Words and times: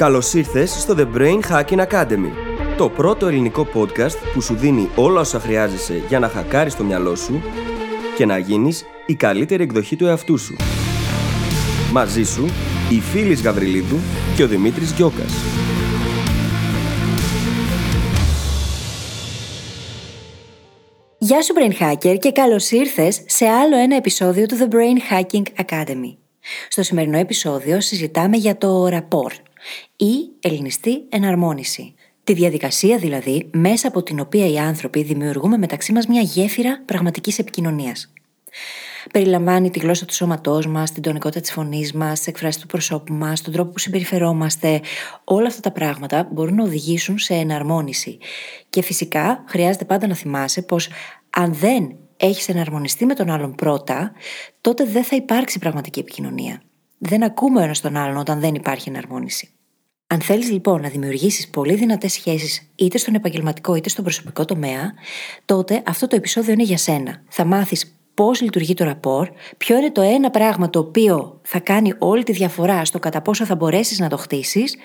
Καλώς 0.00 0.34
ήρθες 0.34 0.70
στο 0.70 0.94
The 0.98 1.16
Brain 1.16 1.40
Hacking 1.50 1.86
Academy, 1.86 2.30
το 2.76 2.88
πρώτο 2.88 3.26
ελληνικό 3.26 3.68
podcast 3.74 4.16
που 4.34 4.40
σου 4.40 4.54
δίνει 4.54 4.88
όλα 4.96 5.20
όσα 5.20 5.40
χρειάζεσαι 5.40 6.02
για 6.08 6.18
να 6.18 6.28
χακάρεις 6.28 6.76
το 6.76 6.84
μυαλό 6.84 7.14
σου 7.14 7.42
και 8.16 8.26
να 8.26 8.38
γίνεις 8.38 8.84
η 9.06 9.14
καλύτερη 9.14 9.62
εκδοχή 9.62 9.96
του 9.96 10.06
εαυτού 10.06 10.38
σου. 10.38 10.56
Μαζί 11.92 12.22
σου, 12.22 12.44
η 12.90 13.00
Φίλης 13.00 13.42
Γαβριλίδου 13.42 13.96
και 14.36 14.42
ο 14.42 14.46
Δημήτρης 14.46 14.92
Γιώκας. 14.92 15.32
Γεια 21.18 21.42
σου 21.42 21.54
Brain 21.56 21.82
Hacker 21.82 22.16
και 22.18 22.32
καλώς 22.32 22.70
ήρθες 22.70 23.22
σε 23.26 23.46
άλλο 23.46 23.76
ένα 23.76 23.96
επεισόδιο 23.96 24.46
του 24.46 24.56
The 24.58 24.74
Brain 24.74 25.14
Hacking 25.14 25.64
Academy. 25.64 26.16
Στο 26.68 26.82
σημερινό 26.82 27.18
επεισόδιο 27.18 27.80
συζητάμε 27.80 28.36
για 28.36 28.58
το 28.58 28.88
rapport 28.88 29.49
ή 29.96 30.14
ελληνιστή 30.40 31.04
εναρμόνιση. 31.08 31.94
Τη 32.24 32.32
διαδικασία 32.32 32.98
δηλαδή 32.98 33.50
μέσα 33.52 33.88
από 33.88 34.02
την 34.02 34.20
οποία 34.20 34.46
οι 34.46 34.58
άνθρωποι 34.58 35.02
δημιουργούμε 35.02 35.56
μεταξύ 35.58 35.92
μας 35.92 36.06
μια 36.06 36.20
γέφυρα 36.20 36.82
πραγματικής 36.86 37.38
επικοινωνίας. 37.38 38.12
Περιλαμβάνει 39.12 39.70
τη 39.70 39.78
γλώσσα 39.78 40.04
του 40.04 40.14
σώματός 40.14 40.66
μας, 40.66 40.92
την 40.92 41.02
τονικότητα 41.02 41.40
της 41.40 41.52
φωνής 41.52 41.92
μας, 41.92 42.18
τις 42.18 42.26
εκφράσεις 42.26 42.60
του 42.60 42.66
προσώπου 42.66 43.12
μας, 43.12 43.42
τον 43.42 43.52
τρόπο 43.52 43.70
που 43.70 43.78
συμπεριφερόμαστε. 43.78 44.80
Όλα 45.24 45.46
αυτά 45.46 45.60
τα 45.60 45.72
πράγματα 45.72 46.28
μπορούν 46.32 46.54
να 46.54 46.62
οδηγήσουν 46.62 47.18
σε 47.18 47.34
εναρμόνιση. 47.34 48.18
Και 48.68 48.82
φυσικά 48.82 49.44
χρειάζεται 49.48 49.84
πάντα 49.84 50.06
να 50.06 50.14
θυμάσαι 50.14 50.62
πως 50.62 50.88
αν 51.30 51.54
δεν 51.54 51.96
έχεις 52.16 52.48
εναρμονιστεί 52.48 53.06
με 53.06 53.14
τον 53.14 53.30
άλλον 53.30 53.54
πρώτα, 53.54 54.12
τότε 54.60 54.84
δεν 54.84 55.04
θα 55.04 55.16
υπάρξει 55.16 55.58
πραγματική 55.58 55.98
επικοινωνία. 55.98 56.62
Δεν 57.02 57.22
ακούμε 57.22 57.60
ο 57.60 57.62
ένας 57.62 57.80
τον 57.80 57.96
άλλον 57.96 58.16
όταν 58.16 58.40
δεν 58.40 58.54
υπάρχει 58.54 58.88
εναρμόνιση. 58.88 59.48
Αν 60.06 60.20
θέλεις 60.20 60.50
λοιπόν 60.50 60.80
να 60.80 60.88
δημιουργήσεις 60.88 61.48
πολύ 61.48 61.74
δυνατές 61.74 62.12
σχέσεις 62.12 62.70
είτε 62.74 62.98
στον 62.98 63.14
επαγγελματικό 63.14 63.74
είτε 63.74 63.88
στον 63.88 64.04
προσωπικό 64.04 64.44
τομέα, 64.44 64.92
τότε 65.44 65.82
αυτό 65.86 66.06
το 66.06 66.16
επεισόδιο 66.16 66.52
είναι 66.52 66.62
για 66.62 66.76
σένα. 66.76 67.22
Θα 67.28 67.44
μάθεις 67.44 67.94
πώς 68.14 68.40
λειτουργεί 68.40 68.74
το 68.74 68.84
ραπόρ, 68.84 69.28
ποιο 69.56 69.76
είναι 69.76 69.90
το 69.90 70.00
ένα 70.00 70.30
πράγμα 70.30 70.70
το 70.70 70.78
οποίο 70.78 71.40
θα 71.42 71.58
κάνει 71.58 71.92
όλη 71.98 72.22
τη 72.22 72.32
διαφορά 72.32 72.84
στο 72.84 72.98
κατά 72.98 73.22
πόσο 73.22 73.44
θα 73.44 73.56
μπορέσεις 73.56 73.98
να 73.98 74.08
το 74.08 74.16
χτίσεις 74.16 74.76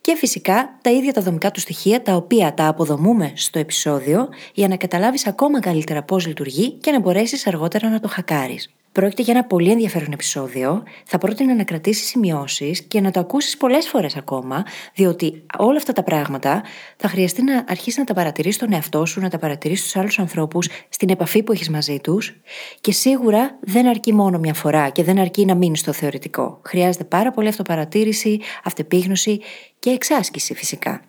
και 0.00 0.16
φυσικά 0.16 0.78
τα 0.82 0.90
ίδια 0.90 1.12
τα 1.12 1.20
δομικά 1.20 1.50
του 1.50 1.60
στοιχεία 1.60 2.02
τα 2.02 2.14
οποία 2.14 2.54
τα 2.54 2.66
αποδομούμε 2.68 3.32
στο 3.34 3.58
επεισόδιο 3.58 4.28
για 4.54 4.68
να 4.68 4.76
καταλάβεις 4.76 5.26
ακόμα 5.26 5.60
καλύτερα 5.60 6.02
πώς 6.02 6.26
λειτουργεί 6.26 6.70
και 6.70 6.90
να 6.90 7.00
μπορέσεις 7.00 7.46
αργότερα 7.46 7.88
να 7.88 8.00
το 8.00 8.08
χακάρεις. 8.08 8.74
Πρόκειται 8.94 9.22
για 9.22 9.34
ένα 9.34 9.44
πολύ 9.44 9.70
ενδιαφέρον 9.70 10.12
επεισόδιο. 10.12 10.82
Θα 11.04 11.18
πρότεινα 11.18 11.54
να 11.54 11.64
κρατήσεις 11.64 12.06
σημειώσεις 12.06 12.82
και 12.82 13.00
να 13.00 13.10
το 13.10 13.20
ακούσεις 13.20 13.56
πολλές 13.56 13.88
φορές 13.88 14.16
ακόμα, 14.16 14.64
διότι 14.94 15.42
όλα 15.58 15.76
αυτά 15.76 15.92
τα 15.92 16.02
πράγματα 16.02 16.62
θα 16.96 17.08
χρειαστεί 17.08 17.42
να 17.42 17.64
αρχίσεις 17.68 17.96
να 17.96 18.04
τα 18.04 18.14
παρατηρείς 18.14 18.54
στον 18.54 18.72
εαυτό 18.72 19.06
σου, 19.06 19.20
να 19.20 19.28
τα 19.28 19.38
παρατηρείς 19.38 19.80
στους 19.80 19.96
άλλους 19.96 20.18
ανθρώπους, 20.18 20.68
στην 20.88 21.08
επαφή 21.08 21.42
που 21.42 21.52
έχεις 21.52 21.68
μαζί 21.68 22.00
τους. 22.00 22.40
Και 22.80 22.92
σίγουρα 22.92 23.58
δεν 23.60 23.86
αρκεί 23.86 24.12
μόνο 24.12 24.38
μια 24.38 24.54
φορά 24.54 24.88
και 24.88 25.02
δεν 25.02 25.18
αρκεί 25.18 25.44
να 25.44 25.54
μείνεις 25.54 25.80
στο 25.80 25.92
θεωρητικό. 25.92 26.60
Χρειάζεται 26.64 27.04
πάρα 27.04 27.30
πολύ 27.30 27.48
αυτοπαρατήρηση, 27.48 28.40
αυτεπίγνωση 28.64 29.40
και 29.78 29.90
εξάσκηση 29.90 30.54
φυσικά. 30.54 31.00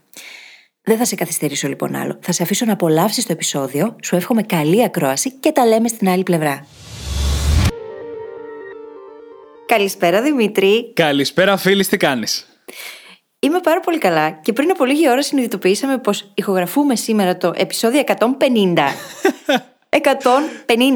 Δεν 0.84 0.98
θα 0.98 1.06
σε 1.06 1.16
καθυστερήσω 1.16 1.68
λοιπόν 1.68 1.96
άλλο. 1.96 2.18
Θα 2.22 2.32
σε 2.32 2.44
αφήσω 2.44 2.66
να 2.66 2.74
απολαύσεις 2.74 3.26
το 3.26 3.32
επεισόδιο. 3.32 3.96
Σου 4.04 4.16
εύχομαι 4.16 4.44
καλή 4.44 4.84
ακρόαση 4.84 5.32
και 5.32 5.52
τα 5.52 5.66
λέμε 5.66 5.88
στην 5.88 6.10
άλλη 6.10 6.24
πλευρά. 6.24 6.66
Καλησπέρα 9.66 10.22
Δημήτρη. 10.22 10.94
Καλησπέρα 10.94 11.58
φίλης, 11.58 11.88
τι 11.88 11.98
κάνεις; 11.98 12.46
Είμαι 13.40 13.60
πάρα 13.60 13.80
πολύ 13.80 13.98
καλά 13.98 14.32
και 14.32 14.54
πριν 14.54 14.70
από 14.72 14.86
λίγη 14.86 15.10
ώρα 15.10 15.22
συνειδητοποιήσαμε 15.22 15.98
πως 15.98 16.32
ηχογραφούμε 16.34 16.96
σήμερα 16.96 17.38
το 17.38 17.54
επεισόδιο 17.56 18.04
150. 18.06 18.18
150. 19.90 20.00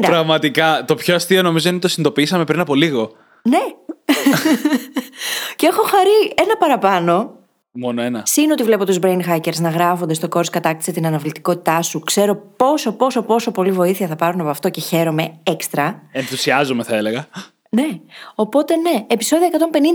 Πραγματικά, 0.00 0.84
το 0.86 0.94
πιο 0.94 1.14
αστείο 1.14 1.42
νομίζω 1.42 1.68
είναι 1.68 1.76
ότι 1.76 1.86
το 1.86 1.92
συνειδητοποιήσαμε 1.92 2.44
πριν 2.44 2.60
από 2.60 2.74
λίγο. 2.74 3.12
Ναι. 3.42 3.58
και 5.56 5.66
έχω 5.66 5.82
χαρεί 5.82 6.32
ένα 6.34 6.56
παραπάνω. 6.56 7.34
Μόνο 7.72 8.02
ένα. 8.02 8.22
Συν 8.26 8.50
ότι 8.50 8.62
βλέπω 8.62 8.86
τους 8.86 8.98
brain 9.02 9.20
hackers 9.28 9.58
να 9.58 9.68
γράφονται 9.68 10.14
στο 10.14 10.28
course 10.30 10.50
κατάκτησε 10.50 10.92
την 10.92 11.06
αναβλητικότητά 11.06 11.82
σου. 11.82 12.00
Ξέρω 12.00 12.36
πόσο, 12.56 12.92
πόσο, 12.92 13.22
πόσο 13.22 13.50
πολύ 13.50 13.70
βοήθεια 13.70 14.06
θα 14.06 14.16
πάρουν 14.16 14.40
από 14.40 14.50
αυτό 14.50 14.68
και 14.68 14.80
χαίρομαι 14.80 15.40
έξτρα. 15.42 16.02
Ενθουσιάζομαι, 16.12 16.82
θα 16.82 16.96
έλεγα. 16.96 17.28
Ναι. 17.70 18.00
Οπότε 18.34 18.76
ναι, 18.76 19.04
επεισόδιο 19.06 19.48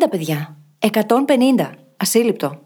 150, 0.06 0.10
παιδιά. 0.10 0.58
150. 0.80 1.72
Ασύλληπτο. 1.98 2.60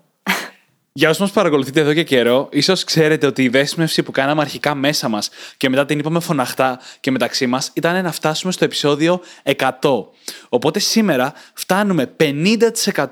Για 0.92 1.10
όσους 1.10 1.22
μας 1.22 1.32
παρακολουθείτε 1.32 1.80
εδώ 1.80 1.94
και 1.94 2.04
καιρό, 2.04 2.48
ίσως 2.52 2.84
ξέρετε 2.84 3.26
ότι 3.26 3.44
η 3.44 3.50
δέσμευση 3.50 4.04
που 4.04 4.12
κάναμε 4.12 4.42
αρχικά 4.42 4.76
μέσα 4.76 5.10
μας 5.10 5.30
και 5.58 5.70
μετά 5.70 5.86
την 5.86 6.00
είπαμε 6.00 6.20
φωναχτά 6.20 6.80
και 7.00 7.12
μεταξύ 7.12 7.48
μας 7.48 7.72
ήταν 7.74 8.04
να 8.04 8.12
φτάσουμε 8.12 8.52
στο 8.52 8.66
επεισόδιο 8.66 9.22
100. 9.44 9.66
Οπότε 10.50 10.80
σήμερα 10.80 11.34
φτάνουμε 11.54 12.16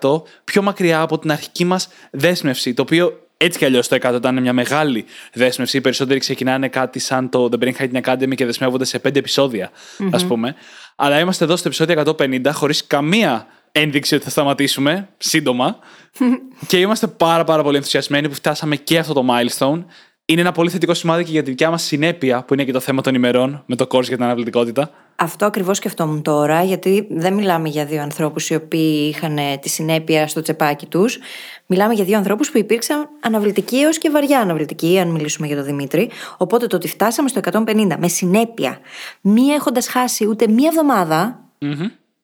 50% 0.02 0.22
πιο 0.44 0.62
μακριά 0.62 1.02
από 1.02 1.20
την 1.20 1.32
αρχική 1.32 1.66
μας 1.66 1.90
δέσμευση, 2.12 2.74
το 2.74 2.82
οποίο 2.82 3.27
έτσι 3.38 3.58
κι 3.60 3.66
αλλιώς 3.66 3.88
το 3.88 3.98
100 4.02 4.14
ήταν 4.16 4.42
μια 4.42 4.54
μεγάλη 4.54 5.06
δέσμευση. 5.34 5.78
Οι 5.78 5.82
περισσότεροι 5.82 6.20
ξεκινάνε 6.20 6.68
κάτι 6.68 7.00
σαν 7.00 7.30
το 7.30 7.50
The 7.52 7.64
Brain 7.64 7.72
Hacking 7.80 8.02
Academy 8.02 8.36
και 8.36 8.46
δεσμεύονται 8.46 8.86
σε 8.86 8.98
5 9.08 9.16
επεισόδια, 9.16 9.72
ας 10.12 10.26
πούμε. 10.26 10.56
Αλλά 10.96 11.20
είμαστε 11.20 11.44
εδώ 11.44 11.56
στο 11.56 11.68
επεισόδιο 11.68 12.16
150 12.20 12.52
χωρίς 12.54 12.88
καμία 12.88 13.48
ένδειξη 13.72 14.16
ότι 14.16 14.24
θα 14.24 14.30
σταματήσουμε 14.30 15.10
σύντομα. 15.18 15.80
και 16.68 16.80
είμαστε 16.80 17.08
πάρα 17.08 17.44
πάρα 17.44 17.64
πολύ 17.64 17.76
ενθουσιασμένοι 17.76 18.28
που 18.28 18.36
φτάσαμε 18.36 18.76
και 18.76 18.98
αυτό 18.98 19.14
το 19.14 19.26
milestone. 19.30 19.84
Είναι 20.26 20.42
ένα 20.42 20.52
πολύ 20.52 20.70
θετικό 20.70 20.94
σημάδι 20.94 21.24
και 21.24 21.32
για 21.32 21.44
τη 21.44 21.50
δικιά 21.50 21.70
μας 21.70 21.84
συνέπεια, 21.84 22.44
που 22.44 22.54
είναι 22.54 22.64
και 22.64 22.72
το 22.72 22.80
θέμα 22.80 23.02
των 23.02 23.16
ημερών 23.16 23.64
με 23.66 23.76
το 23.76 23.88
course 23.90 24.04
για 24.04 24.16
την 24.16 24.24
αναβλητικότητα. 24.24 24.92
Αυτό 25.20 25.46
ακριβώς 25.46 25.78
σκεφτόμουν 25.78 26.22
τώρα, 26.22 26.64
γιατί 26.64 27.08
δεν 27.10 27.34
μιλάμε 27.34 27.70
για 27.70 27.86
δύο 27.86 28.02
ανθρώπους 28.02 28.50
οι 28.50 28.56
οποίοι 28.56 29.14
είχαν 29.16 29.40
τη 29.62 29.70
συνέπεια 29.70 30.28
στο 30.28 30.42
τσεπάκι 30.42 30.86
τους. 30.86 31.18
Μιλάμε 31.66 31.94
για 31.94 32.04
δύο 32.04 32.18
ανθρώπους 32.18 32.52
που 32.52 32.58
υπήρξαν 32.58 33.10
αναβλητικοί 33.20 33.78
έως 33.80 33.98
και 33.98 34.10
βαριά 34.10 34.40
αναβλητικοί, 34.40 35.00
αν 35.00 35.08
μιλήσουμε 35.08 35.48
για 35.48 35.56
τον 35.56 35.66
Δημήτρη. 35.66 36.10
Οπότε 36.38 36.68
το 36.68 36.76
ότι 36.76 36.88
φτάσαμε 36.88 37.30
στο 37.30 37.40
150 37.52 37.96
με 38.00 38.08
συνέπεια, 38.08 38.80
μία 39.22 39.56
έχοντας 39.56 39.88
χάσει 39.88 40.28
ούτε 40.28 40.48
μία 40.48 40.72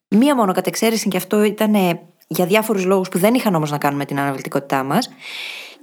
μία 0.08 0.36
μόνο 0.36 0.54
κατ' 0.54 0.68
εξαίρεση 0.68 1.08
και 1.08 1.18
αυτό 1.18 1.44
ήταν 1.44 1.74
για 2.28 2.46
διάφορους 2.46 2.86
λόγους 2.86 3.10
που 3.10 3.18
δεν 3.18 3.34
είχαν 3.34 3.56
όμως 3.56 3.72
να 3.72 3.78
κάνουν 3.78 3.98
με 3.98 4.06
την 4.06 4.20
αναβλητικότητά 4.20 4.84
μας. 4.84 5.10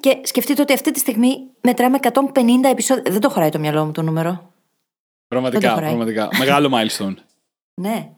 Και 0.01 0.19
σκεφτείτε 0.23 0.63
ότι 0.63 0.73
αυτή 0.73 0.91
τη 0.91 0.99
στιγμή 0.99 1.37
μετράμε 1.61 1.99
150 2.03 2.71
επεισόδια. 2.71 3.05
Δεν 3.11 3.21
το 3.21 3.29
χωράει 3.31 3.49
το 3.49 3.59
μυαλό 3.59 3.85
μου 3.85 3.93
το 3.93 4.03
νούμερο. 4.03 4.51
Πραγματικά, 5.31 5.75
πραγματικά. 5.75 6.29
Μεγάλο 6.39 6.71
milestone. 6.75 7.15
ναι. 7.85 8.09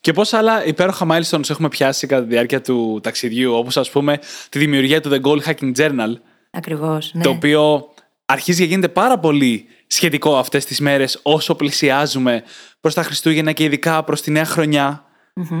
Και 0.00 0.12
πόσα 0.12 0.38
άλλα 0.38 0.64
υπέροχα 0.64 1.06
milestones 1.10 1.50
έχουμε 1.50 1.68
πιάσει 1.68 2.06
κατά 2.06 2.22
τη 2.22 2.28
διάρκεια 2.28 2.60
του 2.60 3.00
ταξιδιού, 3.02 3.54
όπως 3.54 3.76
ας 3.76 3.90
πούμε 3.90 4.18
τη 4.48 4.58
δημιουργία 4.58 5.00
του 5.00 5.10
The 5.12 5.20
Goal 5.20 5.42
Hacking 5.42 5.72
Journal. 5.76 6.12
Ακριβώς. 6.50 7.10
Ναι. 7.14 7.22
Το 7.22 7.30
οποίο 7.30 7.88
αρχίζει 8.24 8.60
και 8.60 8.66
γίνεται 8.66 8.88
πάρα 8.88 9.18
πολύ 9.18 9.66
σχετικό 9.86 10.36
αυτές 10.36 10.64
τις 10.64 10.80
μέρες 10.80 11.20
όσο 11.22 11.54
πλησιάζουμε 11.54 12.42
προς 12.80 12.94
τα 12.94 13.02
Χριστούγεννα 13.02 13.52
και 13.52 13.64
ειδικά 13.64 14.04
προς 14.04 14.20
τη 14.22 14.30
νέα 14.30 14.44
χρονιά, 14.44 15.04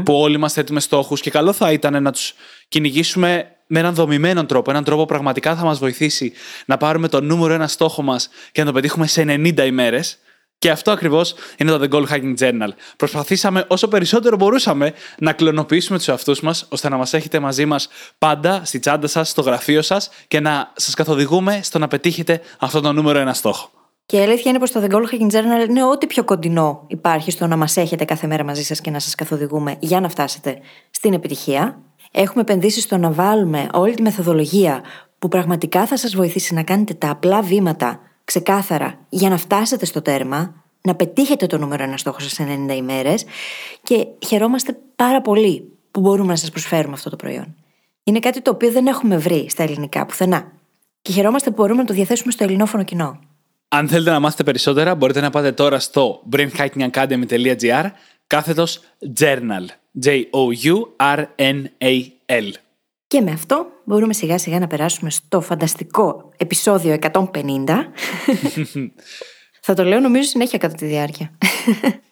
που 0.04 0.14
όλοι 0.14 0.36
μας 0.36 0.52
θέτουμε 0.52 0.80
στόχους. 0.80 1.20
Και 1.20 1.30
καλό 1.30 1.52
θα 1.52 1.72
ήταν 1.72 2.02
να 2.02 2.12
τους 2.12 2.34
κυνηγήσουμε 2.68 3.56
με 3.66 3.78
έναν 3.78 3.94
δομημένο 3.94 4.46
τρόπο, 4.46 4.70
έναν 4.70 4.84
τρόπο 4.84 5.00
που 5.00 5.08
πραγματικά 5.08 5.56
θα 5.56 5.64
μας 5.64 5.78
βοηθήσει 5.78 6.32
να 6.66 6.76
πάρουμε 6.76 7.08
το 7.08 7.20
νούμερο 7.20 7.54
ένα 7.54 7.68
στόχο 7.68 8.02
μας 8.02 8.28
και 8.52 8.60
να 8.60 8.66
το 8.66 8.72
πετύχουμε 8.72 9.06
σε 9.06 9.22
90 9.22 9.66
ημέρες. 9.66 10.18
Και 10.60 10.70
αυτό 10.70 10.90
ακριβώς 10.90 11.34
είναι 11.56 11.70
το 11.70 11.78
The 11.82 11.94
Goal 11.94 12.06
Hacking 12.06 12.34
Journal. 12.38 12.68
Προσπαθήσαμε 12.96 13.64
όσο 13.68 13.88
περισσότερο 13.88 14.36
μπορούσαμε 14.36 14.92
να 15.18 15.32
κλωνοποιήσουμε 15.32 15.98
τους 15.98 16.08
εαυτούς 16.08 16.40
μας, 16.40 16.66
ώστε 16.68 16.88
να 16.88 16.96
μας 16.96 17.14
έχετε 17.14 17.38
μαζί 17.38 17.66
μας 17.66 17.88
πάντα 18.18 18.60
στη 18.64 18.78
τσάντα 18.78 19.06
σας, 19.06 19.28
στο 19.28 19.42
γραφείο 19.42 19.82
σας 19.82 20.10
και 20.28 20.40
να 20.40 20.72
σας 20.76 20.94
καθοδηγούμε 20.94 21.60
στο 21.62 21.78
να 21.78 21.88
πετύχετε 21.88 22.40
αυτό 22.58 22.80
το 22.80 22.92
νούμερο 22.92 23.18
ένα 23.18 23.34
στόχο. 23.34 23.70
Και 24.06 24.16
η 24.16 24.20
αλήθεια 24.20 24.50
είναι 24.50 24.58
πως 24.58 24.70
το 24.70 24.82
The 24.82 24.92
Goal 24.92 25.02
Hacking 25.02 25.32
Journal 25.32 25.68
είναι 25.68 25.84
ό,τι 25.84 26.06
πιο 26.06 26.24
κοντινό 26.24 26.84
υπάρχει 26.86 27.30
στο 27.30 27.46
να 27.46 27.56
μας 27.56 27.76
έχετε 27.76 28.04
κάθε 28.04 28.26
μέρα 28.26 28.44
μαζί 28.44 28.62
σας 28.62 28.80
και 28.80 28.90
να 28.90 28.98
σας 28.98 29.14
καθοδηγούμε 29.14 29.76
για 29.78 30.00
να 30.00 30.08
φτάσετε 30.08 30.58
στην 30.90 31.12
επιτυχία. 31.12 31.78
Έχουμε 32.10 32.42
επενδύσει 32.42 32.80
στο 32.80 32.96
να 32.96 33.10
βάλουμε 33.10 33.68
όλη 33.72 33.94
τη 33.94 34.02
μεθοδολογία 34.02 34.82
που 35.18 35.28
πραγματικά 35.28 35.86
θα 35.86 35.96
σας 35.96 36.14
βοηθήσει 36.14 36.54
να 36.54 36.62
κάνετε 36.62 36.94
τα 36.94 37.10
απλά 37.10 37.42
βήματα 37.42 38.00
ξεκάθαρα 38.30 38.98
για 39.08 39.28
να 39.28 39.36
φτάσετε 39.36 39.86
στο 39.86 40.02
τέρμα, 40.02 40.54
να 40.82 40.94
πετύχετε 40.94 41.46
το 41.46 41.58
νούμερο 41.58 41.82
ένα 41.82 41.96
στόχο 41.96 42.20
σε 42.20 42.66
90 42.68 42.74
ημέρες 42.76 43.24
και 43.82 44.06
χαιρόμαστε 44.26 44.78
πάρα 44.96 45.20
πολύ 45.20 45.72
που 45.90 46.00
μπορούμε 46.00 46.28
να 46.28 46.36
σας 46.36 46.50
προσφέρουμε 46.50 46.94
αυτό 46.94 47.10
το 47.10 47.16
προϊόν. 47.16 47.54
Είναι 48.04 48.18
κάτι 48.18 48.40
το 48.40 48.50
οποίο 48.50 48.70
δεν 48.70 48.86
έχουμε 48.86 49.16
βρει 49.16 49.46
στα 49.48 49.62
ελληνικά 49.62 50.06
πουθενά. 50.06 50.52
Και 51.02 51.12
χαιρόμαστε 51.12 51.50
που 51.50 51.56
μπορούμε 51.56 51.80
να 51.80 51.86
το 51.86 51.94
διαθέσουμε 51.94 52.32
στο 52.32 52.44
ελληνόφωνο 52.44 52.84
κοινό. 52.84 53.18
Αν 53.68 53.88
θέλετε 53.88 54.10
να 54.10 54.20
μάθετε 54.20 54.44
περισσότερα, 54.44 54.94
μπορείτε 54.94 55.20
να 55.20 55.30
πάτε 55.30 55.52
τώρα 55.52 55.78
στο 55.78 56.22
brainhackingacademy.gr 56.32 57.84
κάθετος 58.26 58.80
journal. 59.18 59.66
J-O-U-R-N-A-L. 60.04 61.40
Και 63.06 63.20
με 63.20 63.30
αυτό 63.30 63.66
μπορούμε 63.90 64.12
σιγά 64.12 64.38
σιγά 64.38 64.58
να 64.58 64.66
περάσουμε 64.66 65.10
στο 65.10 65.40
φανταστικό 65.40 66.32
επεισόδιο 66.36 66.96
150. 67.12 67.22
θα 69.66 69.74
το 69.74 69.84
λέω 69.84 70.00
νομίζω 70.00 70.28
συνέχεια 70.28 70.58
κατά 70.58 70.74
τη 70.74 70.86
διάρκεια. 70.86 71.30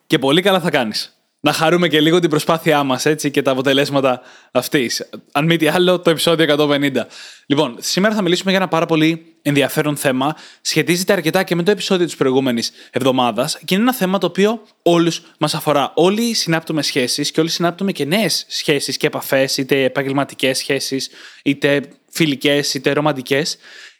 Και 0.06 0.18
πολύ 0.18 0.42
καλά 0.42 0.60
θα 0.60 0.70
κάνεις 0.70 1.17
να 1.40 1.52
χαρούμε 1.52 1.88
και 1.88 2.00
λίγο 2.00 2.18
την 2.18 2.30
προσπάθειά 2.30 2.82
μας 2.82 3.06
και 3.30 3.42
τα 3.42 3.50
αποτελέσματα 3.50 4.20
αυτής. 4.52 5.08
Αν 5.32 5.44
μη 5.44 5.56
τι 5.56 5.68
άλλο, 5.68 6.00
το 6.00 6.10
επεισόδιο 6.10 6.56
150. 6.58 7.06
Λοιπόν, 7.46 7.76
σήμερα 7.78 8.14
θα 8.14 8.22
μιλήσουμε 8.22 8.50
για 8.50 8.60
ένα 8.60 8.68
πάρα 8.68 8.86
πολύ 8.86 9.36
ενδιαφέρον 9.42 9.96
θέμα. 9.96 10.36
Σχετίζεται 10.60 11.12
αρκετά 11.12 11.42
και 11.42 11.54
με 11.54 11.62
το 11.62 11.70
επεισόδιο 11.70 12.06
της 12.06 12.16
προηγούμενης 12.16 12.72
εβδομάδας 12.90 13.58
και 13.64 13.74
είναι 13.74 13.82
ένα 13.82 13.94
θέμα 13.94 14.18
το 14.18 14.26
οποίο 14.26 14.62
όλους 14.82 15.22
μας 15.38 15.54
αφορά. 15.54 15.92
Όλοι 15.94 16.34
συνάπτουμε 16.34 16.82
σχέσεις 16.82 17.30
και 17.30 17.40
όλοι 17.40 17.48
συνάπτουμε 17.48 17.92
και 17.92 18.04
νέες 18.04 18.44
σχέσεις 18.48 18.96
και 18.96 19.06
επαφές, 19.06 19.56
είτε 19.56 19.84
επαγγελματικές 19.84 20.58
σχέσεις, 20.58 21.10
είτε 21.42 21.80
φιλικές, 22.10 22.74
είτε 22.74 22.92
ρομαντικές. 22.92 23.56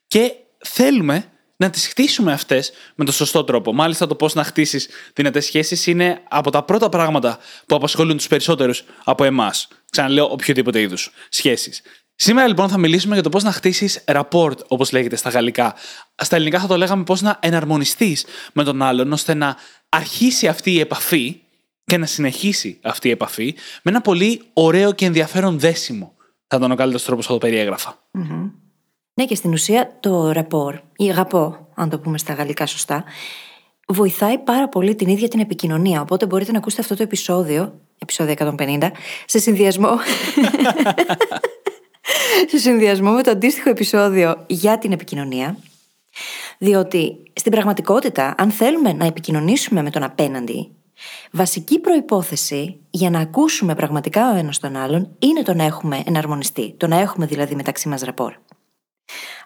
Και 0.06 0.32
θέλουμε 0.58 1.24
να 1.60 1.70
τις 1.70 1.86
χτίσουμε 1.86 2.32
αυτές 2.32 2.72
με 2.94 3.04
τον 3.04 3.14
σωστό 3.14 3.44
τρόπο. 3.44 3.72
Μάλιστα, 3.72 4.06
το 4.06 4.14
πώς 4.14 4.34
να 4.34 4.44
χτίσεις 4.44 4.88
δυνατές 5.14 5.44
σχέσεις 5.44 5.86
είναι 5.86 6.22
από 6.28 6.50
τα 6.50 6.62
πρώτα 6.62 6.88
πράγματα 6.88 7.38
που 7.66 7.76
απασχολούν 7.76 8.16
τους 8.16 8.26
περισσότερους 8.26 8.84
από 9.04 9.24
εμάς. 9.24 9.68
Ξαναλέω, 9.90 10.28
οποιοδήποτε 10.30 10.80
είδους 10.80 11.10
σχέσεις. 11.28 11.82
Σήμερα 12.14 12.46
λοιπόν 12.46 12.68
θα 12.68 12.78
μιλήσουμε 12.78 13.14
για 13.14 13.22
το 13.22 13.28
πώς 13.28 13.42
να 13.42 13.52
χτίσεις 13.52 14.04
rapport, 14.06 14.66
όπως 14.68 14.92
λέγεται 14.92 15.16
στα 15.16 15.30
γαλλικά. 15.30 15.74
Στα 16.14 16.36
ελληνικά 16.36 16.60
θα 16.60 16.66
το 16.66 16.76
λέγαμε 16.76 17.04
πώς 17.04 17.20
να 17.20 17.38
εναρμονιστείς 17.40 18.24
με 18.52 18.64
τον 18.64 18.82
άλλον, 18.82 19.12
ώστε 19.12 19.34
να 19.34 19.56
αρχίσει 19.88 20.48
αυτή 20.48 20.72
η 20.72 20.80
επαφή 20.80 21.40
και 21.84 21.96
να 21.96 22.06
συνεχίσει 22.06 22.78
αυτή 22.82 23.08
η 23.08 23.10
επαφή 23.10 23.54
με 23.82 23.90
ένα 23.90 24.00
πολύ 24.00 24.42
ωραίο 24.52 24.92
και 24.92 25.06
ενδιαφέρον 25.06 25.58
δέσιμο. 25.58 26.14
Θα 26.46 26.56
ήταν 26.56 26.70
ο 26.70 26.74
καλύτερος 26.74 27.04
τρόπος 27.04 27.26
που 27.26 27.32
θα 27.32 27.38
το 27.38 27.46
περιεγραφα 27.46 28.08
ναι, 29.18 29.24
και 29.24 29.34
στην 29.34 29.52
ουσία 29.52 29.96
το 30.00 30.32
ρεπόρ, 30.32 30.74
ή 30.96 31.10
αγαπώ, 31.10 31.68
αν 31.74 31.88
το 31.88 31.98
πούμε 31.98 32.18
στα 32.18 32.32
γαλλικά 32.32 32.66
σωστά, 32.66 33.04
βοηθάει 33.88 34.38
πάρα 34.38 34.68
πολύ 34.68 34.94
την 34.94 35.08
ίδια 35.08 35.28
την 35.28 35.40
επικοινωνία. 35.40 36.00
Οπότε 36.00 36.26
μπορείτε 36.26 36.52
να 36.52 36.58
ακούσετε 36.58 36.82
αυτό 36.82 36.96
το 36.96 37.02
επεισόδιο, 37.02 37.80
επεισόδιο 37.98 38.34
150, 38.38 38.90
σε 39.26 39.38
συνδυασμό. 39.38 39.88
σε 42.50 42.58
συνδυασμό 42.58 43.10
με 43.10 43.22
το 43.22 43.30
αντίστοιχο 43.30 43.70
επεισόδιο 43.70 44.44
για 44.46 44.78
την 44.78 44.92
επικοινωνία. 44.92 45.56
Διότι 46.58 47.22
στην 47.32 47.52
πραγματικότητα, 47.52 48.34
αν 48.38 48.50
θέλουμε 48.50 48.92
να 48.92 49.06
επικοινωνήσουμε 49.06 49.82
με 49.82 49.90
τον 49.90 50.02
απέναντι, 50.02 50.70
βασική 51.30 51.78
προϋπόθεση 51.78 52.80
για 52.90 53.10
να 53.10 53.18
ακούσουμε 53.18 53.74
πραγματικά 53.74 54.32
ο 54.32 54.36
ένας 54.36 54.58
τον 54.58 54.76
άλλον 54.76 55.08
είναι 55.18 55.42
το 55.42 55.54
να 55.54 55.64
έχουμε 55.64 56.02
εναρμονιστεί, 56.06 56.74
το 56.76 56.86
να 56.86 56.98
έχουμε 56.98 57.26
δηλαδή 57.26 57.54
μεταξύ 57.54 57.88
μας 57.88 58.02
ραπόρ. 58.02 58.34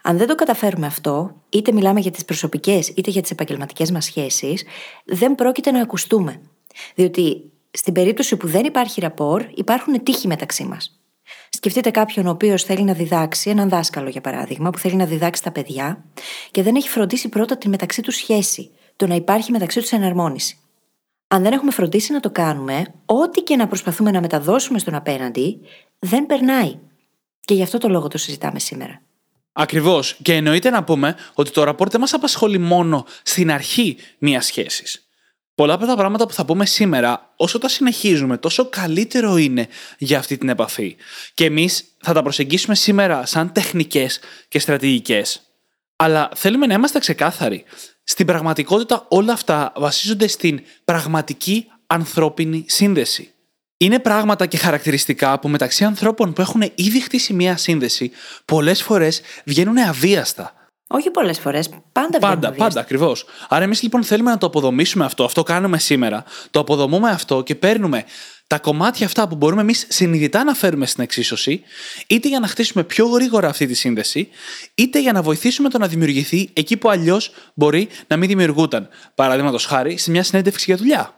Αν 0.02 0.16
δεν 0.16 0.26
το 0.26 0.34
καταφέρουμε 0.34 0.86
αυτό, 0.86 1.42
είτε 1.48 1.72
μιλάμε 1.72 2.00
για 2.00 2.10
τις 2.10 2.24
προσωπικές 2.24 2.88
είτε 2.88 3.10
για 3.10 3.22
τις 3.22 3.30
επαγγελματικές 3.30 3.90
μας 3.90 4.04
σχέσεις, 4.04 4.64
δεν 5.04 5.34
πρόκειται 5.34 5.70
να 5.70 5.80
ακουστούμε. 5.80 6.40
Διότι 6.94 7.52
στην 7.70 7.92
περίπτωση 7.92 8.36
που 8.36 8.46
δεν 8.46 8.64
υπάρχει 8.64 9.00
ραπόρ, 9.00 9.44
υπάρχουν 9.54 10.02
τύχοι 10.02 10.26
μεταξύ 10.26 10.64
μας. 10.64 11.00
Σκεφτείτε 11.48 11.90
κάποιον 11.90 12.26
ο 12.26 12.30
οποίος 12.30 12.62
θέλει 12.62 12.82
να 12.82 12.92
διδάξει, 12.92 13.50
έναν 13.50 13.68
δάσκαλο 13.68 14.08
για 14.08 14.20
παράδειγμα, 14.20 14.70
που 14.70 14.78
θέλει 14.78 14.94
να 14.94 15.04
διδάξει 15.04 15.42
τα 15.42 15.50
παιδιά 15.52 16.04
και 16.50 16.62
δεν 16.62 16.76
έχει 16.76 16.88
φροντίσει 16.88 17.28
πρώτα 17.28 17.56
την 17.56 17.70
μεταξύ 17.70 18.02
του 18.02 18.10
σχέση, 18.10 18.70
το 18.96 19.06
να 19.06 19.14
υπάρχει 19.14 19.50
μεταξύ 19.50 19.80
τους 19.80 19.90
εναρμόνιση. 19.90 20.56
Αν 21.28 21.42
δεν 21.42 21.52
έχουμε 21.52 21.70
φροντίσει 21.70 22.12
να 22.12 22.20
το 22.20 22.30
κάνουμε, 22.30 22.84
ό,τι 23.06 23.42
και 23.42 23.56
να 23.56 23.66
προσπαθούμε 23.66 24.10
να 24.10 24.20
μεταδώσουμε 24.20 24.78
στον 24.78 24.94
απέναντι, 24.94 25.60
δεν 25.98 26.26
περνάει. 26.26 26.78
Και 27.40 27.54
γι' 27.54 27.62
αυτό 27.62 27.78
το 27.78 27.88
λόγο 27.88 28.08
το 28.08 28.18
συζητάμε 28.18 28.58
σήμερα. 28.58 29.02
Ακριβώς. 29.52 30.16
Και 30.22 30.34
εννοείται 30.34 30.70
να 30.70 30.84
πούμε 30.84 31.16
ότι 31.34 31.50
το 31.50 31.64
ραπόρ 31.64 31.88
δεν 31.88 32.00
μας 32.00 32.12
απασχολεί 32.12 32.58
μόνο 32.58 33.06
στην 33.22 33.50
αρχή 33.50 33.96
μιας 34.18 34.46
σχέσης. 34.46 35.06
Πολλά 35.54 35.74
από 35.74 35.86
τα 35.86 35.96
πράγματα 35.96 36.26
που 36.26 36.32
θα 36.32 36.44
πούμε 36.44 36.66
σήμερα, 36.66 37.32
όσο 37.36 37.58
τα 37.58 37.68
συνεχίζουμε, 37.68 38.38
τόσο 38.38 38.68
καλύτερο 38.68 39.36
είναι 39.36 39.68
για 39.98 40.18
αυτή 40.18 40.38
την 40.38 40.48
επαφή. 40.48 40.96
Και 41.34 41.44
εμείς 41.44 41.84
θα 42.00 42.12
τα 42.12 42.22
προσεγγίσουμε 42.22 42.74
σήμερα 42.74 43.26
σαν 43.26 43.52
τεχνικές 43.52 44.20
και 44.48 44.58
στρατηγικές. 44.58 45.42
Αλλά 45.96 46.30
θέλουμε 46.34 46.66
να 46.66 46.74
είμαστε 46.74 46.98
ξεκάθαροι. 46.98 47.64
Στην 48.04 48.26
πραγματικότητα 48.26 49.06
όλα 49.08 49.32
αυτά 49.32 49.72
βασίζονται 49.76 50.26
στην 50.26 50.62
πραγματική 50.84 51.66
ανθρώπινη 51.86 52.64
σύνδεση. 52.68 53.32
Είναι 53.82 53.98
πράγματα 53.98 54.46
και 54.46 54.56
χαρακτηριστικά 54.56 55.38
που 55.38 55.48
μεταξύ 55.48 55.84
ανθρώπων 55.84 56.32
που 56.32 56.40
έχουν 56.40 56.62
ήδη 56.74 57.00
χτίσει 57.00 57.32
μία 57.32 57.56
σύνδεση, 57.56 58.10
πολλές 58.44 58.82
φορές 58.82 59.20
βγαίνουν 59.44 59.78
αβίαστα. 59.78 60.52
Όχι 60.86 61.10
πολλές 61.10 61.38
φορές, 61.38 61.68
πάντα 61.68 62.18
βγαίνουν. 62.18 62.20
Πάντα, 62.20 62.48
αβίαστα. 62.48 62.64
πάντα, 62.64 62.80
ακριβώς. 62.80 63.24
Άρα, 63.48 63.64
εμείς 63.64 63.82
λοιπόν 63.82 64.04
θέλουμε 64.04 64.30
να 64.30 64.38
το 64.38 64.46
αποδομήσουμε 64.46 65.04
αυτό. 65.04 65.24
Αυτό 65.24 65.42
κάνουμε 65.42 65.78
σήμερα. 65.78 66.24
Το 66.50 66.60
αποδομούμε 66.60 67.10
αυτό 67.10 67.42
και 67.42 67.54
παίρνουμε 67.54 68.04
τα 68.46 68.58
κομμάτια 68.58 69.06
αυτά 69.06 69.28
που 69.28 69.34
μπορούμε 69.34 69.60
εμείς 69.60 69.86
συνειδητά 69.88 70.44
να 70.44 70.54
φέρουμε 70.54 70.86
στην 70.86 71.02
εξίσωση, 71.02 71.62
είτε 72.06 72.28
για 72.28 72.40
να 72.40 72.46
χτίσουμε 72.46 72.84
πιο 72.84 73.06
γρήγορα 73.06 73.48
αυτή 73.48 73.66
τη 73.66 73.74
σύνδεση, 73.74 74.28
είτε 74.74 75.00
για 75.00 75.12
να 75.12 75.22
βοηθήσουμε 75.22 75.68
το 75.68 75.78
να 75.78 75.86
δημιουργηθεί 75.86 76.50
εκεί 76.52 76.76
που 76.76 76.90
αλλιώς 76.90 77.32
μπορεί 77.54 77.88
να 78.06 78.16
μην 78.16 78.28
δημιουργούταν. 78.28 78.88
Παραδείγματος 79.14 79.66
χάρη, 79.66 79.96
σε 79.98 80.10
μια 80.10 80.22
συνέντευξη 80.22 80.64
για 80.66 80.76
δουλειά. 80.76 81.16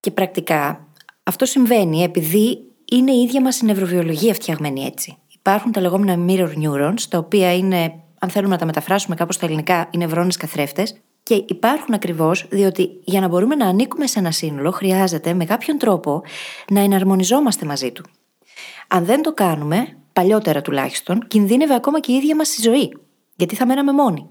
Και 0.00 0.10
πρακτικά 0.10 0.85
αυτό 1.28 1.44
συμβαίνει 1.44 2.02
επειδή 2.02 2.58
είναι 2.90 3.12
η 3.12 3.22
ίδια 3.22 3.42
μας 3.42 3.60
η 3.60 3.64
νευροβιολογία 3.64 4.34
φτιαγμένη 4.34 4.84
έτσι. 4.84 5.16
Υπάρχουν 5.28 5.72
τα 5.72 5.80
λεγόμενα 5.80 6.24
mirror 6.28 6.52
neurons, 6.62 7.00
τα 7.08 7.18
οποία 7.18 7.54
είναι, 7.54 7.94
αν 8.18 8.28
θέλουμε 8.28 8.52
να 8.52 8.58
τα 8.58 8.66
μεταφράσουμε 8.66 9.14
κάπως 9.14 9.34
στα 9.34 9.46
ελληνικά, 9.46 9.88
οι 9.90 9.98
νευρώνες 9.98 10.36
καθρέφτες. 10.36 10.96
Και 11.22 11.44
υπάρχουν 11.48 11.94
ακριβώς 11.94 12.46
διότι 12.48 12.90
για 13.04 13.20
να 13.20 13.28
μπορούμε 13.28 13.54
να 13.54 13.66
ανήκουμε 13.66 14.06
σε 14.06 14.18
ένα 14.18 14.30
σύνολο, 14.30 14.70
χρειάζεται 14.70 15.34
με 15.34 15.44
κάποιον 15.44 15.78
τρόπο 15.78 16.22
να 16.70 16.80
εναρμονιζόμαστε 16.80 17.66
μαζί 17.66 17.92
του. 17.92 18.04
Αν 18.88 19.04
δεν 19.04 19.22
το 19.22 19.32
κάνουμε, 19.32 19.96
παλιότερα 20.12 20.62
τουλάχιστον, 20.62 21.26
κινδύνευε 21.26 21.74
ακόμα 21.74 22.00
και 22.00 22.12
η 22.12 22.14
ίδια 22.14 22.36
μας 22.36 22.56
η 22.56 22.62
ζωή. 22.62 22.96
Γιατί 23.36 23.54
θα 23.54 23.66
μέναμε 23.66 23.92
μόνοι. 23.92 24.26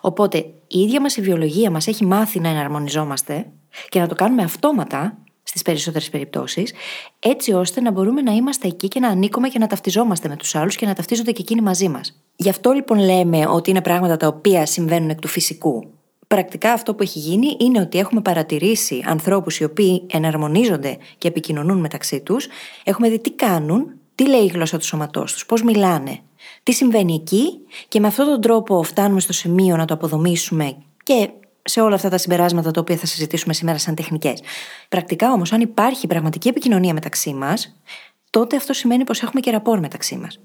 Οπότε 0.00 0.38
η 0.66 0.78
ίδια 0.78 1.00
μας 1.00 1.16
η 1.16 1.20
βιολογία 1.20 1.70
μας 1.70 1.86
έχει 1.86 2.04
μάθει 2.04 2.40
να 2.40 2.48
εναρμονιζόμαστε 2.48 3.46
και 3.88 4.00
να 4.00 4.06
το 4.06 4.14
κάνουμε 4.14 4.42
αυτόματα 4.42 5.18
στις 5.58 5.72
περισσότερες 5.72 6.10
περιπτώσεις, 6.10 6.72
έτσι 7.18 7.52
ώστε 7.52 7.80
να 7.80 7.90
μπορούμε 7.90 8.20
να 8.22 8.32
είμαστε 8.32 8.68
εκεί 8.68 8.88
και 8.88 9.00
να 9.00 9.08
ανήκουμε 9.08 9.48
και 9.48 9.58
να 9.58 9.66
ταυτιζόμαστε 9.66 10.28
με 10.28 10.36
τους 10.36 10.54
άλλους 10.54 10.76
και 10.76 10.86
να 10.86 10.94
ταυτίζονται 10.94 11.32
και 11.32 11.42
εκείνοι 11.42 11.60
μαζί 11.60 11.88
μας. 11.88 12.22
Γι' 12.36 12.48
αυτό 12.48 12.72
λοιπόν 12.72 12.98
λέμε 12.98 13.46
ότι 13.46 13.70
είναι 13.70 13.82
πράγματα 13.82 14.16
τα 14.16 14.26
οποία 14.26 14.66
συμβαίνουν 14.66 15.10
εκ 15.10 15.18
του 15.20 15.28
φυσικού. 15.28 15.90
Πρακτικά 16.26 16.72
αυτό 16.72 16.94
που 16.94 17.02
έχει 17.02 17.18
γίνει 17.18 17.56
είναι 17.60 17.80
ότι 17.80 17.98
έχουμε 17.98 18.20
παρατηρήσει 18.20 19.02
ανθρώπους 19.06 19.58
οι 19.58 19.64
οποίοι 19.64 20.06
εναρμονίζονται 20.10 20.98
και 21.18 21.28
επικοινωνούν 21.28 21.78
μεταξύ 21.78 22.20
τους, 22.20 22.46
έχουμε 22.84 23.08
δει 23.08 23.18
τι 23.18 23.30
κάνουν, 23.30 23.86
τι 24.14 24.28
λέει 24.28 24.44
η 24.44 24.46
γλώσσα 24.46 24.78
του 24.78 24.84
σώματός 24.84 25.32
τους, 25.32 25.46
πώς 25.46 25.62
μιλάνε, 25.62 26.18
τι 26.62 26.72
συμβαίνει 26.72 27.14
εκεί 27.14 27.58
και 27.88 28.00
με 28.00 28.06
αυτόν 28.06 28.26
τον 28.26 28.40
τρόπο 28.40 28.82
φτάνουμε 28.82 29.20
στο 29.20 29.32
σημείο 29.32 29.76
να 29.76 29.84
το 29.84 29.94
αποδομήσουμε 29.94 30.76
και 31.02 31.30
σε 31.68 31.80
όλα 31.80 31.94
αυτά 31.94 32.08
τα 32.08 32.18
συμπεράσματα 32.18 32.70
τα 32.70 32.80
οποία 32.80 32.96
θα 32.96 33.06
συζητήσουμε 33.06 33.54
σήμερα 33.54 33.78
σαν 33.78 33.94
τεχνικές. 33.94 34.42
Πρακτικά 34.88 35.32
όμως, 35.32 35.52
αν 35.52 35.60
υπάρχει 35.60 36.06
πραγματική 36.06 36.48
επικοινωνία 36.48 36.92
μεταξύ 36.92 37.32
μας, 37.32 37.76
τότε 38.30 38.56
αυτό 38.56 38.72
σημαίνει 38.72 39.04
πως 39.04 39.22
έχουμε 39.22 39.40
και 39.40 39.50
ραπόρ 39.50 39.80
μεταξύ 39.80 40.16
μας. 40.16 40.40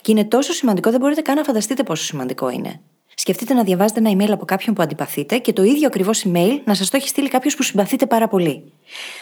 Και 0.00 0.10
είναι 0.10 0.24
τόσο 0.24 0.52
σημαντικό, 0.52 0.90
δεν 0.90 1.00
μπορείτε 1.00 1.20
καν 1.20 1.36
να 1.36 1.42
φανταστείτε 1.42 1.82
πόσο 1.82 2.04
σημαντικό 2.04 2.50
είναι. 2.50 2.80
Σκεφτείτε 3.14 3.54
να 3.54 3.62
διαβάζετε 3.62 4.00
ένα 4.00 4.10
email 4.10 4.30
από 4.30 4.44
κάποιον 4.44 4.74
που 4.74 4.82
αντιπαθείτε 4.82 5.38
και 5.38 5.52
το 5.52 5.62
ίδιο 5.62 5.86
ακριβώς 5.86 6.24
email 6.26 6.60
να 6.64 6.74
σας 6.74 6.90
το 6.90 6.96
έχει 6.96 7.08
στείλει 7.08 7.28
κάποιος 7.28 7.56
που 7.56 7.62
συμπαθείτε 7.62 8.06
πάρα 8.06 8.28
πολύ. 8.28 8.72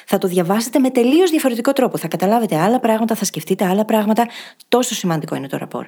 Θα 0.06 0.18
το 0.18 0.28
διαβάσετε 0.28 0.78
με 0.78 0.90
τελείως 0.90 1.30
διαφορετικό 1.30 1.72
τρόπο. 1.72 1.96
Θα 1.96 2.08
καταλάβετε 2.08 2.56
άλλα 2.56 2.80
πράγματα, 2.80 3.14
θα 3.14 3.24
σκεφτείτε 3.24 3.66
άλλα 3.66 3.84
πράγματα. 3.84 4.28
Τόσο 4.68 4.94
σημαντικό 4.94 5.34
είναι 5.34 5.48
το 5.48 5.56
ραπόρ. 5.56 5.86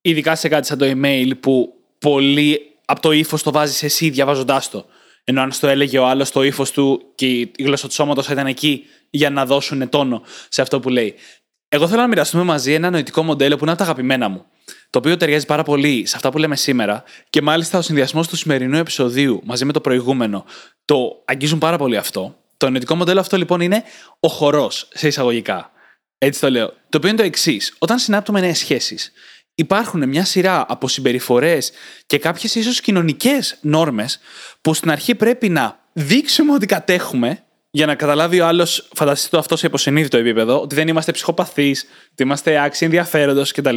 Ειδικά 0.00 0.34
σε 0.34 0.48
κάτι 0.48 0.66
σαν 0.66 0.78
το 0.78 0.86
email 0.88 1.30
που 1.40 1.74
πολύ 1.98 2.60
από 2.84 3.00
το 3.00 3.12
ύφος 3.12 3.42
το 3.42 3.52
βάζεις 3.52 3.82
εσύ 3.82 4.10
διαβάζοντάς 4.10 4.70
το. 4.70 4.84
Ενώ 5.30 5.40
αν 5.40 5.52
στο 5.52 5.68
έλεγε 5.68 5.98
ο 5.98 6.06
άλλος 6.06 6.30
το 6.30 6.42
ύφος 6.42 6.70
του 6.70 7.02
και 7.14 7.26
η 7.26 7.52
γλώσσα 7.58 7.88
του 7.88 7.94
σώματος 7.94 8.26
θα 8.26 8.32
ήταν 8.32 8.46
εκεί 8.46 8.84
για 9.10 9.30
να 9.30 9.46
δώσουν 9.46 9.88
τόνο 9.88 10.22
σε 10.48 10.62
αυτό 10.62 10.80
που 10.80 10.88
λέει. 10.88 11.14
Εγώ 11.68 11.88
θέλω 11.88 12.00
να 12.00 12.08
μοιραστούμε 12.08 12.42
μαζί 12.42 12.72
ένα 12.72 12.90
νοητικό 12.90 13.22
μοντέλο 13.22 13.56
που 13.56 13.62
είναι 13.62 13.70
από 13.70 13.78
τα 13.78 13.84
αγαπημένα 13.86 14.28
μου. 14.28 14.44
Το 14.90 14.98
οποίο 14.98 15.16
ταιριάζει 15.16 15.46
πάρα 15.46 15.62
πολύ 15.62 16.06
σε 16.06 16.16
αυτά 16.16 16.30
που 16.30 16.38
λέμε 16.38 16.56
σήμερα 16.56 17.02
και 17.30 17.42
μάλιστα 17.42 17.78
ο 17.78 17.82
συνδυασμός 17.82 18.28
του 18.28 18.36
σημερινού 18.36 18.76
επεισοδίου 18.76 19.40
μαζί 19.44 19.64
με 19.64 19.72
το 19.72 19.80
προηγούμενο 19.80 20.44
το 20.84 21.22
αγγίζουν 21.24 21.58
πάρα 21.58 21.78
πολύ 21.78 21.96
αυτό. 21.96 22.36
Το 22.56 22.70
νοητικό 22.70 22.94
μοντέλο 22.94 23.20
αυτό 23.20 23.36
λοιπόν 23.36 23.60
είναι 23.60 23.82
ο 24.20 24.28
χορός, 24.28 24.88
σε 24.92 25.06
εισαγωγικά. 25.06 25.70
Έτσι 26.18 26.40
το 26.40 26.50
λέω. 26.50 26.66
Το 26.66 26.96
οποίο 26.96 27.08
είναι 27.08 27.18
το 27.18 27.24
εξής. 27.24 27.74
Όταν 27.78 27.98
συνάπτουμε 27.98 28.40
νέες 28.40 28.58
σχέσεις, 28.58 29.12
υπάρχουν 29.58 30.08
μια 30.08 30.24
σειρά 30.24 30.64
από 30.68 30.88
συμπεριφορές 30.88 31.70
και 32.06 32.18
κάποιες 32.18 32.54
ίσως 32.54 32.80
κοινωνικές 32.80 33.58
νόρμες 33.60 34.18
που 34.60 34.74
στην 34.74 34.90
αρχή 34.90 35.14
πρέπει 35.14 35.48
να 35.48 35.78
δείξουμε 35.92 36.52
ότι 36.52 36.66
κατέχουμε 36.66 37.42
για 37.70 37.86
να 37.86 37.94
καταλάβει 37.94 38.40
ο 38.40 38.46
άλλος, 38.46 38.88
φανταστείτε 38.94 39.30
το 39.30 39.38
αυτό 39.38 39.56
σε 39.56 39.66
υποσυνείδητο 39.66 40.16
επίπεδο, 40.16 40.60
ότι 40.60 40.74
δεν 40.74 40.88
είμαστε 40.88 41.12
ψυχοπαθείς, 41.12 41.86
ότι 42.12 42.22
είμαστε 42.22 42.62
άξιοι 42.62 42.84
ενδιαφέροντος 42.86 43.52
κτλ. 43.52 43.76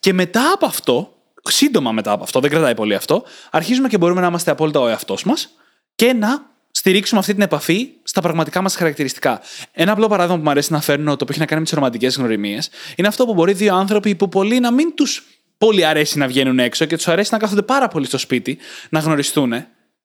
Και 0.00 0.12
μετά 0.12 0.52
από 0.54 0.66
αυτό, 0.66 1.14
σύντομα 1.42 1.92
μετά 1.92 2.12
από 2.12 2.22
αυτό, 2.22 2.40
δεν 2.40 2.50
κρατάει 2.50 2.74
πολύ 2.74 2.94
αυτό, 2.94 3.24
αρχίζουμε 3.50 3.88
και 3.88 3.98
μπορούμε 3.98 4.20
να 4.20 4.26
είμαστε 4.26 4.50
απόλυτα 4.50 4.80
ο 4.80 4.88
εαυτός 4.88 5.24
μας 5.24 5.48
και 5.94 6.12
να 6.12 6.46
στηρίξουμε 6.88 7.20
αυτή 7.20 7.32
την 7.32 7.42
επαφή 7.42 7.88
στα 8.02 8.20
πραγματικά 8.20 8.62
μας 8.62 8.76
χαρακτηριστικά. 8.76 9.40
Ένα 9.72 9.92
απλό 9.92 10.08
παράδειγμα 10.08 10.36
που 10.36 10.44
μου 10.44 10.50
αρέσει 10.50 10.72
να 10.72 10.80
φέρνω, 10.80 11.04
το 11.04 11.12
οποίο 11.12 11.26
έχει 11.30 11.38
να 11.38 11.46
κάνει 11.46 11.60
με 11.60 11.66
τις 11.66 11.74
ρομαντικές 11.74 12.16
γνωριμίες, 12.16 12.70
είναι 12.96 13.08
αυτό 13.08 13.24
που 13.26 13.34
μπορεί 13.34 13.52
δύο 13.52 13.74
άνθρωποι 13.74 14.14
που 14.14 14.28
πολύ 14.28 14.60
να 14.60 14.72
μην 14.72 14.94
τους 14.94 15.24
πολύ 15.58 15.84
αρέσει 15.84 16.18
να 16.18 16.26
βγαίνουν 16.26 16.58
έξω 16.58 16.84
και 16.84 16.96
τους 16.96 17.08
αρέσει 17.08 17.28
να 17.32 17.38
κάθονται 17.38 17.62
πάρα 17.62 17.88
πολύ 17.88 18.06
στο 18.06 18.18
σπίτι, 18.18 18.58
να 18.88 18.98
γνωριστούν. 18.98 19.52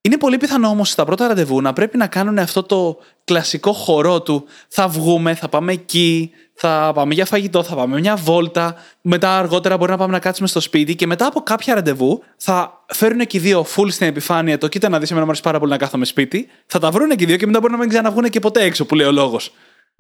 Είναι 0.02 0.18
πολύ 0.18 0.38
πιθανό 0.38 0.68
όμως 0.68 0.90
στα 0.90 1.06
πρώτα 1.06 1.28
ραντεβού 1.28 1.62
να 1.62 1.74
πρέπει 1.74 1.98
να 1.98 2.08
κάνουν 2.08 2.40
αυτό 2.40 2.64
το 2.64 2.98
κλασικό 3.24 3.74
χορό 3.74 4.22
του. 4.22 4.46
Θα 4.68 4.88
βγούμε, 4.88 5.36
θα 5.36 5.50
πάμε 5.50 5.72
εκεί, 5.72 6.32
θα 6.54 6.92
πάμε 6.94 7.14
για 7.14 7.26
φαγητό, 7.26 7.64
θα 7.64 7.76
πάμε 7.76 8.00
μια 8.00 8.16
βόλτα. 8.16 8.76
Μετά 9.02 9.38
αργότερα 9.38 9.78
μπορεί 9.78 9.92
να 9.92 9.98
πάμε 9.98 10.12
να 10.12 10.20
κάτσουμε 10.20 10.48
στο 10.48 10.60
σπίτι 10.60 10.96
και 10.96 11.08
μετά 11.08 11.26
από 11.26 11.42
κάποια 11.42 11.74
ραντεβού 11.74 12.24
θα 12.38 12.84
φέρουν 12.88 13.20
και 13.20 13.38
οι 13.38 13.40
δύο 13.40 13.66
full 13.76 13.92
στην 13.92 14.08
επιφάνεια 14.08 14.58
το 14.58 14.68
κοίτα 14.68 14.90
να 14.90 15.00
δεις, 15.00 15.10
εμένα 15.10 15.26
μου 15.26 15.32
αρέσει 15.32 15.44
πάρα 15.44 15.60
πολύ 15.60 15.72
να 15.72 15.78
κάθομαι 15.78 16.06
σπίτι. 16.06 16.48
Θα 16.66 16.80
τα 16.80 16.92
βρουν 16.92 17.10
και 17.10 17.24
οι 17.24 17.26
δύο 17.26 17.36
και 17.38 17.46
μετά 17.46 17.60
μπορεί 17.60 17.72
να 17.72 17.78
μην 17.78 17.90
ξαναβγούν 17.90 18.30
και 18.30 18.40
ποτέ 18.40 18.64
έξω, 18.64 18.86
που 18.86 18.96
λέει 18.96 19.08
ο 19.08 19.12
λόγος. 19.12 19.52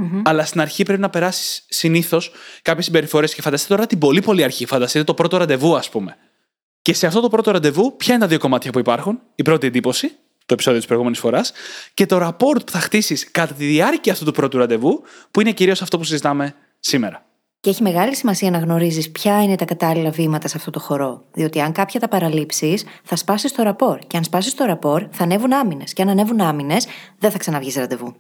Mm-hmm. 0.03 0.21
Αλλά 0.23 0.45
στην 0.45 0.61
αρχή 0.61 0.83
πρέπει 0.83 1.01
να 1.01 1.09
περάσεις 1.09 1.65
συνήθως 1.69 2.31
κάποιες 2.61 2.85
συμπεριφορές 2.85 3.33
και 3.33 3.41
φανταστείτε 3.41 3.75
τώρα 3.75 3.87
την 3.87 3.97
πολύ 3.97 4.21
πολύ 4.21 4.43
αρχή. 4.43 4.65
Φανταστείτε 4.65 5.03
το 5.03 5.13
πρώτο 5.13 5.37
ραντεβού, 5.37 5.75
ας 5.75 5.89
πούμε. 5.89 6.17
Και 6.81 6.93
σε 6.93 7.07
αυτό 7.07 7.21
το 7.21 7.29
πρώτο 7.29 7.51
ραντεβού, 7.51 7.95
ποια 7.97 8.13
είναι 8.13 8.23
τα 8.23 8.29
δύο 8.29 8.39
κομμάτια 8.39 8.71
που 8.71 8.79
υπάρχουν; 8.79 9.19
Η 9.35 9.43
πρώτη 9.43 9.67
εντύπωση, 9.67 10.11
το 10.45 10.53
επεισόδιο 10.53 10.77
της 10.77 10.87
προηγούμενης 10.87 11.19
φοράς, 11.19 11.51
και 11.93 12.05
το 12.05 12.17
ραπόρτ 12.17 12.63
που 12.63 12.71
θα 12.71 12.79
χτίσεις 12.79 13.31
κατά 13.31 13.53
τη 13.53 13.65
διάρκεια 13.65 14.11
αυτού 14.11 14.25
του 14.25 14.31
πρώτου 14.31 14.57
ραντεβού, 14.57 15.03
που 15.31 15.41
είναι 15.41 15.51
κυρίως 15.51 15.81
αυτό 15.81 15.97
που 15.97 16.03
συζητάμε 16.03 16.55
σήμερα. 16.79 17.25
Και 17.59 17.69
έχει 17.69 17.81
μεγάλη 17.81 18.15
σημασία 18.15 18.49
να 18.51 18.57
γνωρίζεις 18.57 19.11
ποια 19.11 19.43
είναι 19.43 19.55
τα 19.55 19.65
κατάλληλα 19.65 20.09
βήματα 20.09 20.47
σε 20.47 20.57
αυτό 20.57 20.71
το 20.71 20.79
χορό. 20.79 21.25
Διότι 21.33 21.61
αν 21.61 21.71
κάποια 21.71 21.99
τα 21.99 22.07
παραλείψεις, 22.07 22.83
θα 23.03 23.15
σπάσεις 23.15 23.51
το 23.51 23.63
ραπόρ. 23.63 23.99
Και 24.07 24.17
αν 24.17 24.23
σπάσεις 24.23 24.53
το 24.55 24.65
ραπόρ, 24.65 25.03
θα 25.11 25.23
ανέβουν 25.23 25.53
άμυνες. 25.53 25.93
Και 25.93 26.01
αν 26.01 26.09
ανέβουν 26.09 26.41
άμυνες, 26.41 26.87
δεν 27.19 27.31
θα 27.31 27.37
ξαναβγείς 27.37 27.75
ραντεβού. 27.75 28.15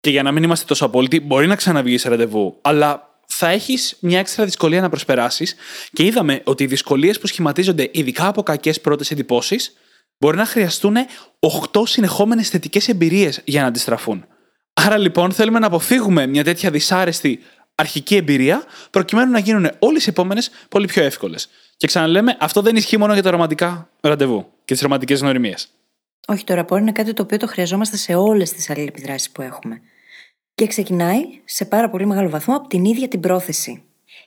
Και 0.00 0.10
για 0.10 0.22
να 0.22 0.32
μην 0.32 0.42
είμαστε 0.42 0.64
τόσο 0.64 0.84
απόλυτοι, 0.84 1.20
μπορεί 1.20 1.46
να 1.46 1.56
ξαναβγείς 1.56 2.02
ραντεβού, 2.02 2.58
αλλά 2.62 3.18
θα 3.26 3.48
έχεις 3.48 3.96
μια 4.00 4.18
έξτρα 4.18 4.44
δυσκολία 4.44 4.80
να 4.80 4.88
προσπεράσεις 4.88 5.54
και 5.92 6.04
είδαμε 6.04 6.40
ότι 6.44 6.62
οι 6.62 6.66
δυσκολίες 6.66 7.18
που 7.18 7.26
σχηματίζονται 7.26 7.90
ειδικά 7.92 8.26
από 8.26 8.42
κακές 8.42 8.80
πρώτες 8.80 9.10
εντυπώσεις 9.10 9.76
μπορεί 10.18 10.36
να 10.36 10.44
χρειαστούν 10.44 10.96
8 11.72 11.82
συνεχόμενες 11.84 12.48
θετικές 12.48 12.88
εμπειρίες 12.88 13.40
για 13.44 13.60
να 13.60 13.66
αντιστραφούν. 13.66 14.26
Άρα 14.72 14.98
λοιπόν 14.98 15.32
θέλουμε 15.32 15.58
να 15.58 15.66
αποφύγουμε 15.66 16.26
μια 16.26 16.44
τέτοια 16.44 16.70
δυσάρεστη 16.70 17.40
αρχική 17.74 18.16
εμπειρία, 18.16 18.64
προκειμένου 18.90 19.30
να 19.30 19.38
γίνουν 19.38 19.70
όλες 19.78 20.06
οι 20.06 20.08
επόμενες 20.08 20.50
πολύ 20.68 20.86
πιο 20.86 21.02
εύκολες. 21.02 21.48
Και 21.76 21.86
ξαναλέμε, 21.86 22.36
αυτό 22.40 22.62
δεν 22.62 22.76
ισχύει 22.76 22.96
μόνο 22.96 23.12
για 23.12 23.22
τα 23.22 23.30
ρομαντικά 23.30 23.88
ραντεβού 24.00 24.46
και 24.64 24.72
τις 24.72 24.82
ρομαντικές 24.82 25.20
γνωριμίες. 25.20 25.68
Όχι, 26.26 26.44
το 26.44 26.54
ραπόρ 26.54 26.80
είναι 26.80 26.92
κάτι 26.92 27.12
το 27.12 27.22
οποίο 27.22 27.36
το 27.36 27.46
χρειαζόμαστε 27.46 27.96
σε 27.96 28.14
όλες 28.14 28.52
τις 28.52 28.70
αλληλεπιδράσεις 28.70 29.30
που 29.30 29.42
έχουμε. 29.42 29.80
Και 30.54 30.66
ξεκινάει 30.66 31.22
σε 31.44 31.64
πάρα 31.64 31.90
πολύ 31.90 32.06
μεγάλο 32.06 32.28
βαθμό 32.28 32.56
από 32.56 32.68
την 32.68 32.84
ίδια 32.84 33.08
την 33.08 33.20
πρόθεση. 33.20 33.82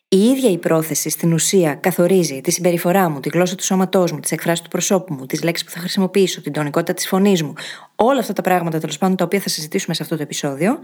Η 0.10 0.18
ίδια 0.18 0.50
η 0.50 0.58
πρόθεση 0.58 1.10
στην 1.10 1.34
ουσία 1.34 1.76
καθορίζει 1.76 2.42
τη 2.42 2.52
συμπεριφορά 2.52 3.10
μου, 3.10 3.20
τη 3.20 3.30
γλώσσα 3.30 3.56
του 3.56 3.64
σώματός 3.64 4.12
μου, 4.12 4.20
τις 4.20 4.32
εκφράσεις 4.32 4.64
του 4.64 4.70
προσώπου 4.70 5.14
μου, 5.14 5.26
τις 5.26 5.44
λέξεις 5.44 5.66
που 5.66 5.72
θα 5.72 5.80
χρησιμοποιήσω, 5.80 6.42
την 6.42 6.54
τονικότητα 6.54 6.94
της 6.94 7.08
φωνής 7.08 7.44
μου. 7.44 7.54
Όλα 7.96 8.20
αυτά 8.20 8.34
τα 8.34 8.42
πράγματα 8.42 8.80
τέλος 8.80 8.98
πάντων 8.98 9.16
τα 9.16 9.24
οποία 9.24 9.40
θα 9.40 9.50
συζητήσουμε 9.50 9.96
σε 9.96 10.04
αυτό 10.04 10.16
το 10.16 10.22
επεισόδιο. 10.22 10.80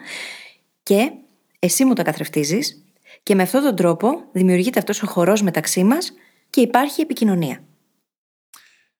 Και 0.84 1.12
εσύ 1.60 1.86
μου 1.86 1.94
τα 1.94 2.04
καθρεφτίζεις 2.04 2.84
και 3.24 3.36
με 3.36 3.42
αυτόν 3.42 3.64
τον 3.64 3.76
τρόπο 3.76 4.24
δημιουργείται 4.32 4.80
αυτός 4.80 5.04
ο 5.04 5.08
χορός 5.08 5.42
μεταξύ 5.42 5.84
μας 5.84 6.14
και 6.50 6.62
υπάρχει 6.62 7.02
επικοινωνία. 7.02 7.64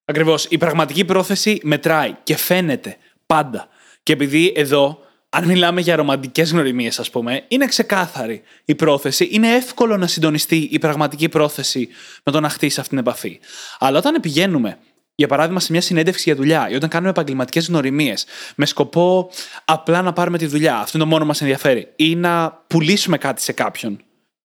Ακριβώς. 0.06 0.46
Η 0.46 0.58
πραγματική 0.58 1.06
πρόθεση 1.06 1.60
μετράει 1.64 2.16
και 2.24 2.36
φαίνεται 2.36 2.98
πάντα. 3.26 3.68
Και 4.04 4.14
επειδή 4.14 4.54
εδώ 4.56 5.00
αν 5.36 5.46
μιλάμε 5.46 5.82
για 5.82 5.96
ρομαντικές 5.96 6.52
γνωριμίες, 6.52 7.00
ας 7.00 7.10
πούμε, 7.10 7.44
είναι 7.48 7.66
ξεκάθαρη 7.66 8.42
η 8.66 8.76
πρόθεση. 8.76 9.28
Είναι 9.32 9.54
εύκολο 9.56 9.98
να 9.98 10.08
συντονιστεί 10.08 10.56
η 10.72 10.80
πραγματική 10.80 11.30
πρόθεση 11.30 11.90
με 12.24 12.32
το 12.32 12.40
να 12.40 12.50
χτίσει 12.50 12.80
αυτή 12.80 12.90
την 12.90 13.00
επαφή. 13.00 13.40
Αλλά 13.80 13.98
όταν 13.98 14.22
πηγαίνουμε, 14.22 14.78
για 15.16 15.28
παράδειγμα, 15.28 15.60
σε 15.60 15.72
μια 15.72 15.82
συνέντευξη 15.82 16.24
για 16.26 16.36
δουλειά 16.36 16.70
ή 16.70 16.76
όταν 16.76 16.90
κάνουμε 16.90 17.10
επαγγελματικές 17.10 17.68
γνωριμίες 17.68 18.26
με 18.56 18.66
σκοπό 18.66 19.30
απλά 19.66 20.02
να 20.02 20.14
πάρουμε 20.14 20.38
τη 20.38 20.46
δουλειά, 20.46 20.78
αυτό 20.78 20.98
είναι 20.98 21.04
το 21.04 21.10
μόνο 21.10 21.26
μας 21.26 21.42
ενδιαφέρει, 21.42 21.88
ή 21.96 22.16
να 22.16 22.64
πουλήσουμε 22.68 23.18
κάτι 23.18 23.42
σε 23.42 23.52
κάποιον, 23.52 24.02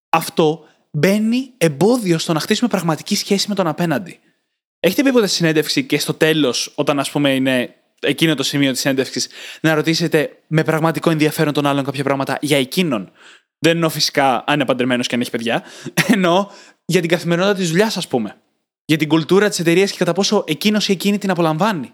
αυτό 0.08 0.64
μπαίνει 0.90 1.50
εμπόδιο 1.56 2.18
στο 2.18 2.32
να 2.32 2.40
χτίσουμε 2.40 2.68
πραγματική 2.68 3.16
σχέση 3.16 3.48
με 3.48 3.54
τον 3.54 3.66
απέναντι. 3.66 4.18
Έχετε 4.80 5.02
πει 5.02 5.12
ποτέ 5.12 5.26
συνέντευξη 5.26 5.84
και 5.84 5.98
στο 5.98 6.14
τέλος, 6.14 6.72
όταν 6.74 6.98
ας 6.98 7.10
πούμε 7.10 7.34
είναι 7.34 7.74
εκείνο 8.00 8.34
το 8.34 8.42
σημείο 8.42 8.72
της 8.72 8.80
συνέντευξη 8.80 9.28
να 9.60 9.74
ρωτήσετε 9.74 10.30
με 10.46 10.64
πραγματικό 10.64 11.10
ενδιαφέρον 11.10 11.52
τον 11.52 11.66
άλλον 11.66 11.84
κάποια 11.84 12.04
πράγματα 12.04 12.38
για 12.40 12.58
εκείνον. 12.58 13.10
Δεν 13.58 13.72
εννοώ 13.72 13.88
φυσικά 13.88 14.44
αν 14.46 14.54
είναι 14.54 14.64
παντρεμένος 14.64 15.06
και 15.06 15.14
αν 15.14 15.20
έχει 15.20 15.30
παιδιά. 15.30 15.62
Εννοώ 16.06 16.46
για 16.84 17.00
την 17.00 17.10
καθημερινότητα 17.10 17.58
της 17.58 17.68
δουλειάς, 17.68 17.96
ας 17.96 18.08
πούμε. 18.08 18.36
Για 18.84 18.96
την 18.96 19.08
κουλτούρα 19.08 19.48
της 19.48 19.58
εταιρείας 19.58 19.90
και 19.90 19.96
κατά 19.98 20.12
πόσο 20.12 20.44
εκείνος 20.46 20.88
ή 20.88 20.92
εκείνη 20.92 21.18
την 21.18 21.30
απολαμβάνει. 21.30 21.92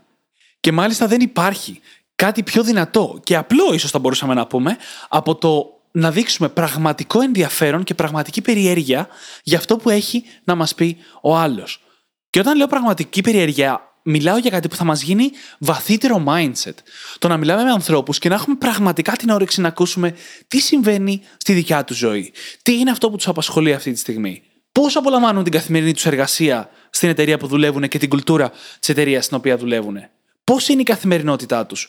Και 0.61 0.73
μάλιστα 0.73 1.07
δεν 1.07 1.21
υπάρχει 1.21 1.81
κάτι 2.15 2.43
πιο 2.43 2.63
δυνατό 2.63 3.21
και 3.25 3.37
απλό, 3.37 3.73
ίσως 3.73 3.91
θα 3.91 3.99
μπορούσαμε 3.99 4.35
να 4.35 4.47
πούμε, 4.47 4.77
από 5.09 5.35
το 5.35 5.81
να 5.91 6.11
δείξουμε 6.11 6.49
πραγματικό 6.49 7.21
ενδιαφέρον 7.21 7.85
και 7.85 7.95
πραγματική 7.95 8.43
περιέργεια 8.43 9.09
για 9.43 9.59
αυτό 9.59 9.77
που 9.77 9.91
έχει 9.91 10.25
να 10.45 10.55
μας 10.55 10.75
πει 10.75 10.97
ο 11.23 11.37
άλλος. 11.37 11.83
Και 12.31 12.39
όταν 12.41 12.57
λέω 12.57 12.67
πραγματική 12.67 13.21
περιέργεια, 13.21 13.94
μιλάω 14.05 14.37
για 14.37 14.51
κάτι 14.51 14.69
που 14.69 14.77
θα 14.77 14.85
μας 14.85 15.03
γίνει 15.03 15.31
βαθύτερο 15.59 16.25
mindset. 16.27 16.75
Το 17.19 17.29
να 17.29 17.37
μιλάμε 17.37 17.63
με 17.63 17.71
ανθρώπους 17.71 18.19
και 18.19 18.29
να 18.29 18.35
έχουμε 18.35 18.57
πραγματικά 18.57 19.13
την 19.13 19.31
όρεξη 19.31 19.61
να 19.61 19.69
ακούσουμε 19.69 20.17
τι 20.49 20.61
συμβαίνει 20.61 21.23
στη 21.37 21.53
δικιά 21.53 21.85
τους 21.85 21.97
ζωή. 21.97 22.33
Τι 22.63 22.79
είναι 22.79 22.91
αυτό 22.91 23.11
που 23.11 23.17
τους 23.17 23.29
απασχολεί 23.29 23.73
αυτή 23.73 23.93
τη 23.93 23.99
στιγμή. 23.99 24.43
Πώ 24.73 24.87
απολαμβάνουν 24.95 25.43
την 25.43 25.53
καθημερινή 25.53 25.93
τους 25.93 26.07
εργασία 26.07 26.71
στην 26.91 27.09
εταιρεία 27.09 27.39
που 27.39 27.47
δουλεύουν 27.47 27.89
και 27.89 27.99
την 27.99 28.09
κουλτούρα 28.09 28.51
της 28.81 28.89
εταιρείας 28.89 29.25
στην 29.25 29.37
οποία 29.37 29.57
δουλεύουν. 29.57 29.99
Πώς 30.45 30.69
είναι 30.69 30.81
η 30.81 30.85
καθημερινότητά 30.85 31.67
τους. 31.67 31.89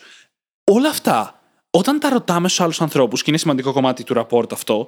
Όλα 0.63 0.89
αυτά, 0.89 1.41
όταν 1.69 1.99
τα 1.99 2.09
ρωτάμε 2.09 2.47
στους 2.47 2.61
άλλους 2.61 2.81
ανθρώπους, 2.81 3.21
και 3.23 3.29
είναι 3.29 3.39
σημαντικό 3.39 3.73
κομμάτι 3.73 4.03
του 4.03 4.13
ραπόρτ 4.13 4.51
αυτό, 4.51 4.87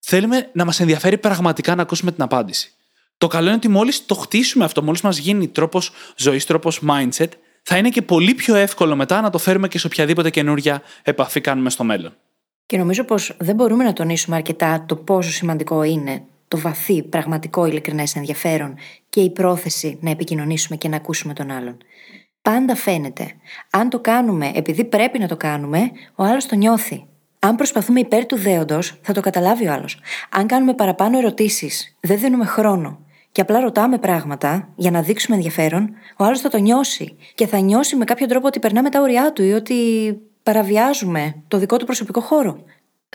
θέλουμε 0.00 0.50
να 0.52 0.64
μας 0.64 0.80
ενδιαφέρει 0.80 1.18
πραγματικά 1.18 1.74
να 1.74 1.82
ακούσουμε 1.82 2.12
την 2.12 2.22
απάντηση. 2.22 2.72
Το 3.22 3.28
καλό 3.28 3.46
είναι 3.46 3.56
ότι 3.56 3.68
μόλις 3.68 4.06
το 4.06 4.14
χτίσουμε 4.14 4.64
αυτό, 4.64 4.82
μόλις 4.82 5.00
μας 5.00 5.18
γίνει 5.18 5.48
τρόπος 5.48 5.90
ζωής, 6.16 6.46
τρόπος 6.46 6.80
mindset, 6.88 7.28
θα 7.62 7.76
είναι 7.76 7.88
και 7.88 8.02
πολύ 8.02 8.34
πιο 8.34 8.54
εύκολο 8.54 8.96
μετά 8.96 9.20
να 9.20 9.30
το 9.30 9.38
φέρουμε 9.38 9.68
και 9.68 9.78
σε 9.78 9.86
οποιαδήποτε 9.86 10.30
καινούρια 10.30 10.82
επαφή 11.02 11.40
κάνουμε 11.40 11.70
στο 11.70 11.84
μέλλον. 11.84 12.12
Και 12.66 12.78
νομίζω 12.78 13.04
πως 13.04 13.36
δεν 13.38 13.54
μπορούμε 13.54 13.84
να 13.84 13.92
τονίσουμε 13.92 14.36
αρκετά 14.36 14.84
το 14.88 14.96
πόσο 14.96 15.30
σημαντικό 15.30 15.82
είναι 15.82 16.22
το 16.48 16.58
βαθύ, 16.58 17.02
πραγματικό, 17.02 17.66
ειλικρινές 17.66 18.16
ενδιαφέρον 18.16 18.74
και 19.08 19.20
η 19.20 19.30
πρόθεση 19.30 19.98
να 20.00 20.10
επικοινωνήσουμε 20.10 20.76
και 20.76 20.88
να 20.88 20.96
ακούσουμε 20.96 21.32
τον 21.32 21.50
άλλον. 21.50 21.76
Πάντα 22.42 22.74
φαίνεται. 22.74 23.32
Αν 23.70 23.88
το 23.88 24.00
κάνουμε 24.00 24.52
επειδή 24.54 24.84
πρέπει 24.84 25.18
να 25.18 25.28
το 25.28 25.36
κάνουμε, 25.36 25.90
ο 26.14 26.24
άλλος 26.24 26.46
το 26.46 26.54
νιώθει. 26.54 27.06
Αν 27.38 27.56
προσπαθούμε 27.56 28.00
υπέρ 28.00 28.26
του 28.26 28.36
δέοντος, 28.36 28.98
θα 29.02 29.12
το 29.12 29.20
καταλάβει 29.20 29.68
ο 29.68 29.72
άλλος. 29.72 30.00
Αν 30.30 30.46
κάνουμε 30.46 30.74
παραπάνω 30.74 31.18
ερωτήσεις, 31.18 31.96
δεν 32.00 32.18
δίνουμε 32.18 32.44
χρόνο 32.44 33.02
και 33.32 33.40
απλά 33.40 33.60
ρωτάμε 33.60 33.98
πράγματα 33.98 34.68
για 34.76 34.90
να 34.90 35.02
δείξουμε 35.02 35.36
ενδιαφέρον, 35.36 35.90
ο 36.16 36.24
άλλος 36.24 36.40
θα 36.40 36.48
το 36.48 36.58
νιώσει 36.58 37.16
και 37.34 37.46
θα 37.46 37.58
νιώσει 37.58 37.96
με 37.96 38.04
κάποιο 38.04 38.26
τρόπο 38.26 38.46
ότι 38.46 38.58
περνάμε 38.58 38.90
τα 38.90 39.00
όρια 39.00 39.32
του 39.32 39.42
ή 39.42 39.52
ότι 39.52 39.76
παραβιάζουμε 40.42 41.42
το 41.48 41.58
δικό 41.58 41.76
του 41.76 41.84
προσωπικό 41.84 42.20
χώρο. 42.20 42.64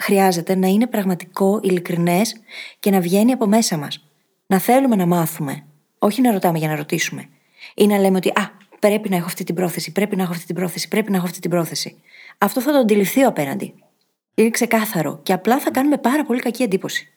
Χρειάζεται 0.02 0.56
να 0.56 0.68
είναι 0.68 0.88
πραγματικό, 0.88 1.60
ειλικρινές 1.64 2.36
και 2.80 2.92
να 2.92 3.00
βγαίνει 3.00 3.32
από 3.32 3.48
μέσα 3.48 3.78
μας. 3.78 4.06
Να 4.48 4.60
θέλουμε 4.60 4.96
να 4.96 5.06
μάθουμε, 5.06 5.64
όχι 6.00 6.22
να 6.22 6.32
ρωτάμε 6.32 6.58
για 6.58 6.68
να 6.68 6.76
ρωτήσουμε. 6.76 7.30
Ή 7.76 7.88
να 7.88 7.98
λέμε 7.98 8.18
ότι 8.18 8.30
Α, 8.30 8.52
πρέπει 8.80 9.10
να 9.10 9.16
έχω 9.16 9.26
αυτή 9.26 9.44
την 9.44 9.56
πρόθεση, 9.56 9.92
πρέπει 9.92 10.16
να 10.16 10.24
έχω 10.24 10.32
αυτή 10.32 10.46
την 10.46 10.56
πρόθεση, 10.56 10.88
πρέπει 10.88 11.12
να 11.12 11.18
έχω 11.18 11.26
αυτή 11.26 11.40
την 11.40 11.50
πρόθεση. 11.50 12.02
Αυτό 12.38 12.62
θα 12.62 12.72
το 12.72 12.78
αντιληφθεί 12.78 13.24
ο 13.24 13.28
απέναντι. 13.28 13.74
Είναι 14.36 14.50
ξεκάθαρο 14.50 15.20
και 15.24 15.34
απλά 15.34 15.60
θα 15.60 15.72
κάνουμε 15.72 15.98
πάρα 15.98 16.26
πολύ 16.26 16.40
κακή 16.40 16.64
εντύπωση. 16.64 17.14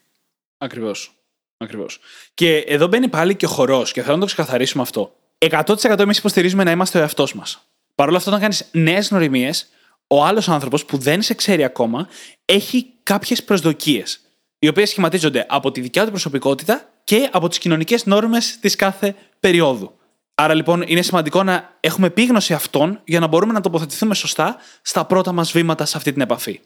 Ακριβώς. 0.59 1.20
Ακριβώς. 1.63 1.99
Και 2.35 2.57
εδώ 2.57 2.87
μπαίνει 2.87 3.09
πάλι 3.09 3.35
και 3.35 3.47
ο 3.47 3.49
χορός, 3.49 3.93
και 3.93 4.03
θέλω 4.03 4.15
να 4.15 4.21
το 4.21 4.27
ξεκαθαρίσουμε 4.27 4.83
αυτό. 4.83 5.15
100% 5.39 5.99
εμείς 5.99 6.19
υποστηρίζουμε 6.19 6.65
να 6.65 6.71
είμαστε 6.71 6.99
ο 6.99 7.01
εαυτός 7.01 7.35
μας. 7.35 7.67
Παρ' 7.95 8.09
όλα 8.09 8.17
αυτά, 8.17 8.29
όταν 8.31 8.43
κάνεις 8.43 8.69
νέες 8.73 9.09
γνωριμίες, 9.09 9.69
ο 10.07 10.25
άλλος 10.25 10.49
άνθρωπος 10.49 10.85
που 10.85 10.99
δεν 10.99 11.23
σε 11.23 11.35
ξέρει 11.35 11.65
ακόμα 11.65 12.09
έχει 12.45 12.87
κάποιες 13.03 13.45
προσδοκίες, 13.45 14.21
οι 14.59 14.69
οποίες 14.69 14.89
σχηματίζονται 14.89 15.47
από 15.49 15.71
τη 15.71 15.81
δικιά 15.81 16.05
του 16.05 16.11
προσωπικότητα 16.11 16.89
και 17.05 17.29
από 17.33 17.49
τις 17.49 17.59
κοινωνικές 17.59 18.07
νόρμες 18.07 18.59
της 18.61 18.77
κάθε 18.77 19.15
περίοδου. 19.41 19.95
Άρα 20.35 20.55
λοιπόν 20.55 20.83
είναι 20.87 21.03
σημαντικό 21.03 21.43
να 21.43 21.77
έχουμε 21.81 22.07
επίγνωση 22.07 22.55
αυτών 22.55 23.01
για 23.05 23.21
να 23.21 23.27
μπορούμε 23.27 23.53
να 23.53 23.61
τοποθετηθούμε 23.61 24.15
σωστά 24.15 24.57
στα 24.83 25.05
πρώτα 25.05 25.33
μας 25.33 25.53
βήματα 25.53 25.85
σε 25.85 25.97
αυτή 25.97 26.13
την 26.13 26.21
επαφή. 26.21 26.61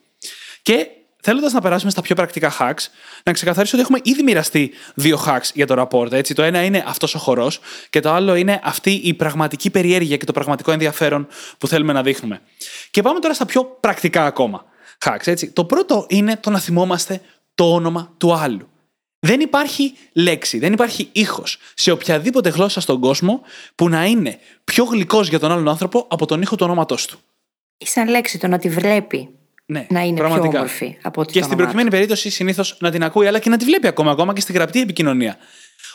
Και 0.63 0.89
θέλοντας 1.25 1.53
να 1.53 1.61
περάσουμε 1.61 1.91
στα 1.91 2.03
πιο 2.03 2.15
πρακτικά 2.15 2.53
hacks, 2.59 2.87
να 3.25 3.33
ξεκαθαρίσω 3.33 3.77
ότι 3.77 3.85
έχουμε 3.85 4.01
ήδη 4.03 4.23
μοιραστεί 4.23 4.71
δύο 4.95 5.25
hacks 5.27 5.51
για 5.55 5.67
το 5.67 5.75
rapport. 5.83 6.13
Έτσι. 6.13 6.35
Το 6.35 6.43
ένα 6.43 6.65
είναι 6.65 6.85
αυτός 6.87 7.15
ο 7.15 7.19
χορός 7.19 7.61
και 7.91 8.01
το 8.01 8.11
άλλο 8.11 8.35
είναι 8.35 8.61
αυτή 8.63 8.91
η 8.91 9.15
πραγματική 9.15 9.71
περιέργεια 9.71 10.17
και 10.17 10.25
το 10.25 10.33
πραγματικό 10.33 10.73
ενδιαφέρον 10.73 11.27
που 11.59 11.69
θέλουμε 11.69 11.93
να 11.93 12.03
δείχνουμε. 12.03 12.41
Και 12.91 13.03
πάμε 13.03 13.21
τώρα 13.21 13.35
στα 13.35 13.47
πιο 13.47 13.65
πρακτικά 13.65 14.25
ακόμα 14.25 14.65
hacks. 15.05 15.27
Έτσι. 15.27 15.51
Το 15.51 15.65
πρώτο 15.65 16.07
είναι 16.09 16.37
το 16.37 16.51
να 16.51 16.59
θυμόμαστε 16.59 17.21
το 17.55 17.75
όνομα 17.75 18.15
του 18.17 18.35
άλλου. 18.35 18.69
Δεν 19.19 19.41
υπάρχει 19.41 19.93
λέξη, 20.13 20.59
δεν 20.59 20.73
υπάρχει 20.73 21.09
ήχος 21.13 21.59
σε 21.75 21.91
οποιαδήποτε 21.91 22.49
γλώσσα 22.49 22.81
στον 22.81 23.01
κόσμο 23.01 23.43
που 23.75 23.89
να 23.89 24.05
είναι 24.05 24.39
πιο 24.65 24.85
γλυκός 24.85 25.29
για 25.29 25.39
τον 25.39 25.51
άλλον 25.51 25.69
άνθρωπο 25.69 26.07
από 26.11 26.27
τον 26.27 26.43
ήχο 26.43 26.57
του 26.57 26.65
ονόματός 26.65 27.07
του. 27.07 27.19
Ή 27.79 27.87
σαν 27.87 28.09
λέξη 28.09 28.39
το 28.39 28.47
να 28.47 28.59
τη 28.59 28.69
βλέπει 28.69 29.29
Ναι, 29.67 29.87
να 29.91 30.01
είναι 30.01 30.19
πραγματικά. 30.19 30.49
πιο 30.49 30.59
όμορφη 30.59 30.99
από 31.03 31.21
ότι 31.21 31.33
Και 31.33 31.39
το 31.39 31.45
στην 31.45 31.57
όνομά 31.57 31.71
προκειμένη 31.71 31.91
περίπτωση 31.91 32.31
συνήθως 32.31 32.77
να 32.81 32.91
την 32.91 33.05
ακούει, 33.05 33.27
αλλά 33.27 33.39
και 33.39 33.51
να 33.51 33.57
τη 33.57 33.65
βλέπει 33.65 33.87
ακόμα, 33.87 34.11
ακόμα 34.11 34.33
και 34.33 34.41
στην 34.41 34.55
γραπτή 34.55 34.81
επικοινωνία. 34.81 35.37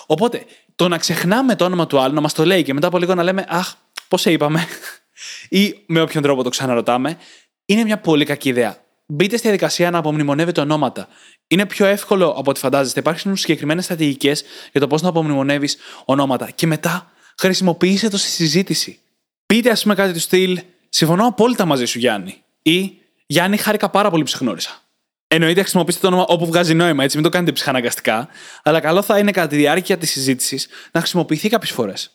Οπότε, 0.06 0.46
το 0.76 0.88
να 0.88 0.98
ξεχνάμε 0.98 1.56
το 1.56 1.66
όνομα 1.66 1.88
του 1.88 2.00
άλλου, 2.00 2.14
να 2.14 2.22
μας 2.22 2.34
το 2.34 2.46
λέει 2.46 2.64
και 2.64 2.74
μετά 2.74 2.88
από 2.88 2.98
λίγο 2.98 3.16
να 3.16 3.24
λέμε 3.24 3.46
Αχ, 3.48 3.74
πώς 4.08 4.22
σε 4.22 4.32
είπαμε, 4.32 4.68
ή 5.50 5.76
με 5.86 6.02
όποιον 6.02 6.24
τρόπο 6.24 6.44
το 6.44 6.50
ξαναρωτάμε, 6.50 7.18
είναι 7.66 7.84
μια 7.84 7.98
πολύ 7.98 8.26
κακή 8.26 8.50
ιδέα. 8.50 8.78
Μπείτε 9.06 9.38
στη 9.38 9.42
διαδικασία 9.42 9.92
να 9.92 9.98
απομνημονεύετε 9.98 10.62
ονόματα. 10.62 11.08
Είναι 11.48 11.66
πιο 11.66 11.86
εύκολο 11.86 12.30
από 12.30 12.50
ό,τι 12.50 12.60
φαντάζεστε. 12.60 13.00
Υπάρχουν 13.00 13.36
συγκεκριμένες 13.36 13.84
στρατηγικές 13.84 14.44
για 14.72 14.80
το 14.80 14.88
πώς 14.88 15.02
να 15.02 15.10
απομνημονεύεις 15.10 15.78
ονόματα. 16.06 16.50
Και 16.56 16.68
μετά 16.68 17.12
χρησιμοποιήστε 17.38 18.08
το 18.08 18.18
στη 18.18 18.28
συζήτηση. 18.28 19.00
Πείτε, 19.46 19.70
ας 19.70 19.82
πούμε, 19.82 19.96
κάτι 19.96 20.14
του 20.14 20.20
στυλ 20.20 20.60
Συμφωνώ 20.90 21.28
απόλυτα 21.28 21.66
μαζί 21.66 21.86
σου, 21.86 22.00
Γιάννη. 22.00 22.44
Ή 22.62 22.99
Γιάννη, 23.32 23.58
χάρηκα 23.58 23.90
πάρα 23.90 24.10
πολύ 24.10 24.24
που 24.24 24.30
σε 24.30 24.38
γνώρισα. 24.42 24.82
Εννοείται 25.28 25.62
χρησιμοποιήστε 25.62 26.02
το 26.02 26.08
όνομα 26.08 26.26
όπου 26.28 26.46
βγάζει 26.46 26.74
νόημα, 26.74 27.04
έτσι, 27.04 27.16
μην 27.16 27.26
το 27.26 27.32
κάνετε 27.32 27.52
ψυχαναγκαστικά. 27.52 28.28
Αλλά 28.64 28.80
καλό 28.80 29.02
θα 29.02 29.20
είναι 29.20 29.32
κατά 29.32 29.48
τη 29.48 29.56
διάρκεια 29.56 29.98
της 29.98 30.12
συζήτησης 30.12 30.68
να 30.92 31.00
χρησιμοποιηθεί 31.00 31.50
κάποιες 31.50 31.72
φορές. 31.72 32.12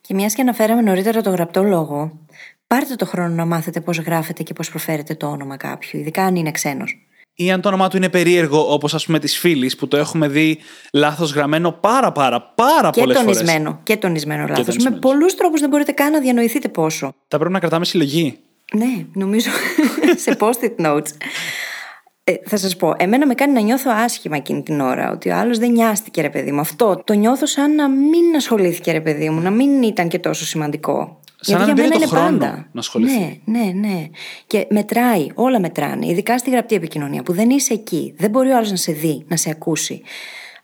Και 0.00 0.14
μιας 0.14 0.34
και 0.34 0.42
αναφέραμε 0.42 0.82
νωρίτερα 0.82 1.20
το 1.20 1.30
γραπτό 1.30 1.62
λόγο, 1.62 2.18
πάρτε 2.66 2.94
το 2.94 3.06
χρόνο 3.06 3.34
να 3.34 3.44
μάθετε 3.44 3.80
πώς 3.80 3.98
γράφετε 3.98 4.42
και 4.42 4.52
πώς 4.52 4.70
προφέρετε 4.70 5.14
το 5.14 5.26
όνομα 5.26 5.56
κάποιου, 5.56 5.98
ειδικά 5.98 6.24
αν 6.24 6.36
είναι 6.36 6.50
ξένος. 6.50 7.06
Ή 7.34 7.50
αν 7.50 7.60
το 7.60 7.68
όνομά 7.68 7.88
του 7.88 7.96
είναι 7.96 8.08
περίεργο, 8.08 8.72
όπως 8.72 8.94
ας 8.94 9.06
πούμε 9.06 9.18
της 9.18 9.38
φίλης 9.38 9.76
που 9.76 9.88
το 9.88 9.96
έχουμε 9.96 10.28
δει 10.28 10.58
λάθος 10.92 11.32
γραμμένο 11.32 11.72
πάρα 11.72 12.12
πάρα 12.12 12.42
πάρα 12.42 12.90
Και 12.90 13.00
πολλές 13.00 13.18
φορές. 13.18 13.36
τονισμένο. 13.36 13.80
Και 13.82 13.96
τονισμένο 13.96 14.40
λάθος. 14.42 14.58
Με 14.58 14.64
τονισμένο. 14.64 14.98
πολλούς 14.98 15.34
τρόπους 15.34 15.60
δεν 15.60 15.68
μπορείτε 15.68 15.92
καν 15.92 16.12
να 16.12 16.20
διανοηθείτε 16.20 16.68
πόσο. 16.68 17.14
Θα 17.28 17.38
πρέπει 17.38 17.52
να 17.52 17.58
κρατάμε 17.58 17.84
συλλογή. 17.84 18.38
Ναι, 18.74 19.06
νομίζω 19.12 19.50
σε 20.24 20.36
post-it 20.40 20.86
notes. 20.86 21.06
Ε, 22.24 22.34
θα 22.44 22.56
σας 22.56 22.76
πω, 22.76 22.94
εμένα 22.96 23.26
με 23.26 23.34
κάνει 23.34 23.52
να 23.52 23.60
νιώθω 23.60 23.90
άσχημα 23.94 24.36
εκείνη 24.36 24.62
την 24.62 24.80
ώρα. 24.80 25.10
Ότι 25.10 25.30
ο 25.30 25.36
άλλος 25.36 25.58
δεν 25.58 25.70
νοιάστηκε, 25.70 26.20
ρε 26.20 26.30
παιδί 26.30 26.52
μου. 26.52 26.60
Αυτό 26.60 27.02
το 27.04 27.12
νιώθω 27.12 27.46
σαν 27.46 27.74
να 27.74 27.88
μην 27.88 28.36
ασχολήθηκε, 28.36 28.92
ρε 28.92 29.00
παιδί 29.00 29.30
μου, 29.30 29.40
να 29.40 29.50
μην 29.50 29.82
ήταν 29.82 30.08
και 30.08 30.18
τόσο 30.18 30.44
σημαντικό. 30.44 31.20
Σαν 31.40 31.58
να 31.58 31.64
Γιατί 31.64 31.80
μην 31.80 31.90
για 31.90 31.98
πήρε 31.98 32.06
μένα 32.06 32.10
το 32.10 32.16
είναι 32.16 32.26
χρόνο 32.26 32.38
πάντα. 32.46 32.68
να 32.72 32.80
ασχοληθεί. 32.80 33.42
Ναι, 33.44 33.58
ναι, 33.58 33.88
ναι. 33.88 34.06
Και 34.46 34.66
μετράει, 34.70 35.26
όλα 35.34 35.60
μετράνε. 35.60 36.06
Ειδικά 36.06 36.38
στη 36.38 36.50
γραπτή 36.50 36.74
επικοινωνία 36.74 37.22
που 37.22 37.32
δεν 37.32 37.50
είσαι 37.50 37.72
εκεί. 37.74 38.14
Δεν 38.18 38.30
μπορεί 38.30 38.50
ο 38.50 38.56
άλλος 38.56 38.70
να 38.70 38.76
σε 38.76 38.92
δει, 38.92 39.24
να 39.28 39.36
σε 39.36 39.50
ακούσει. 39.50 40.02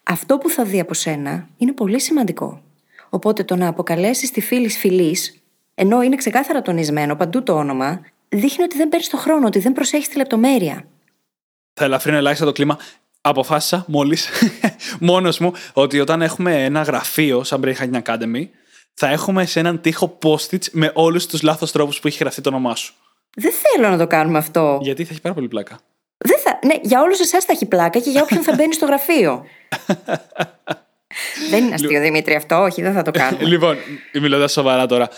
Αυτό 0.03 0.39
που 0.39 0.49
θα 0.49 0.65
δει 0.65 0.81
από 0.81 0.95
σένα 0.95 1.49
είναι 1.57 1.73
πολύ 1.73 2.01
σημαντικό. 2.01 2.63
Οπότε 3.09 3.45
το 3.45 3.57
να 3.57 3.69
αποκαλέσεις 3.69 4.31
τη 4.31 4.41
φίλη 4.41 4.69
φιλής, 4.69 5.44
ενώ 5.75 6.03
είναι 6.03 6.17
ξεκάθαρα 6.17 6.63
τονισμένο 6.63 7.17
παντού 7.17 7.43
το 7.43 7.53
όνομα, 7.53 8.01
δείχνει 8.29 8.65
ότι 8.65 8.77
δεν 8.77 8.89
παίρνεις 8.89 9.09
το 9.09 9.17
χρόνο, 9.17 9.47
ότι 9.47 9.59
δεν 9.59 9.73
προσέχεις 9.73 10.09
τη 10.09 10.17
λεπτομέρεια. 10.17 10.85
Θα 11.75 11.85
ελαφρύνω 11.85 12.17
ελάχιστα 12.17 12.45
το 12.45 12.53
κλίμα. 12.53 12.79
Αποφάσισα 13.21 13.85
μόλις, 13.89 14.29
μόνος 15.01 15.39
μου, 15.39 15.53
ότι 15.73 16.01
όταν 16.01 16.23
έχουμε 16.23 16.65
ένα 16.65 16.83
γραφείο 16.83 17.45
σαν 17.45 17.63
Brain 17.65 17.75
Hacking 17.75 18.03
Academy, 18.03 18.49
θα 18.95 19.09
έχουμε 19.09 19.45
σε 19.47 19.59
έναν 19.61 19.81
τοίχο 19.81 20.19
post-its 20.23 20.71
με 20.73 20.91
όλους 20.95 21.27
τους 21.27 21.43
λάθος 21.43 21.73
τρόπους 21.73 22.01
που 22.01 22.07
έχει 22.07 22.19
γραφτεί 22.21 22.41
το 22.41 22.49
όνομά 22.49 22.75
σου. 22.77 22.95
Δεν 23.37 23.53
θέλω 23.53 23.89
να 23.89 23.99
το 23.99 24.07
κάνουμε 24.07 24.39
αυτό. 24.39 24.79
Γιατί 24.83 25.05
θα 25.05 25.09
έχει 25.13 25.21
πάρα 25.21 25.35
πολύ 25.35 25.49
πλάκα. 25.49 25.79
Δεν 26.17 26.39
θα... 26.39 26.59
Ναι, 26.67 26.75
για 26.83 27.01
όλους 27.03 27.21
εσάς 27.21 27.45
θα 27.45 27.53
έχει 27.53 27.67
πλάκα 27.67 27.99
και 27.99 28.11
για 28.11 28.23
όποιον 28.23 28.43
θα 28.43 28.55
μπαίνει 28.55 28.75
στο 28.75 28.87
γραφείο. 28.87 29.45
δεν 31.51 31.65
είναι 31.65 31.75
αστείο, 31.75 32.01
Δημήτρη, 32.01 32.35
αυτό. 32.35 32.63
Όχι, 32.63 32.83
δεν 32.83 32.93
θα 32.93 33.03
το 33.03 33.11
κάνουμε. 33.21 33.45
λοιπόν, 33.45 33.77
μιλώντας 34.13 34.53
σοβαρά 34.53 34.87
τώρα. 34.87 35.09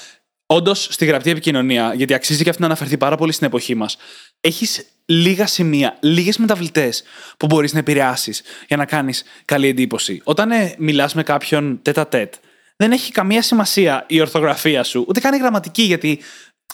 Όντως, 0.46 0.88
στη 0.90 1.04
γραπτή 1.04 1.30
επικοινωνία, 1.30 1.94
γιατί 1.94 2.14
αξίζει 2.14 2.42
και 2.42 2.48
αυτή 2.48 2.60
να 2.60 2.66
αναφερθεί 2.66 2.96
πάρα 2.96 3.16
πολύ 3.16 3.32
στην 3.32 3.46
εποχή 3.46 3.74
μας, 3.74 3.96
έχεις 4.40 4.86
λίγα 5.06 5.46
σημεία, 5.46 5.96
λίγες 6.00 6.36
μεταβλητές 6.36 7.02
που 7.36 7.46
μπορείς 7.46 7.72
να 7.72 7.78
επηρεάσεις 7.78 8.42
για 8.66 8.76
να 8.76 8.84
κάνεις 8.84 9.24
καλή 9.44 9.68
εντύπωση. 9.68 10.20
Όταν 10.24 10.50
ε, 10.50 10.74
μιλάς 10.78 11.14
με 11.14 11.22
κάποιον 11.22 11.78
τέτα 11.82 12.06
τέτ, 12.08 12.34
δεν 12.76 12.92
έχει 12.92 13.12
καμία 13.12 13.42
σημασία 13.42 14.04
η 14.08 14.20
ορθογραφία 14.20 14.82
σου, 14.82 15.04
ούτε 15.08 15.20
καν 15.20 15.34
η 15.34 15.38
γραμματική, 15.38 15.82
γιατί 15.82 16.20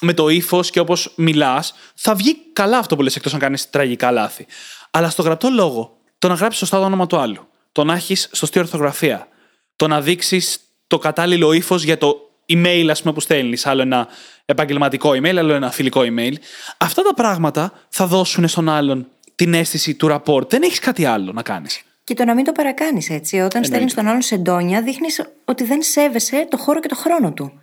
με 0.01 0.15
το 0.15 0.29
ύφος 0.29 0.71
και 0.71 0.81
όπως 0.81 1.13
μιλάς, 1.17 1.75
θα 1.95 2.15
βγει 2.15 2.37
καλά 2.53 2.79
αυτό 2.79 2.97
που 2.97 3.03
λες, 3.03 3.17
εκτός 3.17 3.35
αν 3.35 3.41
κάνεις 3.41 3.71
τραγικά 3.71 4.11
λάθη. 4.11 4.47
Αλλά 4.91 5.11
στο 5.11 5.23
γραπτό 5.23 5.49
λόγο, 5.51 5.97
το 6.19 6.29
να 6.29 6.35
γράψεις 6.35 6.59
σωστά 6.59 6.79
το 6.79 6.85
όνομα 6.85 7.07
του 7.07 7.17
άλλου, 7.17 7.49
το 7.73 7.85
να 7.85 7.95
έχεις 7.95 8.29
σωστή 8.33 8.59
ορθογραφία, 8.59 9.29
το 9.77 9.89
να 9.89 10.01
δείξεις 10.01 10.61
το 10.87 10.99
κατάλληλο 10.99 11.53
ύφος 11.53 11.83
για 11.83 11.99
το 11.99 12.32
email, 12.49 12.87
ας 12.91 13.01
πούμε, 13.03 13.15
που 13.15 13.21
στέλνεις, 13.21 13.67
άλλο 13.67 13.83
ένα 13.83 14.09
επαγγελματικό 14.45 15.11
email, 15.11 15.37
άλλο 15.37 15.53
ένα 15.53 15.71
φιλικό 15.71 16.01
email. 16.01 16.33
Αυτά 16.79 17.03
τα 17.03 17.15
πράγματα 17.15 17.73
θα 17.89 18.07
δώσουν 18.07 18.49
στον 18.49 18.69
άλλον 18.69 19.07
την 19.35 19.55
αίσθηση 19.55 19.95
του 19.95 20.09
rapport. 20.11 20.51
Δεν 20.51 20.63
έχεις 20.63 20.79
κάτι 20.79 21.05
άλλο 21.05 21.33
να 21.33 21.43
κάνεις. 21.43 21.83
Και 22.05 22.15
το 22.15 22.25
να 22.25 22.35
μην 22.35 22.45
το 22.45 22.53
παρακάνεις 22.53 23.11
έτσι. 23.11 23.41
Όταν 23.41 23.65
στέλνεις 23.65 23.95
τον 23.95 24.07
άλλον 24.07 24.23
σε 24.23 24.37
ντόνια, 24.37 24.83
δείχνεις 24.83 25.23
ότι 25.45 25.65
δεν 25.65 25.83
σέβεσαι 25.83 26.47
το 26.51 26.57
χώρο 26.57 26.81
και 26.81 26.89
το 26.89 26.95
χρόνο 26.95 27.33
του. 27.33 27.61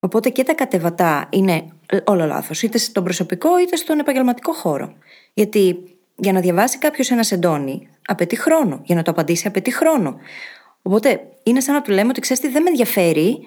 Οπότε 0.00 0.28
και 0.28 0.44
τα 0.44 0.54
κατεβατά 0.54 1.28
είναι 1.30 1.64
όλο 2.04 2.26
λάθος, 2.26 2.62
είτε 2.62 2.78
στον 2.78 3.04
προσωπικό 3.04 3.58
είτε 3.60 3.76
στον 3.76 3.98
επαγγελματικό 3.98 4.52
χώρο. 4.52 4.94
Γιατί 5.34 5.78
για 6.16 6.32
να 6.32 6.40
διαβάσει 6.40 6.78
κάποιος 6.78 7.10
ένα 7.10 7.22
σεντόνι, 7.22 7.88
απαιτεί 8.06 8.36
χρόνο. 8.36 8.80
Για 8.84 8.94
να 8.94 9.02
το 9.02 9.10
απαντήσει, 9.10 9.46
απαιτεί 9.46 9.70
χρόνο. 9.70 10.16
Οπότε 10.82 11.20
είναι 11.42 11.60
σαν 11.60 11.74
να 11.74 11.82
του 11.82 11.90
λέμε 11.90 12.08
ότι 12.08 12.20
ξέρεις 12.20 12.42
τι, 12.42 12.48
δεν 12.48 12.62
με 12.62 12.68
ενδιαφέρει. 12.68 13.38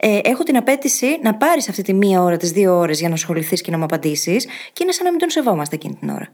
Ε, 0.00 0.18
έχω 0.22 0.42
την 0.42 0.56
απέτηση 0.56 1.18
να 1.22 1.34
πάρεις 1.34 1.68
αυτή 1.68 1.82
τη 1.82 1.94
μία 1.94 2.22
ώρα, 2.22 2.36
τις 2.36 2.52
δύο 2.52 2.76
ώρες 2.76 2.98
για 2.98 3.08
να 3.08 3.14
ασχοληθείς 3.14 3.60
και 3.60 3.70
να 3.70 3.78
μου 3.78 3.84
απαντήσεις, 3.84 4.44
και 4.72 4.82
είναι 4.82 4.92
σαν 4.92 5.04
να 5.04 5.10
μην 5.10 5.20
τον 5.20 5.30
σεβόμαστε 5.30 5.74
εκείνη 5.74 5.94
την 5.94 6.08
ώρα. 6.08 6.28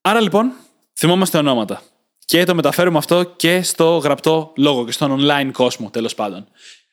Άρα 0.00 0.20
λοιπόν, 0.20 0.52
θυμόμαστε 0.94 1.38
ονόματα. 1.38 1.82
Και 2.24 2.44
το 2.44 2.54
μεταφέρουμε 2.54 2.98
αυτό 2.98 3.24
και 3.24 3.62
στο 3.62 3.96
γραπτό 3.96 4.52
λόγο 4.56 4.84
και 4.84 4.92
στον 4.92 5.20
online 5.20 5.50
κόσμο, 5.52 5.90
τέλος 5.90 6.14
πάντων. 6.14 6.48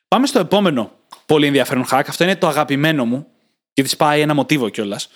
Πάμε 0.07 0.27
στο 0.27 0.39
επόμενο 0.39 0.91
πολύ 1.25 1.47
ενδιαφέρον 1.47 1.85
hack. 1.91 2.03
Αυτό 2.07 2.23
είναι 2.23 2.35
το 2.35 2.47
αγαπημένο 2.47 3.05
μου, 3.05 3.27
γιατί 3.73 3.89
σπάει 3.89 4.21
ένα 4.21 4.33
μοτίβο 4.33 4.69
κιόλας. 4.69 5.09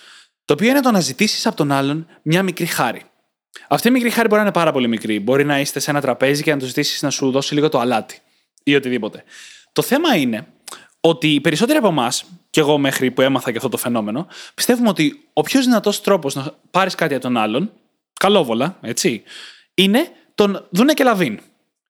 Το 0.44 0.52
οποίο 0.52 0.70
είναι 0.70 0.80
το 0.80 0.90
να 0.90 1.00
ζητήσεις 1.00 1.46
από 1.46 1.56
τον 1.56 1.72
άλλον 1.72 2.06
μια 2.22 2.42
μικρή 2.42 2.66
χάρη. 2.66 3.02
Αυτή 3.68 3.88
η 3.88 3.90
μικρή 3.90 4.10
χάρη 4.10 4.28
μπορεί 4.28 4.40
να 4.40 4.46
είναι 4.46 4.56
πάρα 4.56 4.72
πολύ 4.72 4.88
μικρή. 4.88 5.20
Μπορεί 5.20 5.44
να 5.44 5.60
είστε 5.60 5.80
σε 5.80 5.90
ένα 5.90 6.00
τραπέζι 6.00 6.42
και 6.42 6.52
να 6.52 6.58
του 6.58 6.66
ζητήσεις 6.66 7.02
να 7.02 7.10
σου 7.10 7.30
δώσει 7.30 7.54
λίγο 7.54 7.68
το 7.68 7.78
αλάτι 7.78 8.18
ή 8.62 8.74
οτιδήποτε. 8.74 9.24
Το 9.72 9.82
θέμα 9.82 10.16
είναι 10.16 10.46
ότι 11.00 11.34
οι 11.34 11.40
περισσότεροι 11.40 11.78
από 11.78 11.88
εμάς, 11.88 12.24
και 12.50 12.60
εγώ 12.60 12.78
μέχρι 12.78 13.10
που 13.10 13.20
έμαθα 13.20 13.50
και 13.50 13.56
αυτό 13.56 13.68
το 13.68 13.76
φαινόμενο, 13.76 14.26
πιστεύουμε 14.54 14.88
ότι 14.88 15.28
ο 15.32 15.42
πιο 15.42 15.60
δυνατός 15.60 16.00
τρόπος 16.00 16.34
να 16.34 16.54
πάρεις 16.70 16.94
κάτι 16.94 17.14
από 17.14 17.22
τον 17.22 17.36
άλλον, 17.36 17.72
καλόβολα, 18.12 18.78
έτσι, 18.80 19.22
είναι 19.74 20.10
τον 20.34 20.66
δούνε 20.70 20.92
και 20.92 21.04
λαβίν. 21.04 21.40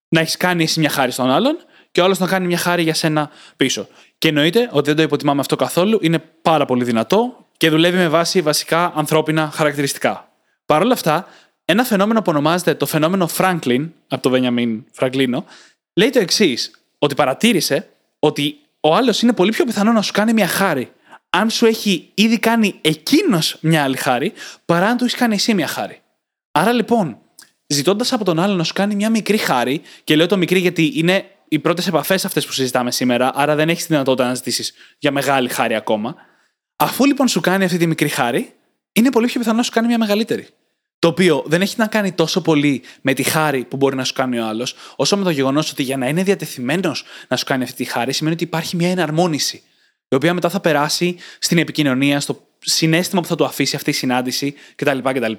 Να 0.09 0.21
έχεις 0.21 0.37
κάνει 0.37 0.63
εσύ 0.63 0.81
μια 0.81 0.91
χάρη 0.91 1.11
στον 1.11 1.31
άλλον 1.31 1.59
και 1.93 2.01
ο 2.01 2.05
άλλος 2.05 2.19
να 2.19 2.27
κάνει 2.27 2.47
μια 2.47 2.59
χάρη 2.59 2.83
για 2.83 2.95
σένα 2.95 3.31
πίσω. 3.57 3.89
Και 4.19 4.29
εννοείται 4.29 4.69
ότι 4.73 4.87
δεν 4.87 4.97
το 4.97 5.03
υποτιμάμε 5.03 5.41
αυτό 5.41 5.57
καθόλου, 5.57 5.99
είναι 6.03 6.19
πάρα 6.43 6.65
πολύ 6.65 6.85
δυνατό 6.85 7.47
και 7.57 7.71
δουλεύει 7.71 7.97
με 7.97 8.09
βάση 8.09 8.41
βασικά 8.41 8.93
ανθρώπινα 8.95 9.51
χαρακτηριστικά. 9.51 10.33
Παρ' 10.67 10.83
όλα 10.83 10.93
αυτά, 10.93 11.27
ένα 11.65 11.85
φαινόμενο 11.85 12.23
που 12.23 12.31
ονομάζεται 12.31 12.75
το 12.75 12.87
φαινόμενο 12.87 13.29
Franklin, 13.37 13.89
από 14.09 14.23
το 14.23 14.31
Βενιαμίν 14.31 14.85
Φραγκλίνο, 14.91 15.45
λέει 15.95 16.11
το 16.11 16.19
εξής, 16.19 16.71
ότι 16.99 17.15
παρατήρησε 17.15 17.89
ότι 18.19 18.59
ο 18.81 18.95
άλλος 18.95 19.23
είναι 19.23 19.33
πολύ 19.33 19.51
πιο 19.51 19.65
πιθανό 19.65 19.93
να 19.93 20.03
σου 20.03 20.13
κάνει 20.13 20.33
μια 20.33 20.47
χάρη 20.47 20.93
αν 21.31 21.51
σου 21.51 21.67
έχει 21.67 22.11
ήδη 22.15 22.39
κάνει 22.39 22.79
εκείνος 22.81 23.57
μια 23.61 23.83
άλλη 23.83 23.97
χάρη, 23.97 24.33
παρά 24.65 24.87
αν 24.87 24.97
του 24.97 25.05
έχεις 25.05 25.17
κάνει 25.17 25.35
εσύ 25.35 25.55
μια 25.55 25.67
χάρη. 25.67 26.01
Άρα 26.53 26.73
λοιπόν, 26.73 27.19
ζητώντας 27.67 28.13
από 28.13 28.25
τον 28.25 28.39
άλλο 28.39 28.55
να 28.55 28.65
σου 28.65 28.73
κάνει 28.73 28.95
μια 28.95 29.11
μικρή 29.11 29.37
χάρη, 29.37 29.81
και 30.05 30.17
λέω 30.17 30.27
το 30.27 30.37
μικρή 30.37 30.59
γιατί 30.59 30.93
είναι 30.95 31.25
οι 31.49 31.59
πρώτες 31.59 31.87
επαφές 31.87 32.25
αυτές 32.25 32.47
που 32.47 32.53
συζητάμε 32.53 32.91
σήμερα, 32.91 33.33
άρα 33.35 33.55
δεν 33.55 33.69
έχεις 33.69 33.87
τη 33.87 33.93
δυνατότητα 33.93 34.29
να 34.29 34.35
ζητήσεις 34.35 34.73
για 34.99 35.11
μεγάλη 35.11 35.49
χάρη 35.49 35.75
ακόμα. 35.75 36.15
Αφού 36.77 37.05
λοιπόν 37.05 37.29
σου 37.29 37.41
κάνει 37.41 37.65
αυτή 37.65 37.77
τη 37.77 37.87
μικρή 37.87 38.09
χάρη, 38.09 38.55
είναι 38.93 39.11
πολύ 39.11 39.27
πιο 39.27 39.41
πιθανό 39.41 39.57
να 39.57 39.63
σου 39.63 39.71
κάνει 39.71 39.87
μια 39.87 39.99
μεγαλύτερη. 39.99 40.47
Το 41.01 41.09
οποίο 41.09 41.45
δεν 41.47 41.61
έχει 41.61 41.75
να 41.79 41.87
κάνει 41.87 42.13
τόσο 42.13 42.41
πολύ 42.41 42.83
με 43.01 43.13
τη 43.13 43.23
χάρη 43.23 43.65
που 43.65 43.77
μπορεί 43.77 43.97
να 43.97 44.05
σου 44.05 44.13
κάνει 44.13 44.39
ο 44.39 44.47
άλλος, 44.47 44.75
όσο 44.97 45.17
με 45.17 45.25
το 45.25 45.31
γεγονός 45.31 45.71
ότι 45.71 45.83
για 45.83 45.97
να 45.97 46.09
είναι 46.09 46.23
διατεθειμένος 46.23 47.05
να 47.29 47.37
σου 47.37 47.45
κάνει 47.45 47.63
αυτή 47.63 47.85
τη 47.85 47.91
χάρη, 47.91 48.13
σημαίνει 48.13 48.35
ότι 48.35 48.45
υπάρχει 48.45 48.77
μια 48.77 48.91
εναρμόνιση. 48.91 49.63
Η 50.09 50.15
οποία 50.15 50.35
μετά 50.35 50.49
θα 50.49 50.61
περάσει 50.61 51.17
στην 51.39 51.59
επικοινωνία, 51.59 52.21
στο 52.21 52.47
συνέστημα 52.59 53.21
που 53.21 53.27
θα 53.27 53.35
του 53.35 53.45
αφήσει 53.45 53.77
αυτή 53.77 53.91
η 53.91 53.93
συνάντηση 53.93 54.55
κτλ. 54.75 54.99
κτλ. 54.99 55.33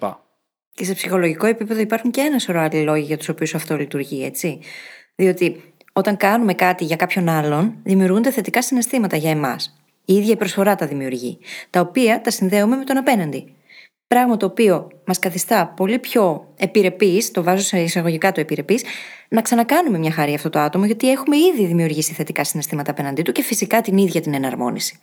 Και 0.74 0.84
σε 0.86 0.94
ψυχολογικό 0.94 1.46
επίπεδο 1.46 1.80
υπάρχουν 1.80 2.12
και 2.12 2.22
ένα 2.22 2.40
σωρό 2.40 2.60
άλλοι 2.60 2.84
λόγοι 2.84 3.04
για 3.04 3.18
τους 3.18 3.30
οποίους 3.30 3.56
αυτό 3.56 3.78
λειτουργεί, 3.78 4.24
έτσι. 4.24 4.60
Διότι 5.16 5.74
όταν 5.94 6.18
κάνουμε 6.18 6.54
κάτι 6.54 6.86
για 6.86 6.96
κάποιον 6.96 7.30
άλλον, 7.30 7.74
δημιουργούνται 7.84 8.32
θετικά 8.32 8.62
συναισθήματα 8.62 9.18
για 9.18 9.30
εμάς. 9.30 9.76
Η 10.06 10.14
ίδια 10.14 10.34
η 10.34 10.38
προσφορά 10.38 10.76
τα 10.76 10.88
δημιουργεί, 10.88 11.38
τα 11.70 11.80
οποία 11.80 12.22
τα 12.22 12.32
συνδέουμε 12.32 12.76
με 12.76 12.84
τον 12.84 12.98
απέναντι. 12.98 13.56
Πράγμα 14.12 14.38
το 14.38 14.46
οποίο 14.46 14.88
μας 15.06 15.20
καθιστά 15.20 15.68
πολύ 15.68 16.00
πιο 16.00 16.54
επιρρεπείς, 16.58 17.32
το 17.32 17.44
βάζω 17.44 17.64
σε 17.64 17.80
εισαγωγικά 17.80 18.32
το 18.32 18.40
επιρρεπείς, 18.40 18.84
να 19.30 19.42
ξανακάνουμε 19.42 19.98
μια 19.98 20.12
χάρη 20.12 20.34
αυτό 20.34 20.50
το 20.50 20.60
άτομο, 20.60 20.86
γιατί 20.86 21.12
έχουμε 21.12 21.38
ήδη 21.38 21.66
δημιουργήσει 21.66 22.14
θετικά 22.14 22.44
συναισθήματα 22.44 22.92
απέναντί 22.92 23.22
του 23.22 23.32
και 23.32 23.44
φυσικά 23.44 23.82
την 23.82 23.98
ίδια 23.98 24.22
την 24.22 24.34
εναρμόνιση. 24.34 25.00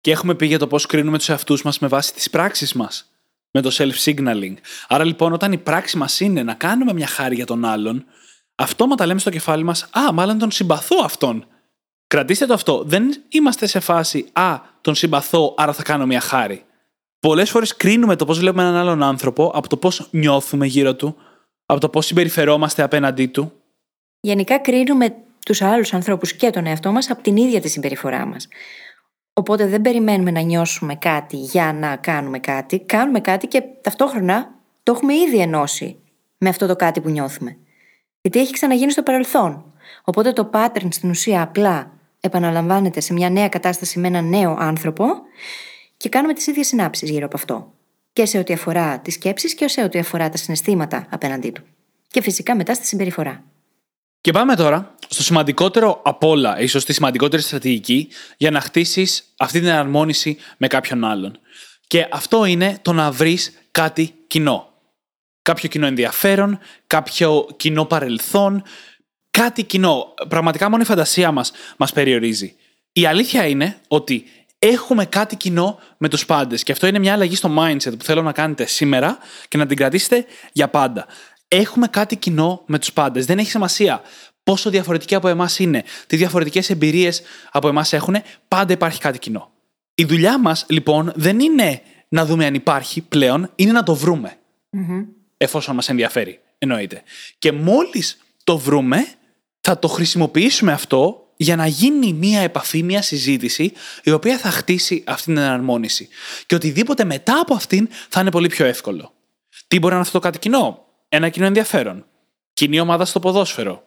Και 0.00 0.10
έχουμε 0.10 0.34
πει 0.34 0.46
για 0.46 0.58
το 0.58 0.66
πώς 0.66 0.86
κρίνουμε 0.86 1.18
τους 1.18 1.28
εαυτούς 1.28 1.62
μας 1.62 1.78
με 1.78 1.88
βάση 1.88 2.14
τις 2.14 2.30
πράξεις 2.30 2.72
μας. 2.72 3.10
Με 3.50 3.60
το 3.60 3.70
self-signaling. 3.72 4.54
Άρα 4.88 5.04
λοιπόν, 5.04 5.32
όταν 5.32 5.52
η 5.52 5.58
πράξη 5.58 5.96
μας 5.96 6.20
είναι 6.20 6.42
να 6.42 6.54
κάνουμε 6.54 6.92
μια 6.92 7.06
χάρη 7.06 7.34
για 7.34 7.46
τον 7.46 7.64
άλλον, 7.64 8.04
αυτόματα 8.54 9.06
λέμε 9.06 9.20
στο 9.20 9.30
κεφάλι 9.30 9.64
μας, 9.64 9.82
Α, 9.82 10.12
μάλλον 10.12 10.38
τον 10.38 10.50
συμπαθώ 10.50 10.96
αυτόν. 11.04 11.46
Κρατήστε 12.06 12.46
το 12.46 12.54
αυτό. 12.54 12.82
Δεν 12.86 13.14
είμαστε 13.28 13.66
σε 13.66 13.80
φάση 13.80 14.26
Α, 14.32 14.60
τον 14.80 14.94
συμπαθώ, 14.94 15.54
άρα 15.56 15.72
θα 15.72 15.82
κάνω 15.82 16.06
μια 16.06 16.20
χάρη. 16.20 16.64
Πολλές 17.24 17.50
φορές 17.50 17.76
κρίνουμε 17.76 18.16
το 18.16 18.24
πώς 18.24 18.38
βλέπουμε 18.38 18.62
έναν 18.62 18.76
άλλον 18.76 19.02
άνθρωπο 19.02 19.50
από 19.54 19.68
το 19.68 19.76
πώς 19.76 20.08
νιώθουμε 20.10 20.66
γύρω 20.66 20.94
του, 20.94 21.16
από 21.66 21.80
το 21.80 21.88
πώς 21.88 22.06
συμπεριφερόμαστε 22.06 22.82
απέναντί 22.82 23.26
του. 23.26 23.52
Γενικά 24.20 24.58
κρίνουμε 24.58 25.14
τους 25.46 25.62
άλλους 25.62 25.94
ανθρώπους 25.94 26.32
και 26.32 26.50
τον 26.50 26.66
εαυτό 26.66 26.92
μας 26.92 27.10
από 27.10 27.22
την 27.22 27.36
ίδια 27.36 27.60
τη 27.60 27.68
συμπεριφορά 27.68 28.26
μας. 28.26 28.48
Οπότε 29.32 29.66
δεν 29.66 29.80
περιμένουμε 29.80 30.30
να 30.30 30.40
νιώσουμε 30.40 30.94
κάτι 30.94 31.36
για 31.36 31.72
να 31.72 31.96
κάνουμε 31.96 32.38
κάτι. 32.38 32.78
Κάνουμε 32.78 33.20
κάτι 33.20 33.46
και 33.46 33.62
ταυτόχρονα 33.80 34.54
το 34.82 34.92
έχουμε 34.92 35.14
ήδη 35.14 35.38
ενώσει 35.38 35.96
με 36.38 36.48
αυτό 36.48 36.66
το 36.66 36.76
κάτι 36.76 37.00
που 37.00 37.08
νιώθουμε. 37.08 37.56
Γιατί 38.20 38.38
έχει 38.38 38.52
ξαναγίνει 38.52 38.92
στο 38.92 39.02
παρελθόν. 39.02 39.72
Οπότε 40.04 40.32
το 40.32 40.50
pattern 40.52 40.88
στην 40.90 41.10
ουσία 41.10 41.42
απλά 41.42 41.90
επαναλαμβάνεται 42.20 43.00
σε 43.00 43.12
μια 43.12 43.30
νέα 43.30 43.48
κατάσταση 43.48 43.98
με 43.98 44.06
έναν 44.06 44.28
νέο 44.28 44.56
άνθρωπο 44.58 45.04
και 46.04 46.10
κάνουμε 46.10 46.34
τις 46.34 46.46
ίδιες 46.46 46.66
συνάψεις 46.66 47.10
γύρω 47.10 47.26
από 47.26 47.36
αυτό. 47.36 47.72
Και 48.12 48.26
σε 48.26 48.38
ό,τι 48.38 48.52
αφορά 48.52 48.98
τις 48.98 49.14
σκέψεις 49.14 49.54
και 49.54 49.68
σε 49.68 49.82
ό,τι 49.82 49.98
αφορά 49.98 50.28
τα 50.28 50.36
συναισθήματα 50.36 51.06
απέναντί 51.10 51.50
του. 51.50 51.62
Και 52.08 52.22
φυσικά 52.22 52.56
μετά 52.56 52.74
στη 52.74 52.86
συμπεριφορά. 52.86 53.44
Και 54.20 54.30
πάμε 54.30 54.56
τώρα 54.56 54.94
στο 55.08 55.22
σημαντικότερο 55.22 56.00
από 56.04 56.28
όλα, 56.28 56.60
ίσως 56.60 56.84
τη 56.84 56.92
σημαντικότερη 56.92 57.42
στρατηγική 57.42 58.08
για 58.36 58.50
να 58.50 58.60
χτίσεις 58.60 59.34
αυτή 59.36 59.60
την 59.60 59.68
εναρμόνιση 59.68 60.36
με 60.56 60.66
κάποιον 60.66 61.04
άλλον. 61.04 61.38
Και 61.86 62.08
αυτό 62.10 62.44
είναι 62.44 62.78
το 62.82 62.92
να 62.92 63.10
βρεις 63.10 63.52
κάτι 63.70 64.14
κοινό. 64.26 64.72
Κάποιο 65.42 65.68
κοινό 65.68 65.86
ενδιαφέρον, 65.86 66.58
κάποιο 66.86 67.46
κοινό 67.56 67.84
παρελθόν, 67.84 68.62
κάτι 69.30 69.64
κοινό. 69.64 70.14
Πραγματικά 70.28 70.70
μόνο 70.70 70.82
η 70.82 70.86
φαντασία 70.86 71.32
μας 71.32 71.52
μας 71.76 71.92
περιορίζει. 71.92 72.56
Η 72.92 73.06
αλήθεια 73.06 73.46
είναι 73.46 73.78
ότι 73.88 74.24
έχουμε 74.68 75.04
κάτι 75.04 75.36
κοινό 75.36 75.78
με 75.98 76.08
τους 76.08 76.26
πάντες 76.26 76.62
και 76.62 76.72
αυτό 76.72 76.86
είναι 76.86 76.98
μια 76.98 77.12
αλλαγή 77.12 77.36
στο 77.36 77.54
mindset 77.58 77.98
που 77.98 78.04
θέλω 78.04 78.22
να 78.22 78.32
κάνετε 78.32 78.66
σήμερα 78.66 79.18
και 79.48 79.58
να 79.58 79.66
την 79.66 79.76
κρατήσετε 79.76 80.24
για 80.52 80.68
πάντα. 80.68 81.06
Έχουμε 81.48 81.86
κάτι 81.86 82.16
κοινό 82.16 82.62
με 82.66 82.78
τους 82.78 82.92
πάντες. 82.92 83.26
Δεν 83.26 83.38
έχει 83.38 83.50
σημασία 83.50 84.02
πόσο 84.42 84.70
διαφορετικοί 84.70 85.14
από 85.14 85.28
εμάς 85.28 85.58
είναι, 85.58 85.84
τι 86.06 86.16
διαφορετικές 86.16 86.70
εμπειρίες 86.70 87.22
από 87.50 87.68
εμάς 87.68 87.92
έχουν, 87.92 88.16
πάντα 88.48 88.72
υπάρχει 88.72 89.00
κάτι 89.00 89.18
κοινό. 89.18 89.52
Η 89.94 90.04
δουλειά 90.04 90.38
μας 90.38 90.66
λοιπόν 90.68 91.12
δεν 91.14 91.40
είναι 91.40 91.80
να 92.08 92.24
δούμε 92.24 92.46
αν 92.46 92.54
υπάρχει 92.54 93.00
πλέον, 93.00 93.50
είναι 93.54 93.72
να 93.72 93.82
το 93.82 93.94
βρουμε 93.94 94.36
Εφόσον 95.36 95.74
μας 95.74 95.88
ενδιαφέρει, 95.88 96.40
εννοείται. 96.58 97.02
Και 97.38 97.52
μόλις 97.52 98.18
το 98.44 98.58
βρούμε, 98.58 99.06
θα 99.60 99.78
το 99.78 99.88
χρησιμοποιήσουμε 99.88 100.72
αυτό 100.72 101.23
για 101.44 101.56
να 101.56 101.66
γίνει 101.66 102.12
μια 102.12 102.40
επαφή, 102.40 102.82
μια 102.82 103.02
συζήτηση 103.02 103.72
η 104.02 104.10
οποία 104.10 104.38
θα 104.38 104.50
χτίσει 104.50 105.04
αυτή 105.06 105.24
την 105.24 105.36
εναρμόνιση. 105.36 106.08
Και 106.46 106.54
οτιδήποτε 106.54 107.04
μετά 107.04 107.40
από 107.40 107.54
αυτήν 107.54 107.88
θα 108.08 108.20
είναι 108.20 108.30
πολύ 108.30 108.48
πιο 108.48 108.66
εύκολο. 108.66 109.12
Τι 109.68 109.78
μπορεί 109.78 109.88
να 109.88 109.98
είναι 109.98 110.06
αυτό 110.06 110.18
το 110.18 110.24
κάτι 110.24 110.38
κοινό, 110.38 110.86
ένα 111.08 111.28
κοινό 111.28 111.46
ενδιαφέρον, 111.46 112.06
κοινή 112.54 112.80
ομάδα 112.80 113.04
στο 113.04 113.20
ποδόσφαιρο, 113.20 113.86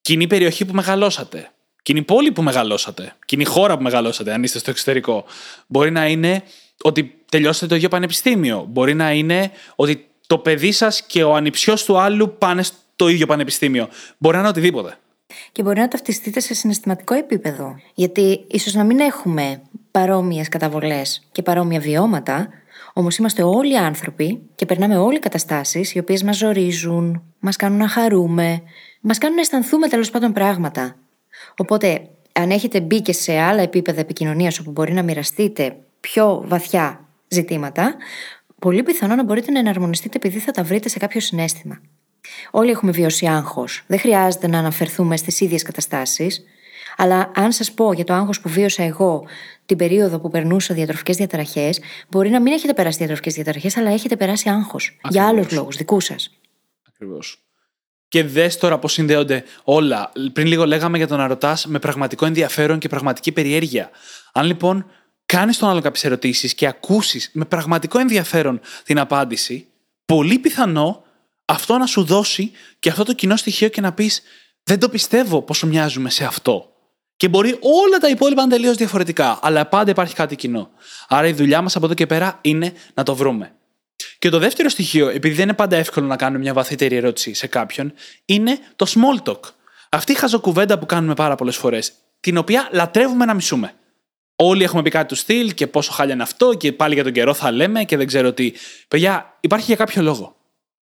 κοινή 0.00 0.26
περιοχή 0.26 0.64
που 0.64 0.74
μεγαλώσατε, 0.74 1.50
κοινή 1.82 2.02
πόλη 2.02 2.32
που 2.32 2.42
μεγαλώσατε, 2.42 3.16
κοινή 3.26 3.44
χώρα 3.44 3.76
που 3.76 3.82
μεγαλώσατε, 3.82 4.32
αν 4.32 4.42
είστε 4.42 4.58
στο 4.58 4.70
εξωτερικό. 4.70 5.24
Μπορεί 5.66 5.90
να 5.90 6.06
είναι 6.06 6.42
ότι 6.82 7.24
τελειώσατε 7.30 7.66
το 7.66 7.74
ίδιο 7.74 7.88
πανεπιστήμιο. 7.88 8.66
Μπορεί 8.68 8.94
να 8.94 9.12
είναι 9.12 9.50
ότι 9.74 10.08
το 10.26 10.38
παιδί 10.38 10.72
σας 10.72 11.02
και 11.02 11.22
ο 11.22 11.34
ανιψιός 11.34 11.84
του 11.84 11.98
άλλου 11.98 12.36
πάνε 12.38 12.62
στο 12.62 13.08
ίδιο 13.08 13.26
πανεπιστήμιο. 13.26 13.88
Μπορεί 14.18 14.34
να 14.34 14.40
είναι 14.40 14.50
οτιδήποτε 14.50 14.98
και 15.52 15.62
μπορεί 15.62 15.80
να 15.80 15.88
ταυτιστείτε 15.88 16.40
σε 16.40 16.54
συναισθηματικό 16.54 17.14
επίπεδο. 17.14 17.76
Γιατί 17.94 18.44
ίσως 18.48 18.74
να 18.74 18.84
μην 18.84 19.00
έχουμε 19.00 19.62
παρόμοιες 19.90 20.48
καταβολές 20.48 21.26
και 21.32 21.42
παρόμοια 21.42 21.80
βιώματα, 21.80 22.48
όμως 22.92 23.16
είμαστε 23.16 23.42
όλοι 23.42 23.78
άνθρωποι 23.78 24.40
και 24.54 24.66
περνάμε 24.66 24.96
όλοι 24.96 25.18
καταστάσεις 25.18 25.94
οι 25.94 25.98
οποίες 25.98 26.22
μας 26.22 26.36
ζορίζουν, 26.36 27.22
μας 27.38 27.56
κάνουν 27.56 27.78
να 27.78 27.88
χαρούμε, 27.88 28.62
μας 29.00 29.18
κάνουν 29.18 29.36
να 29.36 29.42
αισθανθούμε 29.42 29.88
τέλος 29.88 30.10
πάντων 30.10 30.32
πράγματα. 30.32 30.96
Οπότε, 31.56 32.08
αν 32.32 32.50
έχετε 32.50 32.80
μπει 32.80 33.02
και 33.02 33.12
σε 33.12 33.38
άλλα 33.38 33.62
επίπεδα 33.62 34.00
επικοινωνίας 34.00 34.58
όπου 34.58 34.70
μπορεί 34.70 34.92
να 34.92 35.02
μοιραστείτε 35.02 35.76
πιο 36.00 36.42
βαθιά 36.46 37.08
ζητήματα, 37.28 37.94
πολύ 38.58 38.82
πιθανό 38.82 39.14
να 39.14 39.24
μπορείτε 39.24 39.50
να 39.50 39.58
εναρμονιστείτε 39.58 40.16
επειδή 40.16 40.38
θα 40.38 40.52
τα 40.52 40.62
βρείτε 40.62 40.88
σε 40.88 40.98
κάποιο 40.98 41.20
συνέστημα. 41.20 41.80
Όλοι 42.50 42.70
έχουμε 42.70 42.92
βιώσει 42.92 43.26
άγχος. 43.26 43.82
Δεν 43.86 43.98
χρειάζεται 43.98 44.48
να 44.48 44.58
αναφερθούμε 44.58 45.16
στις 45.16 45.40
ίδιες 45.40 45.62
καταστάσεις. 45.62 46.44
Αλλά 46.96 47.30
αν 47.34 47.52
σας 47.52 47.72
πω 47.72 47.92
για 47.92 48.04
το 48.04 48.12
άγχος 48.12 48.40
που 48.40 48.48
βίωσα 48.48 48.82
εγώ 48.82 49.26
την 49.66 49.76
περίοδο 49.76 50.18
που 50.18 50.30
περνούσα 50.30 50.74
διατροφικές 50.74 51.16
διαταραχές, 51.16 51.80
μπορεί 52.08 52.30
να 52.30 52.40
μην 52.40 52.52
έχετε 52.52 52.74
περάσει 52.74 52.98
διατροφικές 52.98 53.34
διαταραχές, 53.34 53.76
αλλά 53.76 53.90
έχετε 53.90 54.16
περάσει 54.16 54.48
άγχος. 54.48 54.98
Για 55.08 55.26
άλλους 55.26 55.50
λόγους, 55.50 55.76
δικούς 55.76 56.04
σας. 56.04 56.30
Ακριβώς. 56.88 57.38
Και 58.08 58.24
δες 58.24 58.56
τώρα 58.56 58.78
πώς 58.78 58.92
συνδέονται 58.92 59.44
όλα. 59.64 60.12
Πριν 60.32 60.46
λίγο 60.46 60.66
λέγαμε 60.66 60.96
για 60.96 61.06
το 61.06 61.16
να 61.16 61.26
ρωτάς 61.26 61.66
με 61.66 61.78
πραγματικό 61.78 62.26
ενδιαφέρον 62.26 62.78
και 62.78 62.88
πραγματική 62.88 63.32
περιέργεια. 63.32 63.90
Αν 64.32 64.46
λοιπόν 64.46 64.86
κάνεις 65.26 65.58
τον 65.58 65.68
άλλο 65.68 65.80
κάποιες 65.80 66.04
ερωτήσεις 66.04 66.54
και 66.54 66.66
ακούσεις 66.66 67.30
με 67.32 67.44
πραγματικό 67.44 67.98
ενδιαφέρον 67.98 68.60
την 68.84 68.98
απάντηση, 68.98 69.66
πολύ 70.06 70.38
πιθανό 70.38 71.03
αυτό 71.44 71.78
να 71.78 71.86
σου 71.86 72.04
δώσει 72.04 72.50
και 72.78 72.88
αυτό 72.88 73.04
το 73.04 73.12
κοινό 73.12 73.36
στοιχείο 73.36 73.68
και 73.68 73.80
να 73.80 73.92
πεις 73.92 74.22
Δεν 74.62 74.78
το 74.78 74.88
πιστεύω 74.88 75.42
πόσο 75.42 75.66
μοιάζουμε 75.66 76.10
σε 76.10 76.24
αυτό. 76.24 76.68
Και 77.16 77.28
μπορεί 77.28 77.58
όλα 77.60 77.98
τα 78.00 78.08
υπόλοιπα 78.08 78.40
να 78.40 78.42
είναι 78.46 78.56
τελείως 78.56 78.76
διαφορετικά, 78.76 79.38
αλλά 79.42 79.66
πάντα 79.66 79.90
υπάρχει 79.90 80.14
κάτι 80.14 80.36
κοινό. 80.36 80.70
Άρα 81.08 81.26
η 81.26 81.32
δουλειά 81.32 81.62
μας 81.62 81.76
από 81.76 81.84
εδώ 81.84 81.94
και 81.94 82.06
πέρα 82.06 82.38
είναι 82.40 82.72
να 82.94 83.02
το 83.02 83.14
βρούμε. 83.14 83.54
Και 84.18 84.28
το 84.28 84.38
δεύτερο 84.38 84.68
στοιχείο, 84.68 85.08
επειδή 85.08 85.34
δεν 85.34 85.44
είναι 85.44 85.54
πάντα 85.54 85.76
εύκολο 85.76 86.06
να 86.06 86.16
κάνουμε 86.16 86.38
μια 86.38 86.52
βαθύτερη 86.52 86.96
ερώτηση 86.96 87.34
σε 87.34 87.46
κάποιον, 87.46 87.92
είναι 88.24 88.58
το 88.76 88.86
small 88.88 89.28
talk. 89.28 89.40
Αυτή 89.88 90.12
η 90.12 90.14
χαζοκουβέντα 90.14 90.78
που 90.78 90.86
κάνουμε 90.86 91.14
πάρα 91.14 91.34
πολλές 91.34 91.56
φορές, 91.56 91.92
την 92.20 92.36
οποία 92.36 92.68
λατρεύουμε 92.72 93.24
να 93.24 93.34
μισούμε. 93.34 93.74
Όλοι 94.36 94.64
έχουμε 94.64 94.82
πει 94.82 94.90
κάτι 94.90 95.08
του 95.08 95.14
στυλ 95.14 95.54
και 95.54 95.66
πόσο 95.66 95.92
χάλια 95.92 96.14
είναι 96.14 96.22
αυτό 96.22 96.54
και 96.54 96.72
πάλι 96.72 96.94
για 96.94 97.02
τον 97.02 97.12
καιρό 97.12 97.34
θα 97.34 97.50
λέμε 97.50 97.84
και 97.84 97.96
δεν 97.96 98.06
ξέρω 98.06 98.32
τι. 98.32 98.52
Παιδιά, 98.88 99.36
υπάρχει 99.40 99.66
για 99.66 99.76
κάποιο 99.76 100.02
λόγο. 100.02 100.36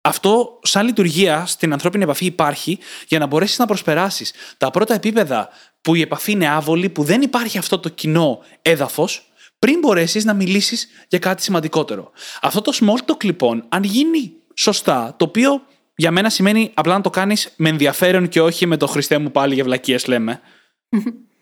Αυτό, 0.02 0.60
σαν 0.64 0.86
λειτουργία 0.86 1.46
στην 1.46 1.74
ανθρώπινη 1.74 2.04
επαφή, 2.04 2.26
υπάρχει 2.26 2.80
για 3.08 3.20
να 3.20 3.26
μπορέσεις 3.26 3.58
να 3.58 3.66
προσπεράσεις 3.66 4.34
τα 4.58 4.72
πρώτα 4.72 4.94
επίπεδα 4.94 5.50
που 5.82 5.96
η 5.96 6.02
επαφή 6.02 6.32
είναι 6.32 6.48
άβολη, 6.48 6.90
που 6.90 7.04
δεν 7.04 7.22
υπάρχει 7.22 7.58
αυτό 7.58 7.80
το 7.80 7.90
κοινό 7.90 8.40
έδαφος, 8.62 9.32
πριν 9.60 9.80
μπορέσεις 9.80 10.26
να 10.26 10.34
μιλήσεις 10.34 10.88
για 11.08 11.20
κάτι 11.20 11.44
σημαντικότερο. 11.44 12.12
Αυτό 12.42 12.62
το 12.62 12.78
small 12.82 13.12
talk, 13.12 13.24
λοιπόν, 13.24 13.66
αν 13.70 13.84
γίνει 13.84 14.34
σωστά, 14.54 15.16
το 15.18 15.26
οποίο 15.26 15.62
για 15.96 16.12
μένα 16.12 16.30
σημαίνει 16.30 16.72
απλά 16.74 16.94
να 16.94 17.02
το 17.02 17.10
κάνεις 17.10 17.54
με 17.56 17.70
ενδιαφέρον 17.70 18.28
και 18.28 18.42
όχι 18.42 18.66
με 18.66 18.78
το 18.78 18.88
Χριστέ 18.88 19.18
μου 19.18 19.32
πάλι 19.32 19.54
για 19.54 19.64
βλακίες, 19.64 20.08
λέμε. 20.08 20.42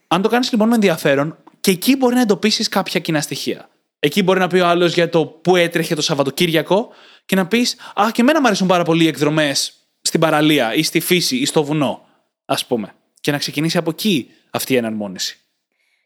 αν 0.07 0.21
το 0.21 0.29
κάνεις 0.29 0.51
λοιπόν 0.51 0.67
με 0.67 0.75
ενδιαφέρον, 0.75 1.37
και 1.59 1.71
εκεί 1.71 1.95
μπορεί 1.95 2.15
να 2.15 2.21
εντοπίσεις 2.21 2.69
κάποια 2.69 2.99
κοινά 2.99 3.21
στοιχεία. 3.21 3.69
Εκεί 3.99 4.23
μπορεί 4.23 4.39
να 4.39 4.47
πει 4.47 4.59
ο 4.59 4.67
άλλος 4.67 4.93
για 4.93 5.09
το 5.09 5.25
πού 5.25 5.55
έτρεχε 5.55 5.95
το 5.95 6.01
Σαββατοκύριακο 6.01 6.89
και 7.25 7.35
να 7.35 7.47
πεις 7.47 7.75
Α, 8.01 8.11
και 8.11 8.21
εμένα 8.21 8.39
μου 8.39 8.47
αρέσουν 8.47 8.67
πάρα 8.67 8.83
πολύ 8.83 9.03
οι 9.03 9.07
εκδρομές 9.07 9.73
στην 10.01 10.19
παραλία 10.19 10.73
ή 10.73 10.83
στη 10.83 10.99
φύση 10.99 11.35
ή 11.35 11.45
στο 11.45 11.63
βουνό, 11.63 12.01
ας 12.45 12.65
πούμε. 12.65 12.93
Και 13.21 13.31
να 13.31 13.37
ξεκινήσει 13.37 13.77
από 13.77 13.89
εκεί 13.89 14.31
αυτή 14.51 14.73
η 14.73 14.75
εναρμόνιση. 14.75 15.39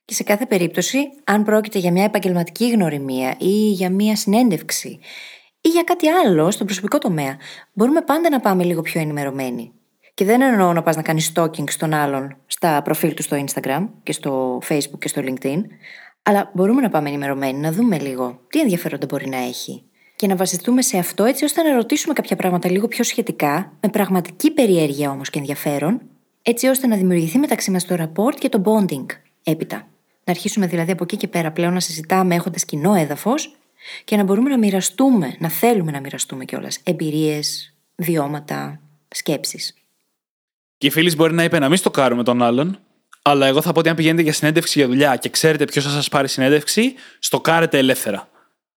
Και 0.05 0.13
σε 0.13 0.23
κάθε 0.23 0.45
περίπτωση, 0.45 0.99
αν 1.23 1.43
πρόκειται 1.43 1.79
για 1.79 1.91
μια 1.91 2.03
επαγγελματική 2.03 2.69
γνωριμία 2.69 3.35
ή 3.39 3.69
για 3.71 3.89
μια 3.89 4.15
συνέντευξη 4.15 4.99
ή 5.61 5.69
για 5.69 5.83
κάτι 5.83 6.07
άλλο 6.07 6.51
στον 6.51 6.65
προσωπικό 6.65 6.97
τομέα. 6.97 7.37
Μπορούμε 7.73 8.01
πάντα 8.01 8.29
να 8.29 8.39
πάμε 8.39 8.63
λίγο 8.63 8.81
πιο 8.81 9.01
ενημερωμένοι. 9.01 9.71
Και 10.13 10.25
δεν 10.25 10.41
εννοώ 10.41 10.73
να 10.73 10.81
πας 10.81 10.95
να 10.95 11.01
κάνεις 11.01 11.31
stalking 11.35 11.69
στον 11.69 11.93
άλλον 11.93 12.37
στα 12.47 12.81
προφίλ 12.81 13.13
του 13.13 13.23
στο 13.23 13.43
Instagram 13.45 13.87
και 14.03 14.11
στο 14.11 14.61
Facebook 14.69 14.99
και 14.99 15.07
στο 15.07 15.21
LinkedIn, 15.25 15.61
αλλά 16.23 16.51
μπορούμε 16.53 16.81
να 16.81 16.89
πάμε 16.89 17.09
ενημερωμένοι, 17.09 17.59
να 17.59 17.71
δούμε 17.71 17.99
λίγο 17.99 18.41
τι 18.47 18.59
ενδιαφέροντα 18.59 19.05
μπορεί 19.05 19.29
να 19.29 19.37
έχει. 19.37 19.83
Και 20.15 20.27
να 20.27 20.35
βασιστούμε 20.35 20.81
σε 20.81 20.97
αυτό 20.97 21.23
έτσι 21.23 21.43
ώστε 21.43 21.61
να 21.61 21.75
ρωτήσουμε 21.75 22.13
κάποια 22.13 22.35
πράγματα 22.35 22.69
λίγο 22.71 22.87
πιο 22.87 23.03
σχετικά, 23.03 23.73
με 23.81 23.89
πραγματική 23.89 24.51
περιέργεια 24.51 25.09
όμως 25.09 25.29
και 25.29 25.39
ενδιαφέρον, 25.39 26.01
έτσι 26.41 26.67
ώστε 26.67 26.87
να 26.87 26.95
δημιουργηθεί 26.95 27.37
μεταξύ 27.37 27.71
μας 27.71 27.85
το 27.85 27.95
rapport 27.99 28.35
και 28.39 28.49
το 28.49 28.61
bonding 28.65 29.05
έπειτα. 29.43 29.75
Να 30.23 30.33
αρχίσουμε 30.33 30.67
δηλαδή 30.67 30.91
από 30.91 31.03
εκεί 31.03 31.17
και 31.17 31.27
πέρα 31.27 31.51
πλέον 31.51 31.73
να 31.73 31.79
συζητάμε 31.79 32.35
έχοντας 32.35 32.65
κοινό 32.65 32.93
έδαφος 32.93 33.55
και 34.03 34.17
να 34.17 34.23
μπορούμε 34.23 34.49
να 34.49 34.57
μοιραστούμε, 34.57 35.35
να 35.39 35.49
θέλουμε 35.49 35.91
να 35.91 35.99
μοιραστούμε 35.99 36.45
κιόλας 36.45 36.79
εμπειρίες, 36.83 37.73
βιώματα, 37.95 38.81
σκέψεις. 39.07 39.73
Και 40.77 40.87
η 40.87 40.89
φίλη 40.89 41.15
μπορεί 41.15 41.33
να 41.33 41.43
είπε 41.43 41.59
να 41.59 41.67
μην 41.67 41.77
στο 41.77 41.89
κάνουμε 41.89 42.23
τον 42.23 42.41
άλλον, 42.41 42.79
αλλά 43.21 43.47
εγώ 43.47 43.61
θα 43.61 43.71
πω 43.71 43.79
ότι 43.79 43.89
αν 43.89 43.95
πηγαίνετε 43.95 44.21
για 44.21 44.33
συνέντευξη 44.33 44.79
για 44.79 44.87
δουλειά 44.87 45.15
και 45.15 45.29
ξέρετε 45.29 45.65
ποιος 45.65 45.83
θα 45.83 45.89
σας 45.89 46.09
πάρει 46.09 46.27
συνέντευξη, 46.27 46.93
στο 47.19 47.41
κάρετε 47.41 47.77
ελεύθερα. 47.77 48.29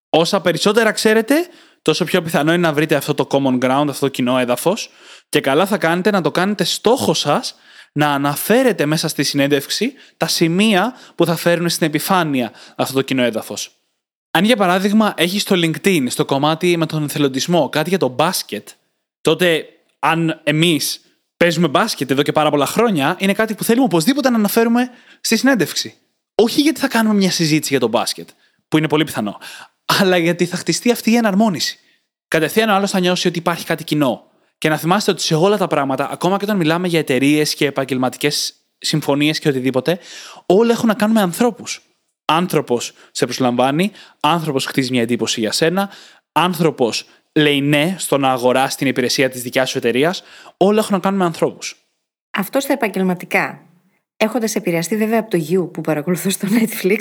Όσα 0.09 0.41
περισσότερα 0.41 0.91
ξέρετε, 0.91 1.35
τόσο 1.81 2.05
πιο 2.05 2.21
πιθανό 2.21 2.53
είναι 2.53 2.67
να 2.67 2.73
βρείτε 2.73 2.95
αυτό 2.95 3.13
το 3.13 3.27
common 3.31 3.59
ground, 3.59 3.85
αυτό 3.89 4.05
το 4.05 4.07
κοινό 4.07 4.37
έδαφος. 4.37 4.89
Και 5.29 5.39
καλά 5.39 5.65
θα 5.65 5.77
κάνετε 5.77 6.11
να 6.11 6.21
το 6.21 6.31
κάνετε 6.31 6.63
στόχο 6.63 7.13
σας 7.13 7.55
να 7.91 8.13
αναφέρετε 8.13 8.85
μέσα 8.85 9.07
στη 9.07 9.23
συνέντευξη 9.23 9.93
τα 10.17 10.27
σημεία 10.27 10.95
που 11.15 11.25
θα 11.25 11.35
φέρουν 11.35 11.69
στην 11.69 11.87
επιφάνεια 11.87 12.51
αυτό 12.75 12.93
το 12.93 13.01
κοινό 13.01 13.23
έδαφος. 13.23 13.71
Αν 14.31 14.43
για 14.43 14.55
παράδειγμα 14.55 15.13
έχεις 15.17 15.41
στο 15.41 15.55
LinkedIn, 15.55 16.05
στο 16.09 16.25
κομμάτι 16.25 16.77
με 16.77 16.85
τον 16.85 17.03
εθελοντισμό, 17.03 17.69
κάτι 17.69 17.89
για 17.89 17.97
το 17.97 18.07
μπάσκετ, 18.07 18.67
τότε 19.21 19.65
αν 19.99 20.41
εμείς 20.43 21.04
παίζουμε 21.37 21.67
μπάσκετ 21.67 22.11
εδώ 22.11 22.21
και 22.21 22.31
πάρα 22.31 22.49
πολλά 22.49 22.65
χρόνια, 22.65 23.15
είναι 23.19 23.33
κάτι 23.33 23.55
που 23.55 23.63
θέλουμε 23.63 23.85
οπωσδήποτε 23.85 24.29
να 24.29 24.35
αναφέρουμε 24.35 24.89
στη 25.21 25.37
συνέντευξη. 25.37 25.97
Όχι 26.35 26.61
γιατί 26.61 26.79
θα 26.79 26.87
κάνουμε 26.87 27.15
μια 27.15 27.31
συζήτηση 27.31 27.69
για 27.69 27.79
το 27.79 27.87
μπάσκετ, 27.87 28.29
που 28.67 28.77
είναι 28.77 28.87
πολύ 28.87 29.03
πιθανό, 29.03 29.39
αλλά 29.85 30.17
γιατί 30.17 30.45
θα 30.45 30.57
χτιστεί 30.57 30.91
αυτή 30.91 31.11
η 31.11 31.15
εναρμόνιση. 31.15 31.79
Κατευθείαν 32.27 32.69
ο 32.69 32.73
άλλος 32.73 32.91
θα 32.91 32.99
νιώσει 32.99 33.27
ότι 33.27 33.39
υπάρχει 33.39 33.65
κάτι 33.65 33.83
κοινό. 33.83 34.29
Και 34.57 34.69
να 34.69 34.77
θυμάστε 34.77 35.11
ότι 35.11 35.21
σε 35.21 35.35
όλα 35.35 35.57
τα 35.57 35.67
πράγματα, 35.67 36.09
ακόμα 36.11 36.37
και 36.37 36.43
όταν 36.43 36.57
μιλάμε 36.57 36.87
για 36.87 36.99
εταιρείες 36.99 37.55
και 37.55 37.65
επαγγελματικές 37.65 38.53
συμφωνίες 38.77 39.39
και 39.39 39.49
οτιδήποτε, 39.49 39.99
όλα 40.45 40.71
έχουν 40.71 40.87
να 40.87 40.93
κάνουν 40.93 41.15
με 41.15 41.21
ανθρώπους. 41.21 41.81
Άνθρωπος 42.25 42.93
σε 43.11 43.25
προσλαμβάνει, 43.25 43.91
άνθρωπος 44.19 44.65
χτίζει 44.65 44.91
μια 44.91 45.01
εντύπωση 45.01 45.39
για 45.39 45.51
σένα, 45.51 45.89
άνθρωπος 46.31 47.05
λέει 47.35 47.61
ναι 47.61 47.95
στο 47.97 48.17
να 48.17 48.31
αγοράσει 48.31 48.77
την 48.77 48.87
υπηρεσία 48.87 49.29
της 49.29 49.41
δικιάς 49.41 49.69
σου 49.69 49.77
εταιρείας, 49.77 50.23
όλα 50.57 50.79
έχουν 50.79 50.93
να 50.93 50.99
κάνουν 50.99 51.19
με 51.19 51.25
ανθρώπους. 51.25 51.75
Αυτό 52.29 52.59
στα 52.59 52.73
επαγγελματικά. 52.73 53.59
Έχοντας 54.17 54.55
επηρεαστεί 54.55 54.97
βέβαια 54.97 55.19
από 55.19 55.29
το 55.29 55.45
You 55.49 55.71
που 55.73 55.81
παρακολουθώ 55.81 56.29
στο 56.29 56.47
Netflix, 56.51 56.99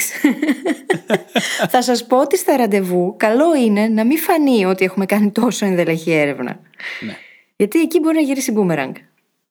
θα 1.73 1.83
σας 1.83 2.07
πω 2.07 2.21
ότι 2.21 2.39
στα 2.39 2.57
ραντεβού 2.57 3.15
καλό 3.17 3.55
είναι 3.55 3.89
να 3.89 4.05
μην 4.05 4.19
φανεί 4.19 4.65
ότι 4.65 4.85
έχουμε 4.85 5.07
κάνει 5.07 5.31
τόσο 5.31 5.67
ενδελεχή 5.67 6.11
έρευνα. 6.13 6.61
Ναι. 7.01 7.17
Γιατί 7.57 7.81
εκεί 7.81 8.01
μπορεί 8.01 8.15
να 8.15 8.23
γυρίσει 8.23 8.55
boomerang. 8.57 8.93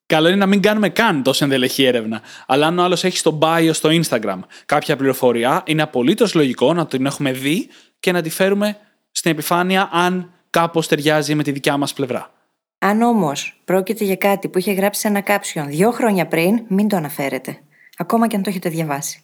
Καλό 0.05 0.27
είναι 0.27 0.37
να 0.37 0.45
μην 0.45 0.61
κάνουμε 0.61 0.89
καν 0.89 1.23
τόσο 1.23 1.43
ενδελεχή 1.43 1.83
έρευνα. 1.83 2.21
Αλλά 2.47 2.67
αν 2.67 2.79
ο 2.79 2.83
άλλος 2.83 3.03
έχει 3.03 3.17
στο 3.17 3.39
bio 3.41 3.69
στο 3.73 3.89
Instagram 3.89 4.39
κάποια 4.65 4.95
πληροφορία, 4.95 5.63
είναι 5.65 5.81
απολύτως 5.81 6.33
λογικό 6.33 6.73
να 6.73 6.87
την 6.87 7.05
έχουμε 7.05 7.31
δει 7.31 7.69
και 7.99 8.11
να 8.11 8.21
τη 8.21 8.29
φέρουμε 8.29 8.77
στην 9.11 9.31
επιφάνεια 9.31 9.89
αν 9.91 10.32
κάπως 10.53 10.87
ταιριάζει 10.87 11.35
με 11.35 11.43
τη 11.43 11.51
δικιά 11.51 11.77
μας 11.77 11.93
πλευρά. 11.93 12.31
Αν 12.79 13.01
όμως 13.01 13.61
πρόκειται 13.65 14.03
για 14.03 14.15
κάτι 14.15 14.47
που 14.47 14.57
είχε 14.57 14.71
γράψει 14.71 15.01
σε 15.01 15.07
ένα 15.07 15.21
κάψιον 15.21 15.67
δύο 15.67 15.91
χρόνια 15.91 16.27
πριν, 16.27 16.63
μην 16.67 16.87
το 16.87 16.95
αναφέρετε. 16.95 17.59
Ακόμα 17.97 18.27
και 18.27 18.35
αν 18.35 18.43
το 18.43 18.49
έχετε 18.49 18.69
διαβάσει. 18.69 19.23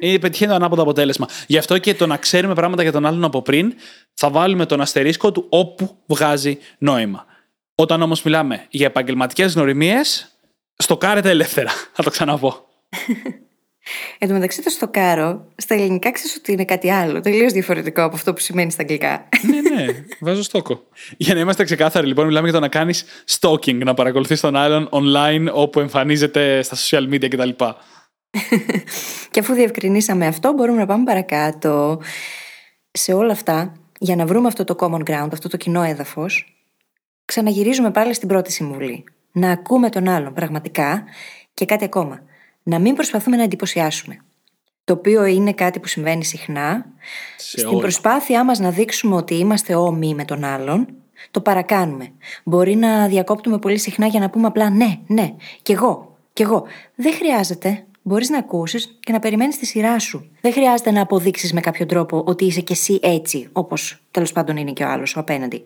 Ή 0.00 0.18
πετυχαίνει 0.18 0.50
το 0.50 0.56
ανάποδο 0.56 0.82
αποτέλεσμα. 0.82 1.28
Γι' 1.46 1.58
αυτό 1.58 1.78
και 1.78 1.94
το 1.94 2.06
να 2.06 2.16
ξέρουμε 2.16 2.54
πράγματα 2.54 2.82
για 2.82 2.92
τον 2.92 3.06
άλλον 3.06 3.24
από 3.24 3.42
πριν, 3.42 3.74
θα 4.14 4.30
βάλουμε 4.30 4.66
τον 4.66 4.80
αστερίσκο 4.80 5.32
του 5.32 5.46
όπου 5.48 5.96
βγάζει 6.06 6.58
νόημα. 6.78 7.26
Όταν 7.74 8.02
όμως 8.02 8.22
μιλάμε 8.22 8.66
για 8.70 8.86
επαγγελματικές 8.86 9.54
γνωριμίες, 9.54 10.38
στοκάρετε 10.76 11.30
ελεύθερα. 11.30 11.70
Θα 11.92 12.02
το 12.02 12.10
ξαναπώ. 12.10 12.66
Εν 14.18 14.28
τω 14.28 14.34
μεταξύ 14.34 14.62
το 14.62 14.70
στοκάρω, 14.70 15.46
στα 15.56 15.74
ελληνικά 15.74 16.12
ξέρεις 16.12 16.36
ότι 16.36 16.52
είναι 16.52 16.64
κάτι 16.64 16.90
άλλο, 16.90 17.20
τελείως 17.20 17.52
διαφορετικό 17.52 18.02
από 18.02 18.14
αυτό 18.14 18.32
που 18.32 18.40
σημαίνει 18.40 18.70
στα 18.70 18.82
αγγλικά. 18.82 19.28
ναι, 19.42 19.60
ναι, 19.60 19.86
βάζω 20.20 20.42
στόκο. 20.42 20.82
Για 21.16 21.34
να 21.34 21.40
είμαστε 21.40 21.64
ξεκάθαροι, 21.64 22.06
λοιπόν, 22.06 22.26
μιλάμε 22.26 22.48
για 22.48 22.54
το 22.54 22.60
να 22.60 22.68
κάνεις 22.68 23.04
stalking, 23.40 23.74
να 23.74 23.94
παρακολουθείς 23.94 24.40
τον 24.40 24.56
άλλον 24.56 24.88
online 24.92 25.48
όπου 25.52 25.80
εμφανίζεται 25.80 26.62
στα 26.62 26.76
social 26.76 27.14
media 27.14 27.28
κτλ. 27.28 27.48
και 29.30 29.40
αφού 29.40 29.54
διευκρινίσαμε 29.54 30.26
αυτό, 30.26 30.52
μπορούμε 30.52 30.78
να 30.78 30.86
πάμε 30.86 31.04
παρακάτω. 31.04 32.00
Σε 32.90 33.12
όλα 33.12 33.32
αυτά, 33.32 33.72
για 33.98 34.16
να 34.16 34.26
βρούμε 34.26 34.48
αυτό 34.48 34.64
το 34.64 34.76
common 34.78 35.02
ground, 35.10 35.28
αυτό 35.32 35.48
το 35.48 35.56
κοινό 35.56 35.82
έδαφος, 35.82 36.62
ξαναγυρίζουμε 37.24 37.90
πάλι 37.90 38.14
στην 38.14 38.28
πρώτη 38.28 38.52
συμβουλή. 38.52 39.04
Να 39.32 39.50
ακούμε 39.50 39.88
τον 39.88 40.08
άλλον 40.08 40.34
πραγματικά 40.34 41.04
και 41.54 41.64
κάτι 41.64 41.84
ακόμα 41.84 42.22
να 42.68 42.78
μην 42.78 42.94
προσπαθούμε 42.94 43.36
να 43.36 43.42
εντυπωσιάσουμε. 43.42 44.18
Το 44.84 44.92
οποίο 44.92 45.24
είναι 45.24 45.52
κάτι 45.52 45.78
που 45.80 45.86
συμβαίνει 45.86 46.24
συχνά. 46.24 46.86
Σε 47.36 47.58
Στην 47.58 47.68
όλα. 47.68 47.78
προσπάθειά 47.78 48.44
μας 48.44 48.58
να 48.58 48.70
δείξουμε 48.70 49.14
ότι 49.14 49.34
είμαστε 49.34 49.74
όμοιοι 49.74 50.12
με 50.16 50.24
τον 50.24 50.44
άλλον, 50.44 50.86
το 51.30 51.40
παρακάνουμε. 51.40 52.12
Μπορεί 52.44 52.74
να 52.74 53.06
διακόπτουμε 53.06 53.58
πολύ 53.58 53.78
συχνά 53.78 54.06
για 54.06 54.20
να 54.20 54.30
πούμε 54.30 54.46
απλά 54.46 54.70
ναι, 54.70 54.98
ναι, 55.06 55.34
κι 55.62 55.72
εγώ, 55.72 56.16
κι 56.32 56.42
εγώ. 56.42 56.64
Δεν 56.94 57.12
χρειάζεται. 57.14 57.86
Μπορείς 58.02 58.30
να 58.30 58.38
ακούσεις 58.38 58.98
και 59.00 59.12
να 59.12 59.18
περιμένεις 59.18 59.58
τη 59.58 59.66
σειρά 59.66 59.98
σου. 59.98 60.30
Δεν 60.40 60.52
χρειάζεται 60.52 60.90
να 60.90 61.00
αποδείξεις 61.02 61.52
με 61.52 61.60
κάποιο 61.60 61.86
τρόπο 61.86 62.22
ότι 62.26 62.44
είσαι 62.44 62.60
κι 62.60 62.72
εσύ 62.72 62.98
έτσι, 63.02 63.48
όπως 63.52 64.02
τέλος 64.10 64.32
πάντων 64.32 64.56
είναι 64.56 64.72
και 64.72 64.84
ο 64.84 64.88
άλλος 64.88 65.16
ο 65.16 65.20
απέναντι. 65.20 65.62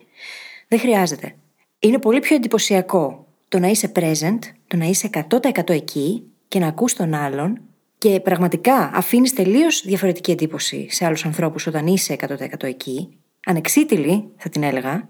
Δεν 0.67 0.79
χρειάζεται. 0.79 1.35
Είναι 1.79 1.97
πολύ 1.97 2.19
πιο 2.19 2.35
εντυπωσιακό 2.35 3.27
το 3.47 3.59
να 3.59 3.67
είσαι 3.67 3.91
present, 3.95 4.39
το 4.67 4.77
να 4.77 4.85
είσαι 4.85 5.09
100% 5.29 5.69
εκεί 5.69 6.23
και 6.53 6.59
να 6.59 6.67
ακούς 6.67 6.93
τον 6.93 7.13
άλλον 7.13 7.61
και 7.97 8.19
πραγματικά 8.19 8.91
αφήνεις 8.93 9.33
τελείως 9.33 9.81
διαφορετική 9.85 10.31
εντύπωση 10.31 10.87
σε 10.89 11.05
άλλους 11.05 11.25
ανθρώπους 11.25 11.67
όταν 11.67 11.87
είσαι 11.87 12.15
100% 12.19 12.63
εκεί, 12.63 13.17
ανεξίτηλη, 13.45 14.31
θα 14.37 14.49
την 14.49 14.63
έλεγα, 14.63 15.09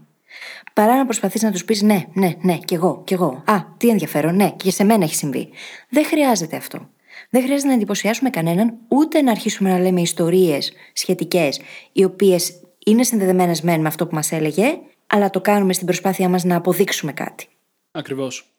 παρά 0.74 0.96
να 0.96 1.04
προσπαθείς 1.04 1.42
να 1.42 1.52
τους 1.52 1.66
πεις 1.66 1.82
ναι, 1.82 2.04
ναι, 2.14 2.34
ναι, 2.42 2.58
κι 2.58 2.74
εγώ, 2.74 3.02
κι 3.06 3.14
εγώ. 3.14 3.44
Α, 3.46 3.56
τι 3.78 3.90
ενδιαφέρον, 3.90 4.36
ναι, 4.36 4.52
και 4.52 4.72
σε 4.72 4.84
μένα 4.84 5.04
έχει 5.04 5.16
συμβεί. 5.16 5.50
Δεν 5.90 6.06
χρειάζεται 6.06 6.56
αυτό. 6.56 6.90
Δεν 7.30 7.42
χρειάζεται 7.44 7.68
να 7.68 7.74
εντυπωσιάσουμε 7.74 8.30
κανέναν, 8.30 8.78
ούτε 8.88 9.22
να 9.22 9.32
αρχίσουμε 9.32 9.70
να 9.70 9.80
λέμε 9.80 10.02
ιστορίες 10.02 10.74
σχετικές, 10.94 11.60
οι 11.92 12.04
οποίες 12.04 12.62
είναι 12.86 13.04
συνδεδεμένες 13.04 13.62
μεν 13.62 13.82
με 13.82 13.88
αυτό 13.88 14.08
που 14.08 14.16
μας 14.16 14.32
έλεγε, 14.32 14.78
αλλά 15.08 15.30
το 15.30 15.42
κάνουμε 15.42 15.74
στην 15.74 15.86
προσπάθειά 15.86 16.30
μας 16.30 16.44
να 16.44 16.56
αποδείξουμε 16.56 17.12
κάτι. 17.14 17.48
Ακριβώς. 17.92 18.53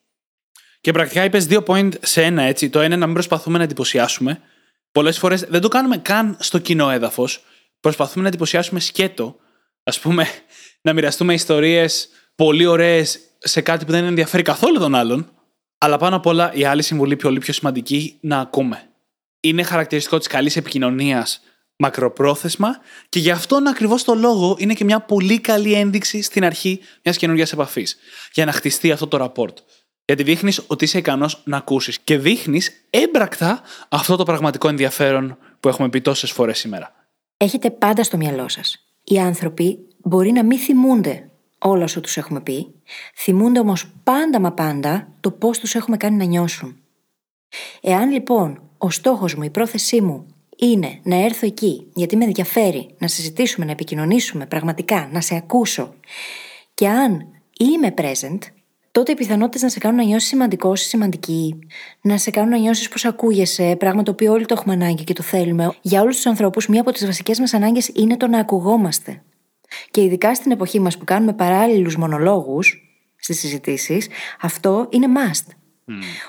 Και 0.85 0.93
πρακτικά 0.93 1.25
είπες 1.25 1.47
δύο 1.47 1.63
point 1.67 1.91
σε 2.01 2.23
ένα 2.23 2.43
έτσι. 2.43 2.71
Το 2.71 2.81
ένα 2.81 2.97
να 2.97 3.05
μην 3.05 3.15
προσπαθούμε 3.15 3.59
να 3.59 3.65
εντυπωσιάσουμε. 3.65 4.41
Πολλές 4.93 5.19
φορές 5.19 5.41
δεν 5.49 5.61
το 5.61 5.69
κάνουμε 5.69 5.97
καν 5.97 6.37
στο 6.41 6.59
κοινό 6.59 6.91
έδαφος. 6.91 7.45
Προσπαθούμε 7.81 8.23
να 8.23 8.29
εντυπωσιάσουμε 8.29 8.81
σκέτο. 8.81 9.37
Α 9.83 10.01
πούμε, 10.01 10.27
να 10.81 10.93
μοιραστούμε 10.93 11.35
ιστορίες 11.35 12.09
πολύ 12.35 12.67
ωραίες 12.67 13.19
σε 13.39 13.61
κάτι 13.61 13.85
που 13.85 13.91
δεν 13.91 14.05
ενδιαφέρει 14.05 14.43
καθόλου 14.43 14.79
τον 14.79 14.95
άλλον. 14.95 15.31
Αλλά 15.79 15.97
πάνω 15.97 16.17
απ' 16.17 16.27
όλα 16.27 16.53
η 16.55 16.65
άλλη 16.65 16.83
συμβουλή, 16.83 17.17
πολύ 17.17 17.39
πιο 17.39 17.53
σημαντική, 17.53 18.19
να 18.21 18.39
ακούμε. 18.39 18.89
Είναι 19.41 19.63
χαρακτηριστικό 19.63 20.19
της 20.19 20.27
καλής 20.27 20.57
επικοινωνίας 20.57 21.41
μακροπρόθεσμα 21.77 22.81
και 23.09 23.19
γι' 23.19 23.31
αυτόν 23.31 23.67
ακριβώς 23.67 24.05
το 24.05 24.15
λόγο 24.15 24.57
είναι 24.59 24.75
και 24.75 24.85
μια 24.85 25.01
πολύ 25.01 25.41
καλή 25.41 25.73
ένδειξη 25.73 26.23
στην 26.23 26.45
αρχή 26.45 26.81
μιας 27.03 27.17
καινούργιας 27.17 27.53
επαφής. 27.53 27.97
Για 28.33 28.45
να 28.45 28.53
χτιστεί 28.53 28.93
αυτό 28.93 29.07
το 29.07 29.33
rapport. 29.37 29.55
Γιατί 30.05 30.23
δείχνεις 30.23 30.63
ότι 30.67 30.85
είσαι 30.85 30.99
ικανός 30.99 31.43
να 31.45 31.57
ακούσεις 31.57 31.99
και 31.99 32.19
δείχνεις 32.19 32.87
έμπρακτα 32.91 33.63
αυτό 33.89 34.17
το 34.17 34.23
πραγματικό 34.23 34.69
ενδιαφέρον 34.69 35.39
που 35.61 35.69
έχουμε 35.69 35.89
πει 35.89 36.01
τόσες 36.01 36.31
φορές 36.31 36.59
σήμερα. 36.59 36.95
Έχετε 37.37 37.71
πάντα 37.71 38.03
στο 38.03 38.17
μυαλό 38.17 38.49
σας. 38.49 38.85
Οι 39.05 39.19
άνθρωποι 39.19 39.79
μπορεί 39.99 40.33
να 40.33 40.45
μην 40.45 40.59
θυμούνται 40.59 41.29
όλα 41.59 41.85
όσα 41.85 42.01
τους 42.01 42.17
έχουμε 42.17 42.41
πει, 42.41 42.75
θυμούνται 43.17 43.59
όμως 43.59 43.91
πάντα 44.05 44.41
μα 44.41 44.53
πάντα 44.53 45.09
το 45.21 45.31
πώς 45.31 45.59
τους 45.59 45.75
έχουμε 45.75 45.97
κάνει 45.97 46.17
να 46.17 46.25
νιώσουν. 46.25 46.77
Εάν 47.81 48.11
λοιπόν 48.11 48.63
ο 48.79 48.91
στόχος 48.91 49.35
μου, 49.35 49.43
η 49.43 49.51
πρόθεσή 49.51 50.01
μου 50.01 50.27
είναι 50.57 51.01
να 51.03 51.17
έρθω 51.17 51.47
εκεί 51.47 51.87
γιατί 51.95 52.17
με 52.17 52.25
ενδιαφέρει 52.25 52.95
να 52.99 53.09
συζητήσουμε, 53.09 53.65
να 53.65 53.73
επικοινωνήσουμε 53.73 54.47
πραγματικά, 54.47 55.09
να 55.13 55.21
σε 55.21 55.35
ακούσω 55.35 55.95
και 56.75 56.89
αν 56.89 57.27
είμαι 57.59 57.95
present, 57.97 58.39
τότε 58.95 59.13
οι 59.13 59.15
πιθανότητες 59.15 59.63
να 59.63 59.69
σε 59.69 59.79
κάνουν 59.79 59.97
να 59.97 60.05
νιώσεις 60.05 60.29
σημαντικό 60.29 60.73
ή 60.73 60.77
σημαντική, 60.77 61.59
να 62.01 62.19
σε 62.19 62.31
κάνουν 62.31 62.51
να 62.51 62.57
νιώσεις 62.57 62.89
πως 62.89 63.05
ακούγεσαι, 63.05 63.77
πράγμα 63.79 64.03
το 64.03 64.11
οποίο 64.11 64.33
όλοι 64.33 64.47
το 64.47 64.55
έχουμε 64.59 64.75
ανάγκη 64.75 65.05
και 65.05 65.13
το 65.13 65.23
θέλουμε. 65.23 65.75
Για 65.81 66.01
όλους 66.01 66.17
τους 66.17 66.27
ανθρώπους, 66.27 66.67
μία 66.67 66.81
από 66.81 66.93
τις 66.93 67.07
βασικές 67.07 67.39
μας 67.39 67.55
ανάγκες 67.55 67.91
είναι 67.95 68.17
το 68.17 68.27
να 68.27 68.39
ακουγόμαστε. 68.39 69.23
Και 69.91 70.03
ειδικά 70.03 70.35
στην 70.35 70.51
εποχή 70.51 70.81
μας 70.81 70.99
που 70.99 71.05
κάνουμε 71.05 71.33
παράλληλους 71.33 71.97
μονολόγους 71.97 72.97
στις 73.17 73.39
συζητήσεις, 73.39 74.09
αυτό 74.41 74.87
είναι 74.91 75.07
must. 75.17 75.47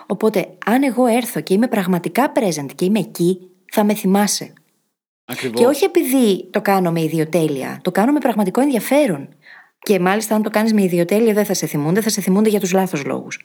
Οπότε, 0.08 0.48
αν 0.66 0.84
εγώ 0.84 1.06
έρθω 1.06 1.42
και 1.42 1.54
είμαι 1.54 1.68
πραγματικά 1.68 2.32
present 2.36 2.70
και 2.76 2.86
είμαι 2.86 3.00
εκεί, 3.00 3.40
θα 3.72 3.84
με 3.84 3.94
θυμάσαι. 3.94 4.54
Ακριβώς. 5.26 5.60
Και 5.60 5.68
όχι 5.68 5.84
επειδή 5.84 6.50
το 6.50 6.62
κάνω 6.62 6.92
με 6.92 7.02
ιδιοτέλεια, 7.02 7.80
το 7.82 7.92
κάνω 7.92 8.12
με 8.12 8.20
πραγματικό 8.20 8.62
ενδιαφέρον. 8.62 9.30
Και 9.80 10.00
μάλιστα, 10.00 10.36
αν 10.36 10.42
το 10.42 10.50
κάνεις 10.50 10.74
με 10.74 10.84
ιδιοτέλεια, 10.84 11.34
δεν 11.34 11.46
θα 11.46 11.54
σε 11.54 11.68
θυμούνται, 11.68 12.02
θα 12.02 12.10
σε 12.10 12.22
θυμούνται 12.22 12.50
για 12.50 12.60
τους 12.60 12.72
λάθος 12.72 13.04
λόγους. 13.06 13.40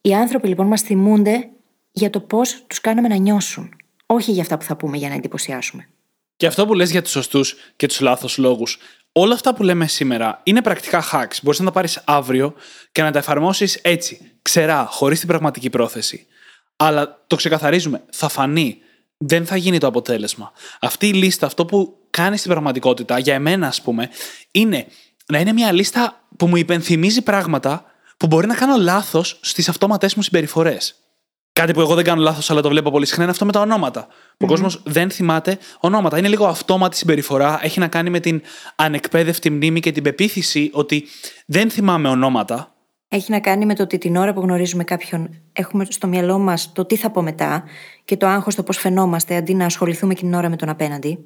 Οι 0.00 0.14
άνθρωποι 0.14 0.48
λοιπόν 0.48 0.66
μας 0.66 0.82
θυμούνται 0.82 1.48
για 1.90 2.10
το 2.10 2.20
πώς 2.20 2.64
τους 2.66 2.80
κάναμε 2.80 3.08
να 3.08 3.16
νιώσουν. 3.16 3.76
Όχι 4.06 4.32
για 4.32 4.42
αυτά 4.42 4.58
που 4.58 4.64
θα 4.64 4.76
πούμε 4.76 4.96
για 4.96 5.08
να 5.08 5.14
εντυπωσιάσουμε. 5.14 5.88
Και 6.36 6.46
αυτό 6.46 6.66
που 6.66 6.74
λες 6.74 6.90
για 6.90 7.02
τους 7.02 7.10
σωστούς 7.10 7.56
και 7.76 7.86
τους 7.86 8.00
λάθος 8.00 8.38
λόγους, 8.38 8.78
όλα 9.12 9.34
αυτά 9.34 9.54
που 9.54 9.62
λέμε 9.62 9.86
σήμερα 9.86 10.40
είναι 10.42 10.62
πρακτικά 10.62 11.04
hacks. 11.12 11.36
Μπορείς 11.42 11.58
να 11.58 11.64
τα 11.64 11.72
πάρεις 11.72 12.02
αύριο 12.04 12.54
και 12.92 13.02
να 13.02 13.10
τα 13.10 13.18
εφαρμόσεις 13.18 13.74
έτσι, 13.74 14.30
ξερά, 14.42 14.86
χωρίς 14.90 15.18
την 15.18 15.28
πραγματική 15.28 15.70
πρόθεση. 15.70 16.26
Αλλά 16.76 17.24
το 17.26 17.36
ξεκαθαρίζουμε, 17.36 18.04
θα 18.10 18.28
φανεί. 18.28 18.78
Δεν 19.16 19.46
θα 19.46 19.56
γίνει 19.56 19.78
το 19.78 19.86
αποτέλεσμα. 19.86 20.52
Αυτή 20.80 21.06
η 21.08 21.12
λίστα, 21.12 21.46
αυτό 21.46 21.64
που 21.64 21.96
κάνει 22.10 22.36
στην 22.36 22.50
πραγματικότητα, 22.50 23.18
για 23.18 23.34
εμένα 23.34 23.66
ας 23.66 23.82
πούμε, 23.82 24.10
είναι 24.50 24.86
να 25.32 25.38
είναι 25.38 25.52
μια 25.52 25.72
λίστα 25.72 26.20
που 26.36 26.46
μου 26.46 26.56
υπενθυμίζει 26.56 27.22
πράγματα 27.22 27.84
που 28.16 28.26
μπορεί 28.26 28.46
να 28.46 28.54
κάνω 28.54 28.76
λάθος 28.76 29.38
στις 29.42 29.68
αυτόματές 29.68 30.14
μου 30.14 30.22
συμπεριφορές. 30.22 30.94
Κάτι 31.52 31.72
που 31.72 31.80
εγώ 31.80 31.94
δεν 31.94 32.04
κάνω 32.04 32.22
λάθος, 32.22 32.50
αλλά 32.50 32.60
το 32.60 32.68
βλέπω 32.68 32.90
πολύ 32.90 33.06
συχνά 33.06 33.22
είναι 33.22 33.32
αυτό 33.32 33.44
με 33.44 33.52
τα 33.52 33.60
ονόματα. 33.60 34.06
Που 34.36 34.44
Ο 34.44 34.46
κόσμος 34.46 34.82
δεν 34.84 35.10
θυμάται 35.10 35.58
ονόματα. 35.80 36.18
Είναι 36.18 36.28
λίγο 36.28 36.46
αυτόματη 36.46 36.96
συμπεριφορά. 36.96 37.58
Έχει 37.62 37.78
να 37.80 37.88
κάνει 37.88 38.10
με 38.10 38.20
την 38.20 38.42
ανεκπαίδευτη 38.76 39.50
μνήμη 39.50 39.80
και 39.80 39.92
την 39.92 40.02
πεποίθηση 40.02 40.70
ότι 40.72 41.04
δεν 41.46 41.70
θυμάμαι 41.70 42.08
ονόματα. 42.08 42.74
Έχει 43.08 43.30
να 43.30 43.40
κάνει 43.40 43.66
με 43.66 43.74
το 43.74 43.82
ότι 43.82 43.98
την 43.98 44.16
ώρα 44.16 44.32
που 44.32 44.40
γνωρίζουμε 44.40 44.84
κάποιον, 44.84 45.42
έχουμε 45.52 45.86
στο 45.88 46.06
μυαλό 46.06 46.38
μας 46.38 46.72
το 46.72 46.84
τι 46.84 46.96
θα 46.96 47.10
πω 47.10 47.22
μετά 47.22 47.64
και 48.04 48.16
το 48.16 48.26
άγχος 48.26 48.54
το 48.54 48.62
πώς 48.62 48.78
φαινόμαστε 48.78 49.36
αντί 49.36 49.54
να 49.54 49.64
ασχοληθούμε 49.64 50.14
και 50.14 50.20
την 50.20 50.34
ώρα 50.34 50.48
με 50.48 50.56
τον 50.56 50.68
απέναντι. 50.68 51.18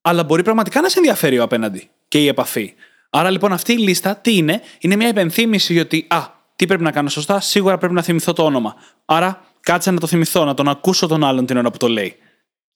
Αλλά 0.00 0.24
μπορεί 0.24 0.42
πραγματικά 0.42 0.80
να 0.80 0.88
σε 0.88 0.98
ενδιαφέρει 0.98 1.38
ο 1.38 1.42
απέναντι 1.42 1.90
και 2.08 2.18
η 2.18 2.26
επαφή. 2.26 2.74
Άρα 3.14 3.30
λοιπόν 3.30 3.52
αυτή 3.52 3.72
η 3.72 3.78
λίστα 3.78 4.16
τι 4.16 4.36
είναι, 4.36 4.60
είναι 4.80 4.96
μια 4.96 5.08
υπενθύμηση 5.08 5.78
ότι 5.78 6.06
α, 6.08 6.26
τι 6.56 6.66
πρέπει 6.66 6.82
να 6.82 6.90
κάνω 6.90 7.08
σωστά, 7.08 7.40
σίγουρα 7.40 7.78
πρέπει 7.78 7.94
να 7.94 8.02
θυμηθώ 8.02 8.32
το 8.32 8.44
όνομα. 8.44 8.74
Άρα 9.04 9.44
κάτσε 9.60 9.90
να 9.90 10.00
το 10.00 10.06
θυμηθώ, 10.06 10.44
να 10.44 10.54
τον 10.54 10.68
ακούσω 10.68 11.06
τον 11.06 11.24
άλλον 11.24 11.46
την 11.46 11.56
ώρα 11.56 11.70
που 11.70 11.76
το 11.76 11.88
λέει. 11.88 12.16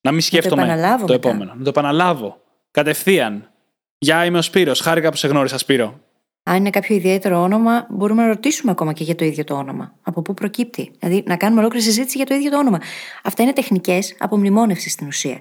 Να 0.01 0.13
μην 0.13 0.21
σκέφτομαι 0.21 0.63
επαναλάβω 0.63 1.07
το 1.07 1.13
μετά. 1.13 1.29
επόμενο. 1.29 1.55
Να 1.55 1.63
το 1.63 1.69
επαναλάβω. 1.69 2.41
Κατευθείαν. 2.71 3.51
Γεια, 3.99 4.25
είμαι 4.25 4.39
ο 4.39 4.43
Σπύρος. 4.43 4.81
Χάρηκα 4.81 5.11
που 5.11 5.17
σε 5.17 5.29
γνώρισα, 5.29 5.59
Σπύρο. 5.59 6.01
Αν 6.43 6.57
είναι 6.57 6.71
κάποιο 6.71 6.97
ιδιαίτερο 6.97 7.43
όνομα, 7.43 7.87
μπορούμε 7.91 8.23
να 8.23 8.29
ρωτήσουμε 8.29 8.71
ακόμα 8.71 8.93
και 8.93 9.05
για 9.05 9.15
το 9.15 9.25
ίδιο 9.25 9.45
το 9.45 9.55
όνομα. 9.55 9.95
Από 10.03 10.23
πού 10.23 10.35
προκύπτει; 10.35 10.93
Δηλαδή, 10.99 11.23
να 11.27 11.37
κάνουμε 11.37 11.61
ολόκληρη 11.61 11.85
συζήτηση 11.85 12.17
για 12.17 12.27
το 12.27 12.35
ίδιο 12.35 12.51
το 12.51 12.59
όνομα. 12.59 12.81
Αυτά 13.23 13.43
είναι 13.43 13.53
τεχνικές 13.53 14.17
απομνημόνευσης 14.19 14.93
στην 14.93 15.07
ουσία. 15.07 15.41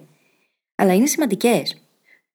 Αλλά 0.75 0.93
είναι 0.93 1.05
σημαντικές. 1.05 1.81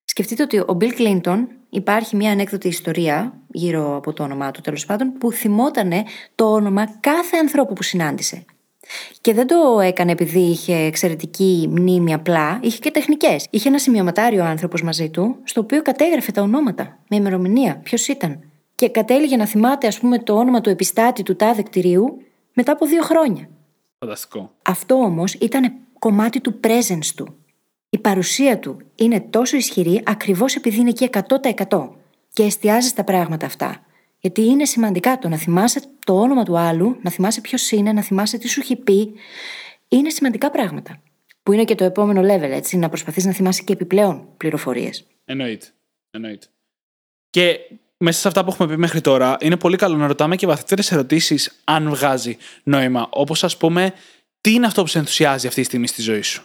Σκεφτείτε 0.04 0.42
ότι 0.42 0.58
ο 0.58 0.76
Bill 0.80 0.98
Clinton 0.98 1.38
υπάρχει 1.70 2.16
μια 2.16 2.30
ανέκδοτη 2.30 2.68
ιστορία 2.68 3.34
γύρω 3.50 3.96
από 3.96 4.12
το 4.12 4.22
όνομά 4.22 4.50
του 4.50 4.60
τέλος 4.60 4.86
πάντων 4.86 5.12
που 5.18 5.32
θυμότανε 5.32 6.04
το 6.34 6.52
όνομα 6.52 6.86
κάθε 7.00 7.36
ανθρώπου 7.36 7.72
που 7.72 7.82
συνάντησε. 7.82 8.44
Και 9.20 9.34
δεν 9.34 9.46
το 9.46 9.80
έκανε 9.80 10.12
επειδή 10.12 10.40
είχε 10.40 10.74
εξαιρετική 10.74 11.68
μνήμη 11.70 12.14
απλά, 12.14 12.58
είχε 12.62 12.78
και 12.78 12.90
τεχνικές. 12.90 13.46
Είχε 13.50 13.68
ένα 13.68 13.78
σημειωματάριο 13.78 14.44
άνθρωπος 14.44 14.82
μαζί 14.82 15.10
του, 15.10 15.36
στο 15.44 15.60
οποίο 15.60 15.82
κατέγραφε 15.82 16.32
τα 16.32 16.42
ονόματα, 16.42 16.98
με 17.08 17.16
ημερομηνία, 17.16 17.76
ποιος 17.76 18.08
ήταν. 18.08 18.40
Και 18.74 18.88
κατέληγε 18.88 19.36
να 19.36 19.46
θυμάται, 19.46 19.86
ας 19.86 19.98
πούμε, 19.98 20.18
το 20.18 20.34
όνομα 20.34 20.60
του 20.60 20.70
επιστάτη 20.70 21.22
του 21.22 21.36
τάδε 21.36 21.62
κτηρίου 21.62 22.22
μετά 22.52 22.72
από 22.72 22.86
δύο 22.86 23.02
χρόνια. 23.02 23.48
Φανταστικό. 23.98 24.50
Αυτό 24.62 24.94
όμως 24.94 25.34
ήταν 25.34 25.72
κομμάτι 25.98 26.40
του 26.40 26.60
presence 26.64 27.06
του. 27.16 27.34
Η 27.90 27.98
παρουσία 27.98 28.58
του 28.58 28.80
είναι 28.94 29.20
τόσο 29.20 29.56
ισχυρή 29.56 30.02
ακριβώς 30.04 30.54
επειδή 30.54 30.76
είναι 30.76 30.88
εκεί 30.88 31.08
100% 31.68 31.88
και 32.32 32.42
εστιάζει 32.42 32.88
στα 32.88 33.04
πράγματα 33.04 33.46
αυτά. 33.46 33.84
Γιατί 34.18 34.44
είναι 34.44 34.64
σημαντικά 34.64 35.18
το 35.18 35.28
να 35.28 35.36
θυμάσαι 35.36 35.82
το 36.06 36.20
όνομα 36.20 36.44
του 36.44 36.58
άλλου, 36.58 36.98
να 37.02 37.10
θυμάσαι 37.10 37.40
ποιος 37.40 37.70
είναι, 37.70 37.92
να 37.92 38.02
θυμάσαι 38.02 38.38
τι 38.38 38.48
σου 38.48 38.60
έχει 38.60 38.76
πει. 38.76 39.12
Είναι 39.88 40.10
σημαντικά 40.10 40.50
πράγματα. 40.50 41.02
Που 41.42 41.52
είναι 41.52 41.64
και 41.64 41.74
το 41.74 41.84
επόμενο 41.84 42.20
level, 42.20 42.50
έτσι, 42.50 42.76
να 42.76 42.88
προσπαθείς 42.88 43.24
να 43.24 43.32
θυμάσαι 43.32 43.62
και 43.62 43.72
επιπλέον 43.72 44.28
πληροφορίες. 44.36 45.06
Εννοείται. 45.24 45.66
Εννοείται. 46.10 46.46
Και 47.30 47.58
μέσα 47.96 48.20
σε 48.20 48.28
αυτά 48.28 48.44
που 48.44 48.50
έχουμε 48.50 48.68
πει 48.68 48.76
μέχρι 48.78 49.00
τώρα, 49.00 49.36
είναι 49.40 49.56
πολύ 49.56 49.76
καλό 49.76 49.96
να 49.96 50.06
ρωτάμε 50.06 50.36
και 50.36 50.46
βαθύτερες 50.46 50.92
ερωτήσεις 50.92 51.60
αν 51.64 51.88
βγάζει 51.88 52.36
νόημα. 52.62 53.08
Όπως 53.10 53.44
ας 53.44 53.56
πούμε, 53.56 53.92
τι 54.40 54.52
είναι 54.52 54.66
αυτό 54.66 54.82
που 54.82 54.88
σε 54.88 54.98
ενθουσιάζει 54.98 55.46
αυτή 55.46 55.60
τη 55.60 55.66
στιγμή 55.66 55.86
στη 55.86 56.02
ζωή 56.02 56.22
σου; 56.22 56.44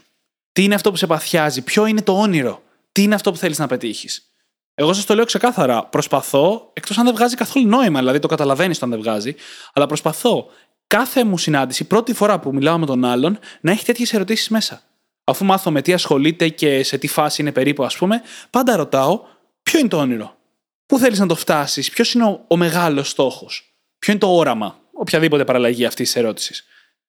Τι 0.55 0.63
είναι 0.63 0.75
αυτό 0.75 0.91
που 0.91 0.97
σε 0.97 1.07
παθιάζει, 1.07 1.61
ποιο 1.61 1.85
είναι 1.85 2.01
το 2.01 2.19
όνειρο, 2.19 2.63
τι 2.91 3.03
είναι 3.03 3.15
αυτό 3.15 3.31
που 3.31 3.37
θέλεις 3.37 3.59
να 3.59 3.67
πετύχεις. 3.67 4.31
Εγώ 4.73 4.93
σας 4.93 5.05
το 5.05 5.15
λέω 5.15 5.25
ξεκάθαρα. 5.25 5.85
Προσπαθώ, 5.85 6.69
εκτός 6.73 6.97
αν 6.97 7.05
δεν 7.05 7.13
βγάζει 7.13 7.35
καθόλου 7.35 7.67
νόημα, 7.67 7.99
δηλαδή 7.99 8.19
το 8.19 8.27
καταλαβαίνεις 8.27 8.83
αν 8.83 8.89
δεν 8.89 8.99
βγάζει, 8.99 9.35
αλλά 9.73 9.85
προσπαθώ 9.85 10.47
κάθε 10.87 11.23
μου 11.23 11.37
συνάντηση, 11.37 11.83
πρώτη 11.83 12.13
φορά 12.13 12.39
που 12.39 12.53
μιλάω 12.53 12.77
με 12.77 12.85
τον 12.85 13.05
άλλον, 13.05 13.39
να 13.61 13.71
έχει 13.71 13.85
τέτοιες 13.85 14.13
ερωτήσεις 14.13 14.49
μέσα. 14.49 14.81
Αφού 15.23 15.45
μάθω 15.45 15.71
με 15.71 15.81
τι 15.81 15.93
ασχολείται 15.93 16.49
και 16.49 16.83
σε 16.83 16.97
τι 16.97 17.07
φάση 17.07 17.41
είναι 17.41 17.51
περίπου, 17.51 17.83
ας 17.83 17.97
πούμε, 17.97 18.21
πάντα 18.49 18.75
ρωτάω 18.75 19.21
ποιο 19.63 19.79
είναι 19.79 19.87
το 19.87 19.97
όνειρο. 19.97 20.37
Πού 20.85 20.97
θέλεις 20.97 21.19
να 21.19 21.27
το 21.27 21.35
φτάσεις, 21.35 21.89
ποιος 21.89 22.13
είναι 22.13 22.25
ο, 22.25 22.45
ο 22.47 22.57
μεγάλος 22.57 23.09
στόχος, 23.09 23.75
ποιο 23.99 24.11
είναι 24.11 24.21
το 24.21 24.35
όραμα, 24.35 24.79
οποιαδήποτε 24.93 25.43
παραλλαγή 25.43 25.85
αυτής 25.85 26.05
της 26.05 26.15
ερώτησης. 26.15 26.65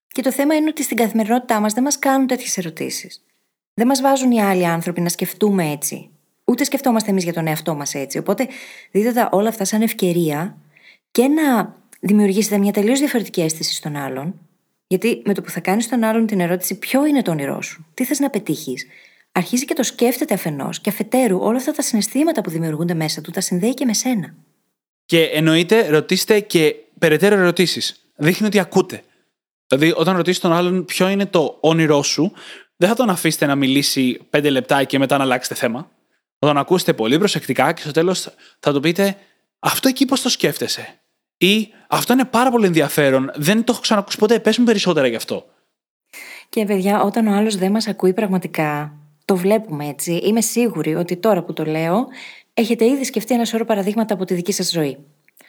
Και 0.09 0.23
το 0.23 0.33
θέμα 0.33 0.55
είναι 0.55 0.69
ότι 0.69 0.83
στην 0.83 0.97
καθημερινότητά 0.97 1.61
μας 1.61 1.73
δεν 1.73 1.83
μας 1.83 1.99
κάνουν 1.99 2.27
τέτοιες 2.27 2.59
ερωτήσεις. 2.59 3.21
Δεν 3.79 3.87
μας 3.87 4.01
βάζουν 4.01 4.31
οι 4.31 4.43
άλλοι 4.43 4.67
άνθρωποι 4.67 5.01
να 5.01 5.09
σκεφτούμε 5.09 5.71
έτσι. 5.71 6.11
Ούτε 6.45 6.65
σκεφτόμαστε 6.65 7.11
εμείς 7.11 7.25
για 7.25 7.33
τον 7.33 7.47
εαυτό 7.47 7.75
μας 7.75 7.95
έτσι. 7.95 8.19
Οπότε 8.19 8.47
δείτε 8.91 9.13
τα 9.13 9.29
όλα 9.33 9.49
αυτά 9.49 9.65
σαν 9.65 9.83
ευκαιρία 9.83 10.57
και 11.11 11.29
να 11.29 11.75
δημιουργήσετε 12.01 12.59
μια 12.59 12.73
τελείως 12.73 12.99
διαφορετική 12.99 13.41
αίσθηση 13.41 13.75
στον 13.75 13.97
άλλον. 13.97 14.35
Γιατί 14.87 15.23
με 15.25 15.35
το 15.35 15.43
που 15.43 15.51
θα 15.51 15.61
κάνεις 15.61 15.85
στον 15.85 16.05
άλλον 16.05 16.27
την 16.27 16.41
ερώτηση, 16.41 16.79
Ποιο 16.79 17.07
είναι 17.07 17.23
το 17.23 17.31
όνειρό 17.31 17.63
σου, 17.63 17.87
τι 17.95 18.05
θες 18.05 18.19
να 18.19 18.31
πετύχεις, 18.31 18.87
αρχίζει 19.33 19.65
και 19.65 19.75
το 19.75 19.83
σκέφτεται 19.83 20.35
αφενός 20.35 20.81
και 20.81 20.91
αφετέρου 20.91 21.39
όλα 21.41 21.57
αυτά 21.57 21.73
τα 21.73 21.83
συναισθήματα 21.83 22.41
που 22.41 22.51
δημιουργούνται 22.51 22.95
μέσα 22.95 23.21
του 23.21 23.31
τα 23.31 23.41
συνδέει 23.41 23.75
και 23.75 23.85
με 23.85 23.95
σένα. 23.95 24.35
Και 25.07 25.23
εννοείται, 25.23 25.89
ρωτήστε 25.89 26.41
και 26.41 26.75
περαιτέρω 26.99 27.37
ερωτήσεις. 27.37 28.11
Δείχνει 28.17 28.47
ότι 28.47 28.59
ακούτε. 28.59 29.03
Δηλαδή, 29.69 29.93
όταν 29.97 30.17
ρωτήσεις 30.17 30.41
τον 30.41 30.53
άλλον 30.53 30.85
ποιο 30.85 31.09
είναι 31.09 31.27
το 31.27 31.59
όνειρό 31.61 32.03
σου, 32.03 32.33
δεν 32.77 32.89
θα 32.89 32.95
τον 32.95 33.11
αφήσετε 33.11 33.47
να 33.47 33.55
μιλήσει 33.55 34.21
πέντε 34.31 34.51
λεπτά 34.51 34.85
και 34.85 34.99
μετά 34.99 35.17
να 35.17 35.25
αλλάξετε 35.25 35.55
θέμα. 35.55 35.91
Θα 36.39 36.47
τον 36.47 36.57
ακούσετε 36.59 36.93
πολύ 36.93 37.19
προσεκτικά 37.19 37.73
και 37.73 37.81
στο 37.81 37.91
τέλος 37.91 38.29
θα 38.61 38.73
του 38.73 38.81
πείτε 38.81 39.17
Αυτό 39.59 39.89
εκεί 39.89 40.05
πώς 40.05 40.23
το 40.23 40.29
σκέφτεσαι. 40.29 41.01
Ή 41.37 41.69
Αυτό 41.89 42.13
είναι 42.13 42.25
πάρα 42.25 42.51
πολύ 42.51 42.67
ενδιαφέρον. 42.67 43.31
Δεν 43.35 43.65
το 43.65 43.73
έχω 43.73 43.81
ξανακούσει 43.81 44.19
ποτέ. 44.19 44.41
Πες 44.41 44.59
μου 44.59 44.65
περισσότερα 44.65 45.07
γι' 45.07 45.17
αυτό. 45.17 45.47
Και 46.49 46.65
παιδιά, 46.65 47.03
όταν 47.03 47.27
ο 47.27 47.33
άλλος 47.33 47.57
δεν 47.57 47.71
μας 47.71 47.87
ακούει 47.87 48.13
πραγματικά, 48.13 48.93
το 49.25 49.37
βλέπουμε 49.37 49.87
έτσι. 49.87 50.13
Είμαι 50.13 50.41
σίγουρη 50.41 50.95
ότι 50.95 51.17
τώρα 51.17 51.43
που 51.43 51.53
το 51.53 51.65
λέω, 51.65 52.07
έχετε 52.55 52.85
ήδη 52.85 53.05
σκεφτεί 53.05 53.35
ένα 53.35 53.45
σώρο 53.45 53.65
παραδείγματα 53.65 54.15
από 54.15 54.25
τη 54.25 54.35
δική 54.35 54.53
σας 54.53 54.71
ζωή. 54.71 54.99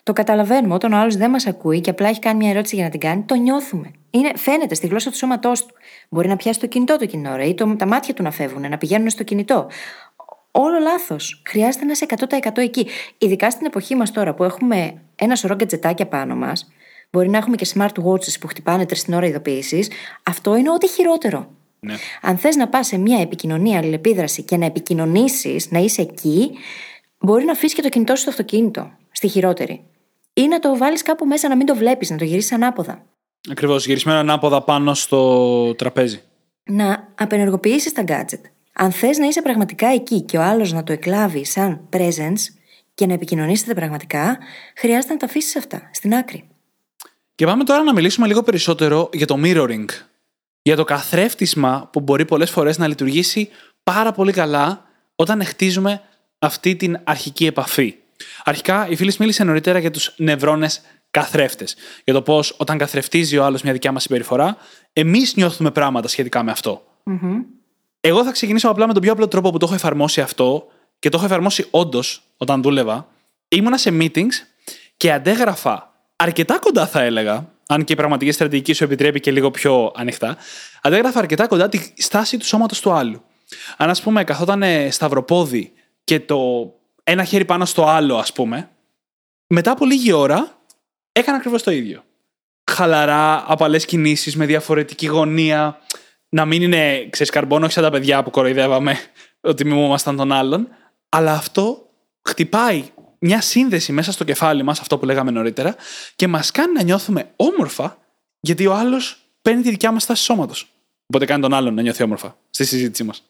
Το 0.08 0.14
καταλαβαίνουμε. 0.14 0.74
Όταν 0.74 0.94
ο 0.94 0.98
άλλος 0.98 1.16
δεν 1.16 1.30
μας 1.30 1.48
ακούει 1.48 1.82
και 1.82 1.90
απλά 1.90 2.08
έχει 2.08 2.20
κάνει 2.20 2.38
μια 2.38 2.50
ερώτηση 2.50 2.76
για 2.76 2.84
να 2.84 2.90
την 2.90 3.00
κάνει, 3.00 3.22
το 3.22 3.36
νιώθουμε. 3.36 3.92
Είναι, 4.10 4.32
φαίνεται 4.36 4.76
στη 4.76 4.88
γλώσσα 4.88 5.10
του 5.10 5.18
σώματός 5.18 5.66
του. 5.66 5.74
Μπορεί 6.10 6.28
να 6.28 6.36
πιάσει 6.36 6.60
το 6.60 6.68
κινητό 6.68 6.98
του 6.98 7.06
κοινή 7.06 7.30
ώρα 7.30 7.44
ή 7.44 7.54
το, 7.54 7.76
τα 7.76 7.88
μάτια 7.88 8.14
του 8.14 8.24
να 8.24 8.32
φεύγουν, 8.32 8.70
να 8.70 8.78
πηγαίνουν 8.78 9.10
στο 9.10 9.24
κινητό. 9.24 9.68
Όλο 10.52 10.80
λάθος. 10.80 11.42
Χρειάζεται 11.48 11.86
να 11.86 11.92
είσαι 11.92 12.06
100% 12.50 12.58
εκεί. 12.58 12.88
Ειδικά 13.18 13.52
στην 13.52 13.66
εποχή 13.66 13.96
μας 13.96 14.12
τώρα 14.12 14.34
που 14.34 14.44
έχουμε 14.44 15.02
ένα 15.16 15.36
σωρό 15.36 15.56
γκατζετάκια 15.56 16.08
πάνω 16.08 16.36
μας, 16.36 16.68
μπορεί 17.12 17.30
να 17.30 17.38
έχουμε 17.38 17.56
και 17.56 17.68
smart 17.74 18.04
watches 18.04 18.40
που 18.40 18.48
χτυπάνε 18.48 18.86
τρεις 18.86 19.04
την 19.04 19.14
ώρα 19.14 19.26
ειδοποίησης. 19.26 19.90
Αυτό 20.24 20.56
είναι 20.56 20.72
ό,τι 20.72 20.88
χειρότερο. 20.88 21.50
Ναι. 21.80 21.96
Αν 22.22 22.38
θες 22.38 22.56
να 22.56 22.68
πας 22.68 22.88
σε 22.88 22.98
μια 22.98 23.22
επικοινωνία, 23.22 23.78
αλληλεπίδραση 23.78 24.44
και 24.44 24.58
να 24.58 24.66
επικοινωνήσεις, 24.66 25.72
να 25.72 25.80
είσαι 25.80 26.02
εκεί, 26.02 26.52
μπορεί 27.20 27.46
να 27.46 27.52
αφήσεις 27.52 27.74
και 27.74 27.82
το 27.82 27.90
κινητό 27.90 28.16
σου 28.16 28.22
στο 28.22 28.30
αυτοκίνητο, 28.30 28.92
στη 29.12 29.28
χειρότερη. 29.28 29.82
Ή 30.38 30.48
να 30.48 30.60
το 30.60 30.78
βάλεις 30.78 31.02
κάπου 31.02 31.26
μέσα 31.26 31.48
να 31.48 31.56
μην 31.56 31.66
το 31.66 31.76
βλέπεις, 31.76 32.10
να 32.10 32.18
το 32.18 32.24
γυρίσεις 32.24 32.52
ανάποδα. 32.52 33.06
Ακριβώς. 33.50 33.86
Γυρισμένο 33.86 34.20
ανάποδα 34.20 34.62
πάνω 34.62 34.94
στο 34.94 35.76
τραπέζι. 35.76 36.22
Να 36.64 37.08
απενεργοποιήσεις 37.16 37.94
τα 37.94 38.04
gadget. 38.08 38.42
Αν 38.74 38.92
θες 38.92 39.18
να 39.18 39.28
είσαι 39.28 39.42
πραγματικά 39.42 39.88
εκεί 39.88 40.22
και 40.22 40.38
ο 40.38 40.42
άλλος 40.42 40.72
να 40.72 40.84
το 40.84 40.94
εκλάβει 40.94 41.46
σαν 41.46 41.88
presence 41.94 42.42
και 42.94 43.06
να 43.06 43.14
επικοινωνήσετε 43.14 43.74
πραγματικά, 43.74 44.38
χρειάζεται 44.76 45.14
να 45.14 45.20
τα 45.20 45.26
αφήσεις 45.26 45.56
αυτά 45.56 45.90
στην 45.94 46.16
άκρη. 46.16 46.48
Και 47.36 47.46
πάμε 47.46 47.64
τώρα 47.64 47.84
να 47.84 47.94
μιλήσουμε 47.94 48.28
λίγο 48.28 48.44
περισσότερο 48.44 49.10
για 49.14 49.26
το 49.26 49.40
mirroring. 49.44 49.86
Για 50.62 50.76
το 50.76 50.84
καθρέφτισμα 50.84 51.90
που 51.92 52.00
μπορεί 52.00 52.26
πολλές 52.26 52.50
φορές 52.50 52.78
να 52.78 52.88
λειτουργήσει 52.88 53.50
πάρα 53.84 54.12
πολύ 54.12 54.32
καλά 54.32 54.86
όταν 55.16 55.46
χτίζουμε 55.46 56.02
αυτή 56.40 56.76
την 56.76 57.00
αρχική 57.04 57.46
επαφή. 57.46 57.96
Αρχικά, 58.44 58.88
η 58.90 58.96
φίλη 58.96 59.14
μίλησε 59.20 59.44
νωρίτερα 59.44 59.80
για 59.80 59.92
τους 59.92 60.14
νευρώνες 60.18 60.82
καθρέφτες. 61.12 61.76
Για 62.04 62.14
το 62.14 62.22
πώς 62.22 62.56
όταν 62.58 62.78
καθρεφτίζει 62.78 63.38
ο 63.38 63.44
άλλος 63.46 63.62
μια 63.62 63.74
δικιά 63.74 63.92
μας 63.92 64.04
συμπεριφορά, 64.04 64.58
εμείς 64.94 65.36
νιώθουμε 65.36 65.72
πράγματα 65.72 66.08
σχετικά 66.08 66.44
με 66.44 66.52
αυτό. 66.52 66.84
Εγώ 68.00 68.24
θα 68.24 68.32
ξεκινήσω 68.32 68.70
απλά 68.70 68.88
με 68.88 68.94
τον 68.94 69.02
πιο 69.02 69.12
απλό 69.12 69.28
τρόπο 69.28 69.50
που 69.50 69.58
το 69.58 69.66
έχω 69.66 69.76
εφαρμόσει 69.76 70.22
αυτό 70.22 70.68
και 71.00 71.10
το 71.10 71.18
έχω 71.18 71.26
εφαρμόσει 71.26 71.68
όντως 71.70 72.24
όταν 72.38 72.62
δούλευα. 72.62 73.08
Ήμουνα 73.48 73.78
σε 73.78 73.98
meetings 74.00 74.34
και 74.98 75.12
αντέγραφα 75.12 75.94
αρκετά 76.16 76.60
κοντά, 76.60 76.88
θα 76.88 77.02
έλεγα, 77.02 77.50
αν 77.68 77.84
και 77.84 77.94
η 77.94 77.96
πραγματική 77.96 78.32
στρατηγική 78.32 78.74
σου 78.74 78.84
επιτρέπει 78.84 79.20
και 79.20 79.32
λίγο 79.32 79.52
πιο 79.52 79.92
ανοιχτά, 79.96 80.38
αντέγραφα 80.82 81.20
αρκετά 81.20 81.48
κοντά 81.48 81.70
τη 81.70 81.94
στάση 81.98 82.38
του 82.38 82.46
σώματος 82.46 82.82
του 82.82 82.92
άλλου. 82.92 83.22
Αν, 83.78 83.90
ας 83.90 84.02
πούμε, 84.02 84.24
καθόταν 84.24 84.64
σταυροπόδι 84.92 85.72
και 86.04 86.20
το 86.20 86.72
ένα 87.10 87.24
χέρι 87.24 87.46
πάνω 87.46 87.66
στο 87.66 87.86
άλλο, 87.86 88.18
ας 88.18 88.34
πούμε, 88.34 88.70
μετά 89.48 89.72
από 89.72 89.86
λίγη 89.86 90.12
ώρα 90.12 90.58
έκανα 91.12 91.38
ακριβώς 91.38 91.64
το 91.64 91.72
ίδιο. 91.72 92.04
Χαλαρά, 92.72 93.44
απαλές 93.48 93.86
κινήσεις 93.86 94.36
με 94.36 94.46
διαφορετική 94.46 95.06
γωνία. 95.06 95.82
Να 96.30 96.46
μην 96.46 96.62
είναι 96.62 97.08
ξεσκαρμπόνο, 97.10 97.66
όχι 97.66 97.74
σαν 97.74 97.84
τα 97.84 97.90
παιδιά 97.90 98.24
που 98.24 98.30
κοροϊδεύαμε 98.30 98.98
ότι 99.52 99.66
μιμούμασταν 99.66 100.16
τον 100.16 100.32
άλλον. 100.32 100.68
Αλλά 101.10 101.34
αυτό 101.34 101.90
χτυπάει 102.28 102.84
μια 103.20 103.42
σύνδεση 103.42 103.92
μέσα 103.92 104.12
στο 104.12 104.24
κεφάλι 104.24 104.64
μας, 104.64 104.80
αυτό 104.80 104.98
που 104.98 105.06
λέγαμε 105.06 105.32
νωρίτερα, 105.32 105.76
και 106.16 106.28
μας 106.28 106.52
κάνει 106.52 106.74
να 106.74 106.84
νιώθουμε 106.84 107.32
όμορφα, 107.36 107.98
γιατί 108.40 108.68
ο 108.68 108.74
άλλος 108.74 109.18
παίρνει 109.42 109.62
τη 109.62 109.70
δικιά 109.70 109.92
μας 109.92 110.04
στάση 110.04 110.24
σώματος. 110.24 110.68
Οπότε 111.08 111.26
κάνει 111.26 111.42
τον 111.42 111.54
άλλον 111.54 111.74
να 111.74 111.82
νιώθει 111.82 112.04
όμορφα 112.04 112.38
στη 112.50 112.66
συζήτησή 112.66 113.04
μας. 113.04 113.24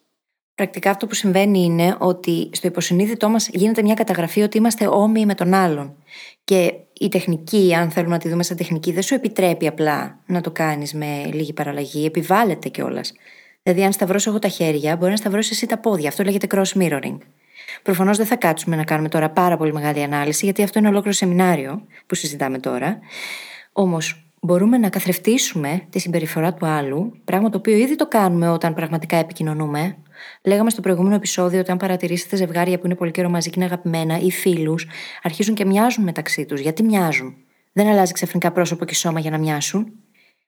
Πρακτικά 0.58 0.90
αυτό 0.90 1.08
που 1.08 1.14
συμβαίνει 1.14 1.60
είναι 1.60 1.96
ότι 2.00 2.50
στο 2.54 2.68
υποσυνείδητό 2.68 3.30
μας 3.30 3.48
γίνεται 3.48 3.82
μια 3.82 3.94
καταγραφή 3.94 4.42
ότι 4.42 4.58
είμαστε 4.58 4.88
όμοιοι 4.88 5.24
με 5.28 5.34
τον 5.34 5.54
άλλον. 5.54 5.96
Και 6.44 6.74
η 6.94 7.10
τεχνική, 7.10 7.76
αν 7.76 7.92
θέλουμε 7.92 8.14
να 8.14 8.20
τη 8.20 8.30
δούμε 8.30 8.44
σαν 8.44 8.58
τεχνική, 8.58 8.92
δεν 8.92 9.02
σου 9.02 9.14
επιτρέπει 9.14 9.68
απλά 9.68 10.20
να 10.26 10.42
το 10.42 10.52
κάνεις 10.52 10.94
με 10.94 11.30
λίγη 11.34 11.54
παραλλαγή, 11.54 12.06
επιβάλλεται 12.06 12.70
κιόλας. 12.70 13.14
Δηλαδή, 13.64 13.84
αν 13.84 13.92
σταυρώσω 13.92 14.30
εγώ 14.30 14.40
τα 14.40 14.48
χέρια, 14.48 14.96
μπορεί 14.96 15.12
να 15.12 15.18
σταυρώσει 15.18 15.50
εσύ 15.52 15.66
τα 15.66 15.78
πόδια. 15.78 16.10
Αυτό 16.10 16.24
λέγεται 16.24 16.48
cross 16.52 16.82
mirroring. 16.82 17.18
Προφανώς 17.84 18.18
δεν 18.18 18.26
θα 18.26 18.36
κάτσουμε 18.36 18.76
να 18.76 18.84
κάνουμε 18.84 19.10
τώρα 19.10 19.30
πάρα 19.30 19.58
πολύ 19.58 19.74
μεγάλη 19.74 20.04
ανάλυση, 20.04 20.46
γιατί 20.46 20.64
αυτό 20.64 20.80
είναι 20.80 20.88
ολόκληρο 20.88 21.16
σεμινάριο 21.16 21.82
που 22.06 22.16
συζητάμε 22.16 22.60
τώρα. 22.60 23.00
Όμως, 23.72 24.27
μπορούμε 24.42 24.78
να 24.78 24.90
καθρεφτήσουμε 24.90 25.82
τη 25.90 26.00
συμπεριφορά 26.00 26.54
του 26.54 26.66
άλλου, 26.66 27.14
πράγμα 27.24 27.50
το 27.50 27.58
οποίο 27.58 27.76
ήδη 27.78 27.96
το 27.96 28.08
κάνουμε 28.08 28.50
όταν 28.50 28.74
πραγματικά 28.74 29.18
επικοινωνούμε. 29.18 29.98
Λέγαμε 30.44 30.70
στο 30.70 30.82
προηγούμενο 30.82 31.16
επεισόδιο 31.16 31.60
ότι 31.60 31.72
αν 31.72 31.78
παρατηρήσετε 31.78 32.36
ζευγάρια 32.36 32.80
που 32.80 32.86
είναι 32.86 32.96
πολύ 32.96 33.12
καιρό 33.12 33.30
μαζί 33.30 33.50
και 33.50 33.56
είναι 33.56 33.66
αγαπημένα 33.66 34.20
ή 34.20 34.32
φίλους, 34.32 34.88
αρχίζουν 35.24 35.56
και 35.56 35.66
μοιάζουν 35.66 36.04
μεταξύ 36.04 36.46
τους. 36.46 36.62
Γιατί 36.62 36.84
μοιάζουν; 36.84 37.36
Δεν 37.74 37.88
αλλάζει 37.88 38.14
ξαφνικά 38.14 38.52
πρόσωπο 38.52 38.86
και 38.86 38.96
σώμα 38.96 39.20
για 39.20 39.32
να 39.32 39.38
μοιάσουν. 39.38 39.92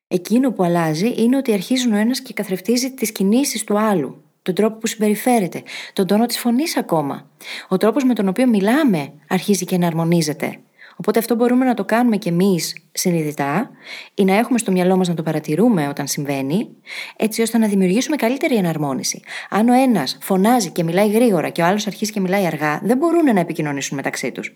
Εκείνο 0.08 0.52
που 0.52 0.64
αλλάζει 0.64 1.14
είναι 1.18 1.38
ότι 1.38 1.54
αρχίζουν 1.54 1.94
ο 1.94 1.98
ένας 1.98 2.22
και 2.22 2.34
καθρεφτίζει 2.34 2.94
τις 2.94 3.12
κινήσεις 3.12 3.64
του 3.64 3.80
άλλου 3.80 4.24
τον 4.42 4.54
τρόπο 4.54 4.78
που 4.78 4.88
συμπεριφέρεται, 4.88 5.64
τον 5.94 6.08
τόνο 6.08 6.26
της 6.26 6.40
φωνής 6.40 6.78
ακόμα. 6.78 7.30
Ο 7.68 7.78
τρόπος 7.78 8.04
με 8.04 8.14
τον 8.14 8.28
οποίο 8.28 8.48
μιλάμε 8.48 9.14
αρχίζει 9.28 9.66
και 9.66 9.76
εναρμονίζεται. 9.76 10.60
Οπότε 11.00 11.20
αυτό 11.20 11.36
μπορούμε 11.36 11.66
να 11.66 11.74
το 11.74 11.86
κάνουμε 11.86 12.18
κι 12.18 12.28
εμείς 12.28 12.76
συνειδητά 12.92 13.70
ή 14.14 14.24
να 14.24 14.38
έχουμε 14.38 14.58
στο 14.58 14.72
μυαλό 14.72 14.98
μας 14.98 15.08
να 15.08 15.14
το 15.14 15.24
παρατηρούμε 15.24 15.88
όταν 15.88 16.08
συμβαίνει, 16.08 16.70
έτσι 17.16 17.42
ώστε 17.42 17.58
να 17.58 17.68
δημιουργήσουμε 17.68 18.16
καλύτερη 18.16 18.56
εναρμόνιση. 18.56 19.22
Αν 19.50 19.70
ο 19.70 19.74
ένας 19.74 20.18
φωνάζει 20.22 20.70
και 20.70 20.84
μιλάει 20.84 21.10
γρήγορα 21.10 21.50
και 21.50 21.62
ο 21.62 21.66
άλλος 21.66 21.88
αρχίζει 21.88 22.12
και 22.12 22.20
μιλάει 22.20 22.46
αργά, 22.46 22.80
δεν 22.84 22.98
μπορούν 22.98 23.34
να 23.34 23.40
επικοινωνήσουν 23.40 23.96
μεταξύ 23.96 24.32
τους. 24.32 24.56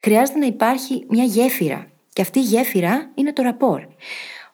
Χρειάζεται 0.00 0.38
να 0.38 0.46
υπάρχει 0.46 1.06
μια 1.08 1.24
γέφυρα. 1.24 1.86
Και 2.12 2.22
αυτή 2.22 2.38
η 2.38 2.42
γέφυρα 2.42 3.10
είναι 3.14 3.32
το 3.32 3.42
ραπόρ. 3.42 3.82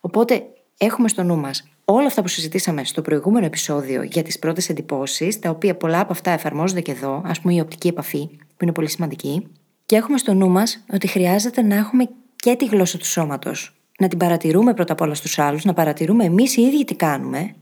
Οπότε 0.00 0.42
έχουμε 0.78 1.08
στο 1.08 1.22
νου 1.22 1.36
μας 1.36 1.68
όλα 1.84 2.06
αυτά 2.06 2.22
που 2.22 2.28
συζητήσαμε 2.28 2.84
στο 2.84 3.02
προηγούμενο 3.02 3.46
επεισόδιο 3.46 4.02
για 4.02 4.22
τις 4.22 4.38
πρώτες 4.38 4.68
εντυπώσεις, 4.68 5.38
τα 5.38 5.50
οποία 5.50 5.76
πολλά 5.76 6.00
από 6.00 6.12
αυτά 6.12 6.30
εφαρμόζονται 6.30 6.80
και 6.80 6.92
εδώ, 6.92 7.22
ας 7.24 7.40
πούμε 7.40 7.54
η 7.54 7.60
οπτική 7.60 7.88
επαφή, 7.88 8.26
που 8.28 8.64
είναι 8.64 8.72
πολύ 8.72 8.88
σημαντική, 8.88 9.46
και 9.88 9.96
έχουμε 9.96 10.18
στο 10.18 10.34
νου 10.34 10.48
μας 10.48 10.84
ότι 10.92 11.06
χρειάζεται 11.06 11.62
να 11.62 11.74
έχουμε 11.74 12.08
και 12.36 12.56
τη 12.56 12.64
γλώσσα 12.64 12.98
του 12.98 13.06
σώματος. 13.06 13.72
Να 13.98 14.08
την 14.08 14.18
παρατηρούμε 14.18 14.74
πρώτα 14.74 14.92
απ' 14.92 15.00
όλα 15.00 15.14
στους 15.14 15.38
άλλους, 15.38 15.64
να 15.64 15.72
παρατηρούμε 15.72 16.24
εμείς 16.24 16.56
οι 16.56 16.62
ίδιοι 16.62 16.84
τι 16.84 16.94
κάνουμε, 16.94 17.54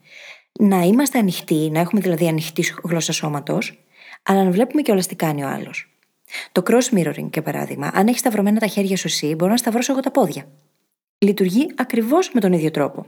να 0.61 0.81
είμαστε 0.81 1.19
ανοιχτοί, 1.19 1.71
να 1.71 1.81
έχουμε 1.81 2.01
δηλαδή 2.01 2.29
ανοιχτή 2.29 2.65
γλώσσα 2.85 3.13
σώματος, 3.13 3.79
αλλά 4.23 4.45
να 4.45 4.51
βλέπουμε 4.51 4.83
και 4.83 4.91
όλα 4.91 5.01
τι 5.01 5.15
κάνει 5.15 5.45
ο 5.45 5.49
άλλος. 5.49 5.89
Το 6.53 6.63
cross 6.67 6.99
mirroring, 6.99 7.29
για 7.33 7.43
παράδειγμα, 7.43 7.91
αν 7.95 8.07
έχεις 8.07 8.21
σταυρωμένα 8.21 8.59
τα 8.59 8.67
χέρια 8.67 8.97
σου 8.97 9.07
εσύ, 9.07 9.35
μπορώ 9.35 9.51
να 9.51 9.57
σταυρώσω 9.57 9.93
εγώ 9.93 10.01
τα 10.01 10.11
πόδια. 10.11 10.49
Λειτουργεί 11.19 11.67
ακριβώς 11.77 12.31
με 12.33 12.41
τον 12.41 12.53
ίδιο 12.53 12.71
τρόπο 12.71 13.07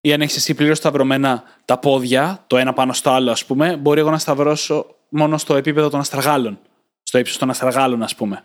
ή 0.00 0.12
αν 0.12 0.20
έχεις 0.20 0.36
εσύ 0.36 0.54
πλήρως 0.54 0.78
σταυρωμένα 0.78 1.42
τα 1.64 1.78
πόδια, 1.78 2.44
το 2.46 2.56
ένα 2.56 2.72
πάνω 2.72 2.92
στο 2.92 3.10
άλλο, 3.10 3.30
ας 3.30 3.44
πούμε, 3.44 3.76
μπορεί 3.76 4.00
εγώ 4.00 4.10
να 4.10 4.18
σταυρώσω 4.18 4.86
μόνο 5.08 5.38
στο 5.38 5.56
επίπεδο 5.56 5.88
των 5.88 6.00
αστραγάλων. 6.00 6.58
Στο 7.02 7.18
ύψος 7.18 7.38
των 7.38 7.50
αστραγάλων, 7.50 8.02
ας 8.02 8.14
πούμε. 8.14 8.44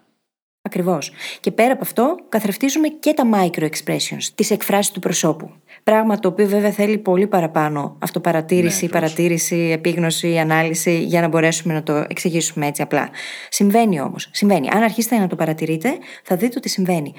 Ακριβώς. 0.74 1.12
Και 1.40 1.52
πέρα 1.52 1.74
από 1.74 1.82
αυτό, 1.84 2.18
καθρεφτίζουμε 2.30 2.88
και 2.88 3.14
τα 3.14 3.24
micro 3.34 3.64
expressions, 3.64 4.24
τις 4.36 4.52
εκφράσεις 4.52 4.92
του 4.92 5.00
προσώπου. 5.00 5.52
Πράγμα 5.84 6.20
το 6.20 6.28
οποίο 6.28 6.48
βέβαια 6.48 6.72
θέλει 6.72 6.98
πολύ 6.98 7.28
παραπάνω 7.28 7.98
αυτοπαρατήρηση, 8.00 8.86
ναι, 8.86 8.92
παρατήρηση, 8.92 9.56
επίγνωση, 9.56 10.38
ανάλυση, 10.38 11.04
για 11.04 11.22
να 11.22 11.28
μπορέσουμε 11.28 11.74
να 11.74 11.84
το 11.84 11.94
εξηγήσουμε 12.08 12.68
έτσι 12.68 12.82
απλά. 12.82 13.10
Συμβαίνει 13.50 14.02
όμως. 14.02 14.30
Συμβαίνει. 14.32 14.68
Αν 14.72 14.84
αρχίσετε 14.84 15.18
να 15.18 15.28
το 15.28 15.36
παρατηρείτε, 15.36 15.98
θα 16.24 16.36
δείτε 16.36 16.54
ότι 16.58 16.70
συμβαίνει. 16.70 17.14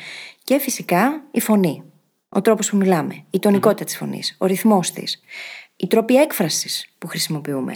Και 0.44 0.59
φυσικά 0.59 1.22
η 1.30 1.40
φωνή 1.40 1.82
ο 2.28 2.40
τρόπος 2.40 2.70
που 2.70 2.76
μιλάμε, 2.76 3.24
η 3.30 3.38
τονικότητα 3.38 3.84
της 3.84 3.96
φωνής, 3.96 4.36
ο 4.38 4.46
ρυθμός 4.46 4.90
της, 4.90 5.20
οι 5.76 5.86
τρόποι 5.86 6.16
έκφρασης 6.16 6.86
που 6.98 7.07
χρησιμοποιούμε. 7.07 7.72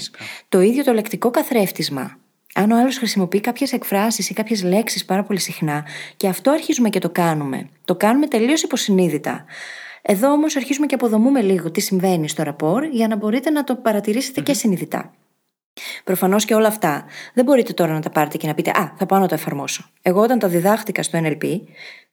Το 0.48 0.60
ίδιο 0.60 0.84
το 0.84 0.92
λεκτικό 0.92 1.30
καθρέφτισμα. 1.30 2.17
Αν 2.54 2.70
ο 2.70 2.78
άλλος 2.78 2.96
χρησιμοποιεί 2.96 3.40
κάποιες 3.40 3.72
εκφράσεις 3.72 4.30
ή 4.30 4.34
κάποιες 4.34 4.62
λέξεις 4.62 5.04
πάρα 5.04 5.22
πολύ 5.22 5.38
συχνά, 5.38 5.84
και 6.16 6.28
αυτό 6.28 6.50
αρχίζουμε 6.50 6.88
και 6.88 6.98
το 6.98 7.10
κάνουμε. 7.10 7.68
Το 7.84 7.94
κάνουμε 7.94 8.26
τελείως 8.26 8.62
υποσυνείδητα. 8.62 9.44
Εδώ 10.02 10.32
όμως 10.32 10.56
αρχίζουμε 10.56 10.86
και 10.86 10.94
αποδομούμε 10.94 11.40
λίγο 11.40 11.70
τι 11.70 11.80
συμβαίνει 11.80 12.28
στο 12.28 12.42
ραπόρ 12.42 12.84
για 12.84 13.08
να 13.08 13.16
μπορείτε 13.16 13.50
να 13.50 13.64
το 13.64 13.76
παρατηρησετε 13.76 14.40
και 14.40 14.54
συνειδητά. 14.54 15.12
Προφανώς 16.04 16.44
και 16.44 16.54
όλα 16.54 16.66
αυτά 16.66 17.04
δεν 17.34 17.44
μπορείτε 17.44 17.72
τώρα 17.72 17.92
να 17.92 18.00
τα 18.00 18.10
πάρετε 18.10 18.36
και 18.36 18.46
να 18.46 18.54
πείτε 18.54 18.70
Α, 18.70 18.92
θα 18.96 19.06
πάω 19.06 19.18
να 19.18 19.26
το 19.28 19.34
εφαρμόσω. 19.34 19.90
Εγώ 20.02 20.20
όταν 20.20 20.38
τα 20.38 20.48
διδάχτηκα 20.48 21.02
στο 21.02 21.18
NLP, 21.22 21.60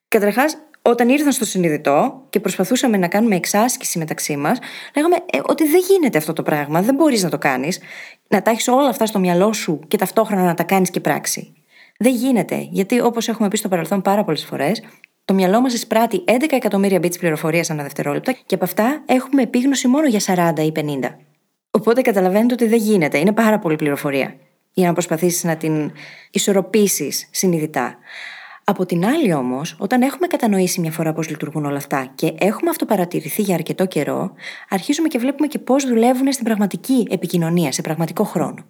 καταρχάς 0.07 0.57
όταν 0.87 1.09
ήρθαν 1.09 1.31
στο 1.31 1.45
συνειδητό 1.45 2.25
και 2.29 2.39
προσπαθούσαμε 2.39 2.97
να 2.97 3.07
κάνουμε 3.07 3.35
εξάσκηση 3.35 3.97
μεταξύ 3.97 4.37
μας, 4.37 4.59
λέγαμε 4.95 5.15
ε, 5.15 5.39
ότι 5.43 5.67
δεν 5.67 5.81
γίνεται 5.89 6.17
αυτό 6.17 6.33
το 6.33 6.43
πράγμα, 6.43 6.81
δεν 6.81 6.95
μπορείς 6.95 7.23
να 7.23 7.29
το 7.29 7.37
κάνεις. 7.37 7.79
Να 8.27 8.41
τα 8.41 8.51
έχεις 8.51 8.67
όλα 8.67 8.89
αυτά 8.89 9.05
στο 9.05 9.19
μυαλό 9.19 9.53
σου 9.53 9.79
και 9.87 9.97
ταυτόχρονα 9.97 10.43
να 10.43 10.53
τα 10.53 10.63
κάνεις 10.63 10.89
και 10.89 10.99
πράξη. 10.99 11.53
Δεν 11.97 12.13
γίνεται, 12.13 12.67
γιατί 12.71 13.01
όπως 13.01 13.27
έχουμε 13.27 13.47
πει 13.47 13.57
στο 13.57 13.67
παρελθόν 13.67 14.01
πάρα 14.01 14.23
πολλές 14.23 14.45
φορές, 14.45 14.83
το 15.25 15.33
μυαλό 15.33 15.61
μας 15.61 15.73
εισπράττει 15.73 16.23
11 16.27 16.31
εκατομμύρια 16.49 16.99
bits 16.99 17.19
πληροφορίας 17.19 17.69
ανά 17.69 17.83
δευτερόλεπτα 17.83 18.31
και 18.31 18.55
από 18.55 18.63
αυτά 18.63 19.03
έχουμε 19.05 19.41
επίγνωση 19.41 19.87
μόνο 19.87 20.07
για 20.07 20.53
40 20.55 20.63
ή 20.63 20.71
50. 20.75 21.15
Οπότε 21.71 22.01
καταλαβαίνετε 22.01 22.53
ότι 22.53 22.67
δεν 22.67 22.79
γίνεται, 22.79 23.17
είναι 23.17 23.31
πάρα 23.31 23.59
πολύ 23.59 23.75
πληροφορία 23.75 24.35
για 24.73 24.87
να 24.87 24.93
προσπαθήσεις 24.93 25.43
να 25.43 25.55
την 25.55 25.91
ισορροπήσεις 26.31 27.27
συνειδητά. 27.31 27.97
Από 28.67 28.85
την 28.85 29.05
άλλη 29.05 29.33
όμως, 29.33 29.75
όταν 29.77 30.01
έχουμε 30.01 30.27
κατανοήσει 30.27 30.79
μια 30.79 30.91
φορά 30.91 31.13
πώς 31.13 31.29
λειτουργούν 31.29 31.65
όλα 31.65 31.77
αυτά 31.77 32.11
και 32.15 32.33
έχουμε 32.37 32.69
αυτοπαρατηρηθεί 32.69 33.41
για 33.41 33.55
αρκετό 33.55 33.85
καιρό, 33.85 34.31
αρχίζουμε 34.69 35.07
και 35.07 35.17
βλέπουμε 35.17 35.47
και 35.47 35.59
πώς 35.59 35.85
δουλεύουν 35.85 36.31
στην 36.31 36.45
πραγματική 36.45 37.07
επικοινωνία, 37.09 37.71
σε 37.71 37.81
πραγματικό 37.81 38.23
χρόνο. 38.23 38.65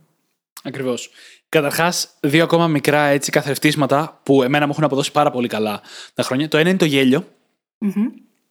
Ακριβώς. 0.64 1.10
Καταρχάς, 1.50 2.10
δύο 2.20 2.44
ακόμα 2.44 2.68
μικρά 2.68 3.02
έτσι 3.06 3.32
καθρεφτίσματα 3.32 4.20
που 4.24 4.44
εμένα 4.44 4.66
μου 4.66 4.72
έχουν 4.72 4.84
αποδώσει 4.84 5.12
πάρα 5.12 5.32
πολύ 5.32 5.48
καλά 5.48 5.82
τα 6.14 6.24
χρόνια. 6.24 6.48
Το 6.48 6.58
ένα 6.58 6.70
είναι 6.70 6.78
το 6.78 6.86
γέλιο. 6.86 7.28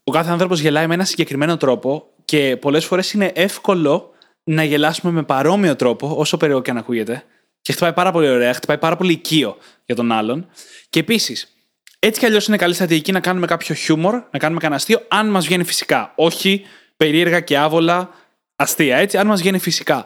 Ο 0.05 0.12
κάθε 0.12 0.30
άνθρωπος 0.30 0.61
γελάει 0.61 0.86
με 0.86 0.95
ένα 0.95 1.05
συγκεκριμένο 1.05 1.57
τρόπο 1.57 2.07
και 2.24 2.57
πολλές 2.57 2.84
φορές 2.84 3.12
είναι 3.12 3.32
εύκολο 3.34 4.11
να 4.45 4.64
γελάσουμε 4.64 5.12
με 5.12 5.22
παρόμοιο 5.22 5.76
τρόπο, 5.76 6.14
όσο 6.16 6.36
περίεργο 6.36 6.62
και 6.62 6.70
αν 6.70 6.76
ακούγεται. 6.76 7.24
Και 7.64 7.72
χτυπάει 7.72 7.92
πάρα 7.92 8.12
πολύ 8.12 8.28
ωραία, 8.28 8.54
χτυπάει 8.54 8.78
πάρα 8.78 8.96
πολύ 8.96 9.12
οικείο 9.12 9.56
για 9.86 9.94
τον 9.94 10.12
άλλον. 10.12 10.48
Και 10.90 10.98
επίσης, 11.00 11.54
έτσι 11.98 12.20
κι 12.20 12.26
αλλιώς 12.26 12.46
είναι 12.46 12.56
καλή 12.56 12.74
στρατηγική 12.74 13.12
να 13.12 13.20
κάνουμε 13.20 13.46
κάποιο 13.46 13.74
χιούμορ, 13.74 14.14
να 14.30 14.38
κάνουμε 14.38 14.60
κανένα 14.60 14.80
αστείο, 14.80 15.02
αν 15.08 15.30
μας 15.30 15.46
βγαίνει 15.46 15.64
φυσικά. 15.64 16.12
Όχι 16.16 16.64
περίεργα 16.96 17.40
και 17.40 17.58
άβολα 17.58 18.10
αστεία, 18.56 18.96
έτσι, 18.96 19.16
αν 19.16 19.26
μας 19.26 19.40
βγαίνει 19.40 19.58
φυσικά. 19.58 20.04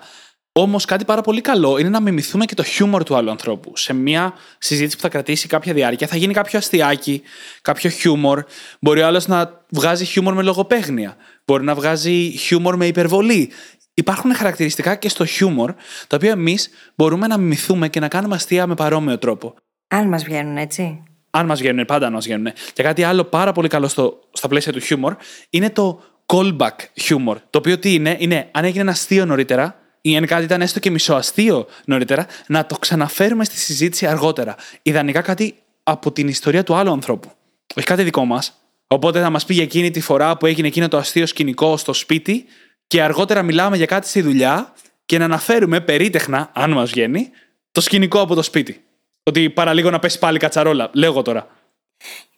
Όμως 0.52 0.84
κάτι 0.84 1.04
πάρα 1.04 1.20
πολύ 1.20 1.40
καλό 1.40 1.78
είναι 1.78 1.88
να 1.88 2.00
μιμηθούμε 2.00 2.44
και 2.44 2.54
το 2.54 2.62
χιούμορ 2.62 3.02
του 3.02 3.16
άλλου 3.16 3.30
ανθρώπου. 3.30 3.72
Σε 3.76 3.92
μια 3.92 4.34
συζήτηση 4.58 4.96
που 4.96 5.02
θα 5.02 5.08
κρατήσει 5.08 5.48
κάποια 5.48 5.72
διάρκεια, 5.72 6.06
θα 6.06 6.16
γίνει 6.16 6.32
κάποιο 6.32 6.58
αστιάκι, 6.58 7.22
κάποιο 7.62 7.90
χιούμορ. 7.90 8.44
Μπορεί 8.80 9.00
ο 9.00 9.06
άλλος 9.06 9.26
να 9.26 9.64
βγάζει 9.68 10.04
χιούμορ 10.04 10.34
με 10.34 10.42
λογοπαίγνια. 10.42 11.16
Μπορεί 11.44 11.64
να 11.64 11.74
βγάζει 11.74 12.36
χιούμορ 12.38 12.76
με 12.76 12.86
υπερβολή. 12.86 13.52
Υπάρχουν 13.98 14.34
χαρακτηριστικά 14.34 14.94
και 14.94 15.08
στο 15.08 15.24
χιούμορ, 15.24 15.74
τα 16.06 16.16
οποία 16.16 16.30
εμείς 16.30 16.70
μπορούμε 16.94 17.26
να 17.26 17.38
μιμηθούμε 17.38 17.88
και 17.88 18.00
να 18.00 18.08
κάνουμε 18.08 18.34
αστεία 18.34 18.66
με 18.66 18.74
παρόμοιο 18.74 19.18
τρόπο. 19.18 19.54
Αν 19.88 20.08
μας 20.08 20.24
βγαίνουν, 20.24 20.56
έτσι. 20.56 21.02
Αν 21.30 21.46
μας 21.46 21.58
βγαίνουν, 21.58 21.84
πάντα 21.84 22.06
αν 22.06 22.12
μας 22.12 22.24
βγαίνουν. 22.24 22.52
Και 22.72 22.82
κάτι 22.82 23.02
άλλο 23.02 23.24
πάρα 23.24 23.52
πολύ 23.52 23.68
καλό 23.68 23.88
στο, 23.88 24.20
στα 24.32 24.48
πλαίσια 24.48 24.72
του 24.72 24.80
χιούμορ 24.80 25.16
είναι 25.50 25.70
το 25.70 26.02
callback 26.26 26.76
humor. 27.00 27.36
Το 27.50 27.58
οποίο 27.58 27.78
τι 27.78 27.94
είναι, 27.94 28.16
είναι 28.18 28.48
αν 28.52 28.64
έγινε 28.64 28.80
ένα 28.80 28.90
αστείο 28.90 29.24
νωρίτερα, 29.24 29.76
ή 30.00 30.16
αν 30.16 30.26
κάτι 30.26 30.44
ήταν 30.44 30.60
έστω 30.60 30.78
και 30.78 30.90
μισοαστείο 30.90 31.66
νωρίτερα, 31.84 32.26
να 32.46 32.66
το 32.66 32.76
ξαναφέρουμε 32.78 33.44
στη 33.44 33.56
συζήτηση 33.56 34.06
αργότερα. 34.06 34.54
Ιδανικά 34.82 35.20
κάτι 35.20 35.54
από 35.82 36.12
την 36.12 36.28
ιστορία 36.28 36.62
του 36.62 36.74
άλλου 36.74 36.90
ανθρώπου. 36.90 37.30
Όχι 37.76 37.86
κάτι 37.86 38.02
δικό 38.02 38.24
μας. 38.24 38.52
Οπότε 38.86 39.20
θα 39.20 39.30
μας 39.30 39.44
πει 39.44 39.54
για 39.54 39.62
εκείνη 39.62 39.90
τη 39.90 40.00
φορά 40.00 40.36
που 40.36 40.46
έγινε 40.46 40.66
εκείνο 40.66 40.88
το 40.88 40.96
αστείο 40.96 41.26
σκηνικό 41.26 41.76
στο 41.76 41.92
σπίτι 41.92 42.44
και 42.88 43.02
αργότερα 43.02 43.42
μιλάμε 43.42 43.76
για 43.76 43.86
κάτι 43.86 44.08
στη 44.08 44.22
δουλειά 44.22 44.72
και 45.06 45.18
να 45.18 45.24
αναφέρουμε 45.24 45.80
περίτεχνα, 45.80 46.50
αν 46.54 46.70
μας 46.70 46.90
βγαίνει, 46.90 47.30
το 47.72 47.80
σκηνικό 47.80 48.20
από 48.20 48.34
το 48.34 48.42
σπίτι. 48.42 48.84
Ότι 49.22 49.50
παραλίγο 49.50 49.90
να 49.90 49.98
πέσει 49.98 50.18
πάλι 50.18 50.38
κατσαρόλα. 50.38 50.90
Λέω 50.94 51.10
εγώ 51.10 51.22
τώρα. 51.22 51.48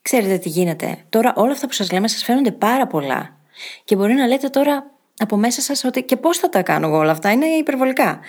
Ξέρετε 0.03 0.39
τι 0.39 0.49
γίνεται. 0.49 1.05
Τώρα 1.09 1.33
όλα 1.37 1.53
αυτά 1.53 1.67
που 1.67 1.73
σας 1.73 1.93
λέμε 1.93 2.09
σας 2.09 2.23
φαίνονται 2.23 2.51
πάρα 2.51 2.87
πολλά. 2.87 3.37
Και 3.85 3.97
μπορεί 3.97 4.13
να 4.13 4.27
λέτε 4.27 4.49
τώρα 4.49 4.91
από 5.17 5.37
μέσα 5.37 5.61
σας 5.61 5.85
ότι 5.85 6.03
και 6.03 6.17
πώς 6.17 6.39
θα 6.39 6.49
τα 6.49 6.63
κάνω 6.63 6.87
εγώ 6.87 6.97
όλα 6.97 7.11
αυτά, 7.11 7.31
είναι 7.31 7.47
υπερβολικά. 7.47 8.21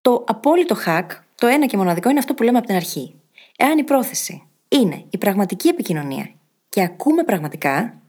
Το 0.00 0.24
απόλυτο 0.26 0.76
hack, 0.86 1.06
το 1.34 1.46
ένα 1.46 1.66
και 1.66 1.76
μοναδικό, 1.76 2.10
είναι 2.10 2.18
αυτό 2.18 2.34
που 2.34 2.42
λέμε 2.42 2.58
από 2.58 2.66
την 2.66 2.76
αρχή. 2.76 3.14
Εάν 3.56 3.78
η 3.78 3.84
πρόθεση 3.84 4.42
είναι 4.68 5.04
η 5.10 5.18
πραγματική 5.18 5.68
επικοινωνία 5.68 6.30
και 6.68 6.82
ακούμε 6.82 7.22
πραγματικά, 7.22 8.00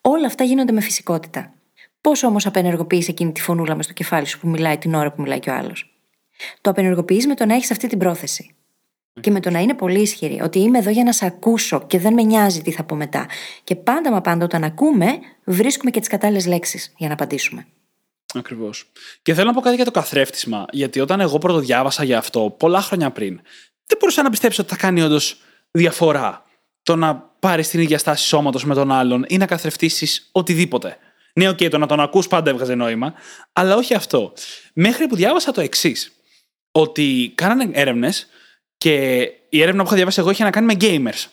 όλα 0.00 0.26
αυτά 0.26 0.44
γίνονται 0.44 0.72
με 0.72 0.80
φυσικότητα. 0.80 1.52
Πώ 2.04 2.26
όμως 2.26 2.46
απενεργοποιείς 2.46 3.08
εκείνη 3.08 3.32
τη 3.32 3.40
φωνούλα 3.40 3.74
μες 3.74 3.84
στο 3.84 3.94
κεφάλι 3.94 4.26
σου 4.26 4.38
που 4.38 4.48
μιλάει 4.48 4.78
την 4.78 4.94
ώρα 4.94 5.12
που 5.12 5.22
μιλάει 5.22 5.38
και 5.38 5.50
ο 5.50 5.54
άλλος; 5.54 5.94
Το 6.60 6.70
απενεργοποιείς 6.70 7.26
με 7.26 7.34
το 7.34 7.46
να 7.46 7.54
έχεις 7.54 7.70
αυτή 7.70 7.86
την 7.88 7.98
πρόθεση. 7.98 8.54
Και 9.20 9.30
με 9.30 9.40
το 9.40 9.50
να 9.50 9.58
είναι 9.58 9.74
πολύ 9.74 10.00
ισχυρή. 10.00 10.40
Ότι 10.40 10.58
είμαι 10.58 10.78
εδώ 10.78 10.90
για 10.90 11.04
να 11.04 11.12
σε 11.12 11.26
ακούσω 11.26 11.86
και 11.86 11.98
δεν 11.98 12.12
με 12.12 12.22
νοιάζει 12.22 12.62
τι 12.62 12.70
θα 12.70 12.84
πω 12.84 12.94
μετά. 12.94 13.26
Και 13.64 13.76
πάντα 13.76 14.10
μα 14.10 14.20
πάντα 14.20 14.44
όταν 14.44 14.64
ακούμε, 14.64 15.18
βρίσκουμε 15.44 15.90
και 15.90 16.00
τις 16.00 16.08
κατάλληλες 16.08 16.46
λέξεις 16.46 16.92
για 16.96 17.08
να 17.08 17.14
απαντήσουμε. 17.14 17.66
Ακριβώς. 18.34 18.90
Και 19.22 19.34
θέλω 19.34 19.46
να 19.46 19.54
πω 19.54 19.60
κάτι 19.60 19.76
για 19.76 19.84
το 19.84 19.90
καθρέφτισμα. 19.90 20.64
Γιατί 20.70 21.00
όταν 21.00 21.20
εγώ 21.20 21.38
πρωτοδιάβασα 21.38 22.04
για 22.04 22.18
αυτό 22.18 22.54
πολλά 22.58 22.80
χρόνια 22.80 23.10
πριν, 23.10 23.40
δεν 23.86 23.98
μπορούσα 24.00 24.22
να 24.22 24.30
πιστέψω 24.30 24.62
ότι 24.62 24.70
θα 24.70 24.76
κάνει 24.76 25.02
όντως 25.02 25.40
διαφορά 25.70 26.44
το 26.82 26.96
να 26.96 27.16
πάρεις 27.38 27.68
την 27.68 27.80
ίδια 27.80 27.98
στάση 27.98 28.26
σώματος 28.26 28.64
με 28.64 28.74
τον 28.74 28.92
άλλον 28.92 29.24
ή 29.28 29.36
να 29.36 29.46
καθρεφτίσει 29.46 30.22
οτιδήποτε. 30.32 30.98
Ναι, 31.36 31.48
OK, 31.48 31.56
okay, 31.56 31.70
το 31.70 31.78
να 31.78 31.86
τον 31.86 32.00
ακούς 32.00 32.28
πάντα 32.28 32.50
έβγαζε 32.50 32.74
νόημα, 32.74 33.14
αλλά 33.52 33.76
όχι 33.76 33.94
αυτό. 33.94 34.32
Μέχρι 34.72 35.06
που 35.06 35.16
διάβασα 35.16 35.52
το 35.52 35.60
εξής. 35.60 36.12
Ότι 36.72 37.32
κάνανε 37.34 37.70
έρευνες 37.72 38.26
και 38.76 39.20
η 39.48 39.62
έρευνα 39.62 39.80
που 39.80 39.86
είχα 39.86 39.96
διαβάσει 39.96 40.20
εγώ 40.20 40.30
είχε 40.30 40.44
να 40.44 40.50
κάνει 40.50 40.66
με 40.66 40.76
gamers. 40.80 41.26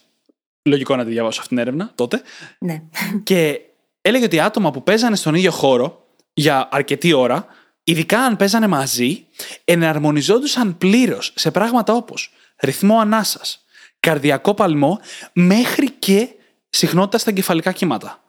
Λογικό 0.64 0.96
να 0.96 1.04
τη 1.04 1.12
διαβάσω 1.12 1.40
αυτή 1.40 1.56
την 1.56 1.64
έρευνα 1.64 1.92
τότε. 1.96 2.22
Ναι. 2.60 2.84
Και 3.24 3.62
έλεγε 4.02 4.26
ότι 4.26 4.40
άτομα 4.40 4.72
που 4.72 4.84
παίζανε 4.84 5.16
στον 5.16 5.36
ίδιο 5.36 5.52
χώρο 5.52 6.08
για 6.34 6.70
αρκετή 6.72 7.14
ώρα, 7.14 7.46
ειδικά 7.84 8.20
αν 8.20 8.36
παίζανε 8.36 8.68
μαζί, 8.68 9.26
εναρμονιζόντουσαν 9.64 10.78
πλήρως 10.78 11.34
σε 11.36 11.52
πράγματα 11.52 11.94
όπως 11.94 12.34
ρυθμό 12.60 13.00
ανάσας, 13.00 13.66
καρδιακό 14.00 14.54
παλμό, 14.54 15.00
μέχρι 15.34 15.92
και 15.92 16.30
συχνότητα 16.70 17.18
στα 17.18 17.32
κεφαλικά 17.32 17.72
κύματα. 17.72 18.24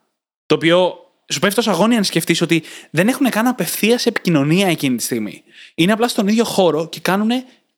Το 0.47 0.55
οποίο 0.55 1.02
σου 1.33 1.41
πέφτει 1.41 1.57
τόσο 1.57 1.71
αγώνια 1.71 1.97
αν 1.97 2.05
σκεφτείς 2.05 2.41
ότι 2.41 2.63
δεν 2.91 3.09
έχουν 3.09 3.29
καν 3.29 3.47
απευθεία 3.47 4.01
επικοινωνία 4.05 4.69
εκείνη 4.69 4.97
τη 4.97 5.03
στιγμή. 5.03 5.43
Είναι 5.75 5.93
απλά 5.93 6.09
στον 6.09 6.29
ίδιο 6.29 6.45
χώρο 6.45 6.89
και 6.89 7.01
κάνουν 7.01 7.31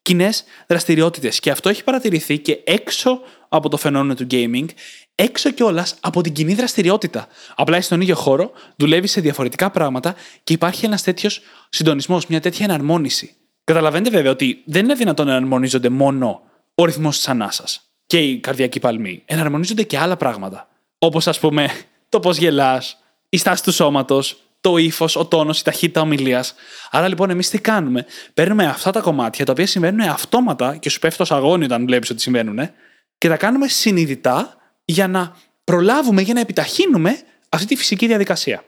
κοινέ 0.02 0.30
δραστηριότητες. 0.66 1.40
Και 1.40 1.50
αυτό 1.50 1.68
έχει 1.68 1.84
παρατηρηθεί 1.84 2.38
και 2.38 2.58
έξω 2.64 3.20
από 3.48 3.68
το 3.68 3.76
φαινόμενο 3.76 4.14
του 4.14 4.26
gaming, 4.30 4.66
έξω 5.14 5.50
κιόλας 5.50 5.96
από 6.00 6.20
την 6.20 6.32
κοινή 6.32 6.54
δραστηριότητα. 6.54 7.26
Απλά 7.54 7.76
είσαι 7.76 7.86
στον 7.86 8.00
ίδιο 8.00 8.14
χώρο, 8.14 8.52
δουλεύεις 8.76 9.10
σε 9.10 9.20
διαφορετικά 9.20 9.70
πράγματα 9.70 10.14
και 10.44 10.52
υπάρχει 10.52 10.84
ένας 10.84 11.02
τέτοιος 11.02 11.40
συντονισμός, 11.68 12.26
μια 12.26 12.40
τέτοια 12.40 12.64
εναρμόνιση. 12.64 13.34
Καταλαβαίνετε 13.64 14.10
βέβαια 14.10 14.30
ότι 14.30 14.62
δεν 14.64 14.84
είναι 14.84 14.94
δυνατόν 14.94 15.26
να 15.26 15.34
εναρμονίζονται 15.34 15.88
μόνο 15.88 16.42
ο 16.74 16.84
ρυθμός 16.84 17.16
της 17.16 17.28
ανάσας 17.28 17.80
και 18.06 18.18
η 18.18 18.38
καρδιακή 18.38 18.80
παλμή. 18.80 19.22
Εναρμονίζονται 19.24 19.82
και 19.82 19.98
άλλα 19.98 20.16
πράγματα. 20.16 20.68
Όπως 20.98 21.26
ας 21.26 21.38
πούμε 21.38 21.70
το 22.08 22.20
πώς 22.20 22.36
γελάς, 22.36 23.03
η 23.34 23.36
στάση 23.36 23.62
του 23.62 23.72
σώματος, 23.72 24.36
το 24.60 24.76
ύφος, 24.76 25.16
ο 25.16 25.26
τόνος, 25.26 25.60
η 25.60 25.64
ταχύτητα 25.64 26.00
ομιλίας. 26.00 26.54
Άρα 26.90 27.08
λοιπόν, 27.08 27.30
εμείς 27.30 27.48
τι 27.50 27.58
κάνουμε; 27.58 28.06
Παίρνουμε 28.34 28.66
αυτά 28.66 28.90
τα 28.90 29.00
κομμάτια 29.00 29.44
τα 29.44 29.52
οποία 29.52 29.66
συμβαίνουν 29.66 30.00
αυτόματα 30.00 30.76
και 30.76 30.90
σου 30.90 30.98
πέφτει 30.98 31.26
το 31.26 31.34
αγώνι 31.34 31.64
όταν 31.64 31.86
βλέπεις 31.86 32.10
ότι 32.10 32.20
συμβαίνουν 32.20 32.70
και 33.18 33.28
τα 33.28 33.36
κάνουμε 33.36 33.68
συνειδητά 33.68 34.56
για 34.84 35.08
να 35.08 35.36
προλάβουμε, 35.64 36.22
για 36.22 36.34
να 36.34 36.40
επιταχύνουμε 36.40 37.18
αυτή 37.48 37.66
τη 37.66 37.76
φυσική 37.76 38.06
διαδικασία. 38.06 38.64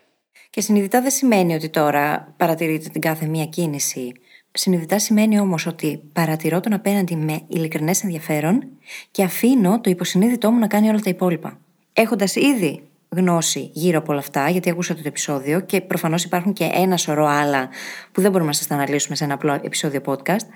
Και 0.51 0.61
συνειδητά 0.61 1.01
δεν 1.03 1.11
σημαίνει 1.11 1.55
ότι 1.55 1.69
τώρα 1.69 2.35
παρατηρείτε 2.37 2.89
την 2.89 3.01
κάθε 3.01 3.27
μία 3.27 3.45
κίνηση. 3.45 4.13
Συνειδητά 4.53 4.99
σημαίνει 4.99 5.41
όμως 5.41 5.67
ότι 5.67 6.03
παρατηρώ 6.13 6.61
τον 6.61 6.73
απέναντι 6.73 7.17
με 7.17 7.41
ειλικρινές 7.49 8.03
ενδιαφέρον 8.03 8.63
και 9.11 9.23
αφήνω 9.23 9.81
το 9.81 9.91
υποσυνείδητό 9.91 10.51
μου 10.51 10.59
να 10.59 10.67
κάνει 10.67 10.89
όλα 10.89 11.01
τα 11.01 11.11
υπόλοιπα. 11.11 11.59
Έχοντας 11.93 12.35
ήδη 12.35 12.83
γνώση 13.09 13.71
γύρω 13.73 13.99
από 13.99 14.13
όλα 14.13 14.21
αυτά, 14.21 14.49
γιατί 14.49 14.71
ακούσατε 14.71 15.03
το 15.03 15.09
επεισόδιο 15.09 15.61
και 15.61 15.81
προφανώς 15.81 16.25
υπάρχουν 16.25 16.53
και 16.53 16.71
ένα 16.73 16.97
σωρό 16.97 17.27
άλλα 17.27 17.69
που 18.13 18.21
δεν 18.21 18.31
μπορούμε 18.31 18.51
να 18.51 18.57
σας 18.57 18.67
τα 18.67 18.75
αναλύσουμε 18.75 19.17
σε 19.17 19.25
ένα 19.25 19.35
απλό 19.35 19.53
επεισόδιο 19.53 20.01
podcast. 20.05 20.47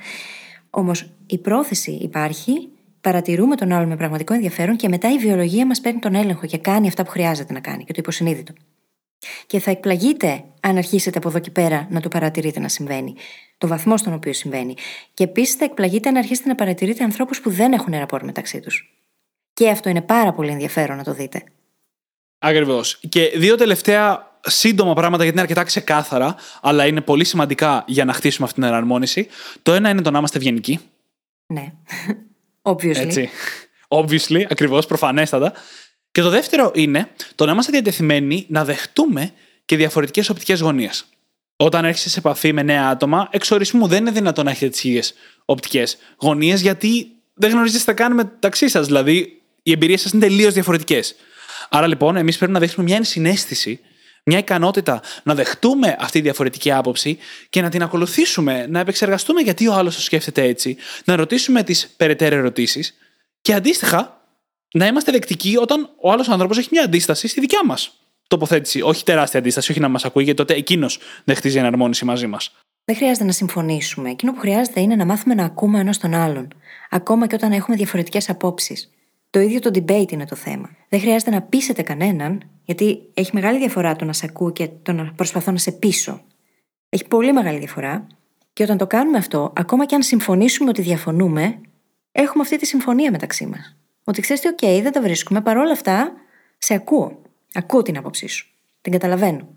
Όμως 0.71 1.13
η 1.27 1.39
πρόθεση 1.39 1.91
υπάρχει, 1.91 2.69
παρατηρούμε 3.01 3.57
τον 3.57 3.73
άλλον 3.73 3.89
με 3.89 3.97
πραγματικό 3.97 4.35
ενδιαφέρον 4.35 4.77
και 4.77 4.89
μετά 4.89 5.13
η 5.13 5.19
βιολογία 5.19 5.67
μας 5.67 5.81
παίρνει 5.81 5.99
τον 5.99 6.15
έλεγχο 6.15 6.47
και 6.47 6.59
κάνει 6.59 6.89
αυτά 6.89 7.05
που 7.05 7.11
χρειάζεται 7.11 7.53
να 7.53 7.61
κάνει 7.61 7.85
και 7.85 7.93
το 7.93 7.99
υποσυνείδητο. 8.03 8.53
Και 9.47 9.59
θα 9.59 9.71
εκπλαγείτε 9.71 10.45
αν 10.61 10.77
αρχίσετε 10.77 11.19
από 11.19 11.29
εδώ 11.29 11.39
και 11.39 11.51
πέρα 11.51 11.87
να 11.91 12.01
το 12.01 12.09
παρατηρείτε 12.09 12.61
να 12.61 12.69
συμβαίνει, 12.69 13.15
το 13.59 13.67
βαθμό 13.69 13.97
στον 13.97 14.13
οποίο 14.13 14.33
συμβαίνει. 14.33 14.75
Και 15.15 15.25
επίσης 15.25 15.55
θα 15.55 15.65
εκπλαγείτε 15.65 16.09
αν 16.09 16.17
αρχίσετε 16.17 16.49
να 16.49 16.55
παρατηρείτε 16.55 17.05
ανθρώπους 17.05 17.41
που 17.41 17.51
δεν 17.51 17.73
έχουν 17.73 17.93
ραπόρ 17.93 18.25
μεταξύ 18.25 18.61
τους. 18.61 18.95
Και 19.53 19.69
αυτό 19.69 19.89
είναι 19.89 20.01
πάρα 20.01 20.33
πολύ 20.33 20.51
ενδιαφέρον 20.51 20.97
να 20.97 21.05
το 21.05 21.13
δείτε. 21.13 21.43
Ακριβώς. 22.43 22.99
Και 23.09 23.33
δύο 23.37 23.57
τελευταία 23.57 24.31
σύντομα 24.41 24.95
πράγματα 24.95 25.23
γιατί 25.23 25.39
είναι 25.39 25.47
αρκετά 25.47 25.63
ξεκάθαρα, 25.63 26.35
αλλά 26.61 26.87
είναι 26.87 27.01
πολύ 27.01 27.25
σημαντικά 27.25 27.85
για 27.87 28.05
να 28.05 28.13
χτίσουμε 28.13 28.47
αυτή 28.47 28.61
την 28.61 28.69
εναρμόνιση. 28.69 29.29
Το 29.63 29.73
ένα 29.73 29.89
είναι 29.89 30.03
το 30.03 30.11
να 30.11 30.19
είμαστε 30.19 30.39
ευγενικοί. 30.39 30.81
Ναι. 31.47 31.73
Obviously. 32.63 32.97
Έτσι. 32.97 33.31
Obviously, 33.89 34.43
ακριβώς, 34.49 34.87
προφανέστατα. 34.87 35.53
Και 36.11 36.21
το 36.21 36.29
δεύτερο 36.29 36.71
είναι 36.75 37.09
το 37.35 37.45
να 37.45 37.53
είμαστε 37.53 37.73
διατεθειμένοι 37.73 38.47
να 38.49 38.65
δεχτούμε 38.65 39.33
και 39.65 39.77
διαφορετικές 39.77 40.29
οπτικές 40.29 40.61
γωνίες. 40.61 41.05
Όταν 41.57 41.85
έρχεσαι 41.85 42.09
σε 42.09 42.19
επαφή 42.19 42.53
με 42.53 42.63
νέα 42.63 42.89
άτομα, 42.89 43.29
εξ 43.31 43.51
ορισμού 43.51 43.87
δεν 43.87 43.99
είναι 43.99 44.11
δυνατόν 44.11 44.45
να 44.45 44.51
έχετε 44.51 44.71
τις 44.71 44.85
ίδιες 44.85 45.15
οπτικές 45.45 45.99
γωνίες, 46.17 46.61
γιατί 46.61 47.07
δεν 47.35 47.51
γνωρίζετε 47.51 47.79
τι 47.79 47.85
θα 47.85 47.93
κάνουμε 47.93 48.23
μεταξύ 48.23 48.69
σας. 48.69 48.87
Δηλαδή, 48.87 49.43
οι 49.63 49.73
εμπειρίες 49.73 50.01
σας 50.01 50.13
είναι 50.13 50.27
τελείως 50.27 50.53
διαφορετικές. 50.55 51.15
Άρα 51.71 51.87
λοιπόν, 51.87 52.17
εμείς 52.17 52.37
πρέπει 52.39 52.53
να 52.53 52.59
δείξουμε 52.59 52.85
μια 52.85 52.97
ενσυναίσθηση, 52.97 53.81
μια 54.25 54.39
ικανότητα 54.39 55.03
να 55.23 55.35
δεχτούμε 55.35 55.97
αυτή 55.99 56.19
τη 56.19 56.25
διαφορετική 56.25 56.73
άποψη 56.73 57.19
και 57.51 57.63
να 57.63 57.69
την 57.69 57.83
ακολουθήσουμε, 57.83 58.67
να 58.67 58.81
επεξεργαστούμε 58.81 59.41
γιατί 59.41 59.69
ο 59.69 59.75
άλλος 59.75 59.95
το 59.95 60.01
σκέφτεται 60.01 60.43
έτσι, 60.43 60.77
να 61.05 61.17
ρωτήσουμε 61.17 61.63
τις 61.63 61.95
περαιτέρω 61.97 62.37
ερωτήσεις 62.37 62.95
και 63.41 63.55
αντίστοιχα 63.55 64.21
να 64.73 64.87
είμαστε 64.87 65.13
δεκτικοί 65.13 65.57
όταν 65.57 65.91
ο 66.01 66.13
άλλος 66.13 66.29
άνθρωπος 66.29 66.59
έχει 66.59 66.69
μια 66.71 66.83
αντίσταση 66.83 67.29
στη 67.29 67.41
δικιά 67.41 67.61
μας 67.65 67.95
τοποθέτηση. 68.31 68.81
Όχι 68.83 69.05
τεράστια 69.05 69.39
αντίσταση, 69.41 69.71
όχι 69.71 69.81
να 69.81 69.89
μας 69.89 70.05
ακούει, 70.05 70.23
γιατί 70.25 70.39
τότε 70.39 70.55
εκείνος 70.55 70.99
δεν 71.25 71.37
χτίζει 71.37 71.59
εναρμόνιση 71.59 72.05
μαζί 72.05 72.27
μας. 72.27 72.53
Δεν 72.85 72.97
χρειάζεται 72.97 73.25
να 73.25 73.33
συμφωνήσουμε. 73.33 74.11
Εκείνο 74.11 74.33
που 74.33 74.41
χρειάζεται 74.41 74.81
είναι 74.81 74.95
να 74.95 75.05
μάθουμε 75.05 75.35
να 75.35 75.45
ακούμε 75.45 75.81
ένας 75.81 75.99
τον 75.99 76.15
άλλον. 76.15 76.49
Ακόμα 76.91 77.27
και 77.27 77.35
όταν 77.35 77.53
έχουμε 77.53 77.77
διαφορετικές 77.77 78.29
απόψεις. 78.29 78.91
Το 79.31 79.41
ίδιο 79.41 79.59
το 79.61 79.71
debate 79.75 80.13
είναι 80.13 80.27
το 80.27 80.37
θέμα. 80.37 80.71
Δεν 80.89 81.01
χρειάζεται 81.01 81.31
να 81.31 81.43
πείσετε 81.43 81.83
κανέναν, 81.83 82.43
γιατί 82.65 83.11
έχει 83.15 83.31
μεγάλη 83.35 83.59
διαφορά 83.59 83.97
το 83.97 84.05
να 84.05 84.13
σε 84.13 84.27
ακούω 84.29 84.53
και 84.53 84.69
το 84.83 84.93
να 84.93 85.13
προσπαθώ 85.13 85.51
να 85.51 85.59
σε 85.59 85.73
πείσω. 85.73 86.25
Έχει 86.89 87.07
πολύ 87.09 87.33
μεγάλη 87.33 87.59
διαφορά. 87.59 88.07
Και 88.53 88.63
όταν 88.63 88.79
το 88.79 88.87
κάνουμε 88.87 89.19
αυτό, 89.19 89.53
ακόμα 89.57 89.87
και 89.87 89.95
αν 89.95 90.03
συμφωνήσουμε 90.03 90.69
ότι 90.69 90.83
διαφωνούμε, 90.83 91.61
έχουμε 92.13 92.43
αυτή 92.43 92.57
τη 92.57 92.67
συμφωνία 92.67 93.11
μεταξύ 93.11 93.47
μας. 93.47 93.77
Ότι 94.05 94.21
ξέρεις 94.21 94.43
τι, 94.43 94.49
OK, 94.57 94.83
δεν 94.83 94.93
τα 94.93 95.03
βρίσκουμε, 95.03 95.41
παρόλα 95.41 95.73
αυτά 95.73 96.13
σε 96.59 96.75
ακούω. 96.75 97.23
Ακούω 97.53 97.83
την 97.83 97.97
άποψή 97.97 98.27
σου. 98.27 98.47
Την 98.81 98.93
καταλαβαίνω. 98.93 99.49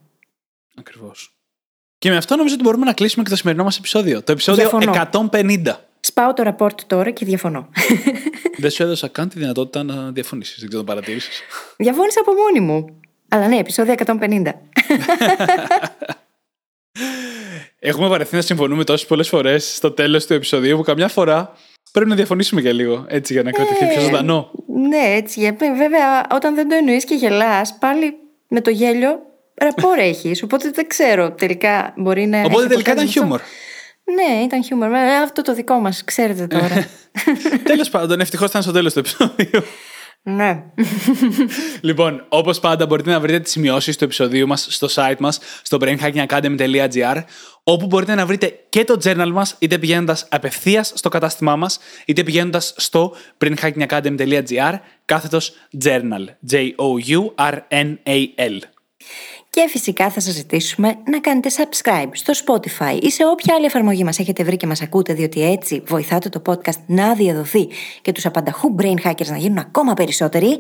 Ακριβώς. 0.76 1.38
Και 1.97 2.09
με 2.09 2.17
αυτό 2.17 2.36
νομίζω 2.36 2.53
ότι 2.53 2.63
μπορούμε 2.63 2.86
να 2.86 2.93
κλείσουμε 2.93 3.24
και 3.24 3.30
το 3.30 3.36
σημερινό 3.36 3.63
μας 3.63 3.78
επεισόδιο. 3.78 4.24
Το 4.24 4.32
επεισόδιο 4.32 4.69
Διαφωνώ. 4.69 5.30
150. 5.32 5.76
Σπάω 6.06 6.34
το 6.34 6.43
ραπόρτ 6.43 6.80
τώρα 6.88 7.10
και 7.12 7.26
διαφωνώ. 7.26 7.70
Δεν 8.58 8.70
σου 8.72 8.84
έδωσα 8.84 9.08
καν 9.08 9.30
τη 9.30 9.39
δυνατότητα 9.39 9.84
να 9.84 10.12
διαφωνήσεις. 10.12 10.60
Δεν 10.60 10.68
ξέρω 10.70 10.84
το 10.84 10.91
παρατήρησε. 10.91 11.30
Διαφώνησα 11.78 12.20
από 12.20 12.32
μόνη 12.34 12.60
μου. 12.60 12.99
Αλλά 13.30 13.47
ναι, 13.47 13.58
επεισόδιο 13.58 13.93
150. 14.06 14.51
Έχουμε 17.80 18.08
βαρεθεί 18.08 18.36
να 18.36 18.41
συμφωνούμε 18.41 18.84
τόσες 18.84 19.08
πολλές 19.08 19.28
φορές 19.30 19.76
στο 19.76 19.91
τέλος 19.91 20.26
του 20.26 20.34
επεισοδίου 20.34 20.78
που 20.78 20.84
καμιά 20.84 21.08
φορά 21.08 21.54
Πρέπει 21.91 22.10
να 22.10 22.16
διαφωνήσουμε 22.16 22.62
και 22.62 22.74
λίγο, 22.74 23.06
έτσι, 23.08 23.34
για 23.34 23.43
να 23.43 23.51
κρατηθεί 23.51 23.86
πιο 23.88 24.01
ζωντανό. 24.01 24.51
Ναι, 24.89 25.16
έτσι. 25.16 25.39
για- 25.39 25.56
Βέβαια, 25.60 26.26
όταν 26.32 26.56
δεν 26.56 26.70
το 26.70 26.76
εννοείς 26.76 27.06
και 27.06 27.16
γελάς, 27.16 27.78
πάλι 27.80 28.14
με 28.47 28.62
το 28.62 28.70
γέλιο 28.70 29.20
ραπόρ 29.54 29.97
έχεις. 29.97 30.43
Οπότε 30.43 30.70
δεν 30.74 30.88
ξέρω. 30.88 31.32
Τελικά 31.32 31.93
μπορεί 31.97 32.26
να. 32.26 32.39
Οπότε 32.39 32.60
έχει 32.60 32.68
τελικά 32.68 32.91
ήταν 32.91 33.04
αποτέλεσμα 33.04 33.12
χιούμορ. 33.12 33.39
Αυτό. 34.08 34.34
Ναι, 34.34 34.43
ήταν 34.43 34.64
χιούμορ. 34.64 34.91
Ε, 34.93 35.16
Αυτό 35.16 35.41
το 35.41 35.54
δικό 35.54 35.80
μας, 35.80 36.04
ξέρετε 36.04 36.47
τώρα. 36.47 36.88
τέλος 37.64 37.89
πάντων, 37.89 38.20
ευτυχώς 38.20 38.49
ήταν 38.49 38.62
στο 38.62 38.72
τέλος 38.72 38.93
του 38.93 38.99
επεισόδιου. 38.99 39.62
ναι. 40.24 40.64
Λοιπόν, 41.82 42.26
όπως 42.30 42.60
πάντα, 42.60 42.86
μπορείτε 42.86 43.12
να 43.12 43.20
βρείτε 43.20 43.39
τις 43.39 43.51
σημειώσεις 43.51 43.97
του 43.97 44.04
επεισοδίου 44.04 44.47
μας 44.47 44.68
στο 44.70 44.88
site 44.93 45.18
μας, 45.20 45.39
στο 45.62 45.78
brainhackingacademy.gr, 45.82 47.24
όπου 47.64 47.86
μπορείτε 47.86 48.16
να 48.16 48.26
βρείτε 48.26 48.60
και 48.70 48.84
το 48.84 48.97
journal 49.04 49.30
μας, 49.32 49.56
είτε 49.60 49.78
πηγαίνοντας 49.78 50.26
απευθείας 50.30 50.91
στο 50.95 51.10
κατάστημά 51.10 51.56
μας, 51.56 51.80
είτε 52.06 52.24
πηγαίνοντας 52.24 52.74
στο 52.78 53.16
brainhackingacademy.gr, 53.38 54.74
κάθετος 55.06 55.54
journal. 55.84 56.26
J-O-U-R-N-A-L. 56.51 58.58
Και 59.54 59.68
φυσικά 59.70 60.10
θα 60.10 60.20
σας 60.20 60.34
ζητήσουμε 60.34 60.95
να 61.12 61.20
κάνετε 61.20 61.49
subscribe 61.58 62.10
στο 62.12 62.34
Spotify 62.45 62.99
ή 63.01 63.12
σε 63.12 63.26
όποια 63.26 63.56
άλλη 63.56 63.66
εφαρμογή 63.66 64.04
μας 64.04 64.20
έχετε 64.20 64.43
βρει 64.43 64.58
και 64.58 64.68
μας 64.68 64.82
ακούτε, 64.82 65.14
διότι 65.14 65.51
έτσι 65.51 65.84
βοηθάτε 65.88 66.30
το 66.30 66.41
podcast 66.45 66.80
να 66.86 67.14
διαδοθεί 67.14 67.68
και 68.01 68.12
τους 68.12 68.26
απανταχού 68.26 68.76
brain 68.80 69.08
hackers 69.08 69.28
να 69.28 69.38
γίνουν 69.38 69.58
ακόμα 69.58 69.93
περισσότεροι. 69.93 70.58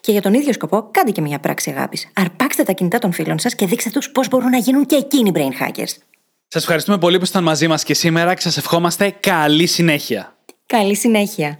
Και 0.00 0.12
για 0.12 0.22
τον 0.22 0.34
ίδιο 0.34 0.52
σκοπό, 0.52 0.88
κάντε 0.90 1.10
και 1.10 1.20
μια 1.20 1.38
πράξη 1.38 1.70
αγάπης. 1.70 2.08
Αρπάξτε 2.14 2.62
τα 2.62 2.72
κινητά 2.72 2.98
των 2.98 3.12
φίλων 3.12 3.38
σας 3.38 3.54
και 3.54 3.66
δείξτε 3.66 3.90
τους 3.90 4.10
πώς 4.10 4.28
μπορούν 4.28 4.50
να 4.50 4.58
γίνουν 4.58 4.86
και 4.86 4.96
εκείνοι 4.96 5.30
brain 5.34 5.62
hackers. 5.62 5.96
Σας 6.48 6.62
ευχαριστούμε 6.62 6.98
πολύ 6.98 7.16
που 7.16 7.22
ήσασταν 7.22 7.42
μαζί 7.44 7.68
μας 7.68 7.84
και 7.84 7.94
σήμερα 7.94 8.34
και 8.34 8.40
σας 8.40 8.56
ευχόμαστε 8.56 9.14
καλή 9.20 9.66
συνέχεια. 9.66 10.36
Καλή 10.66 10.96
συνέχεια. 10.96 11.58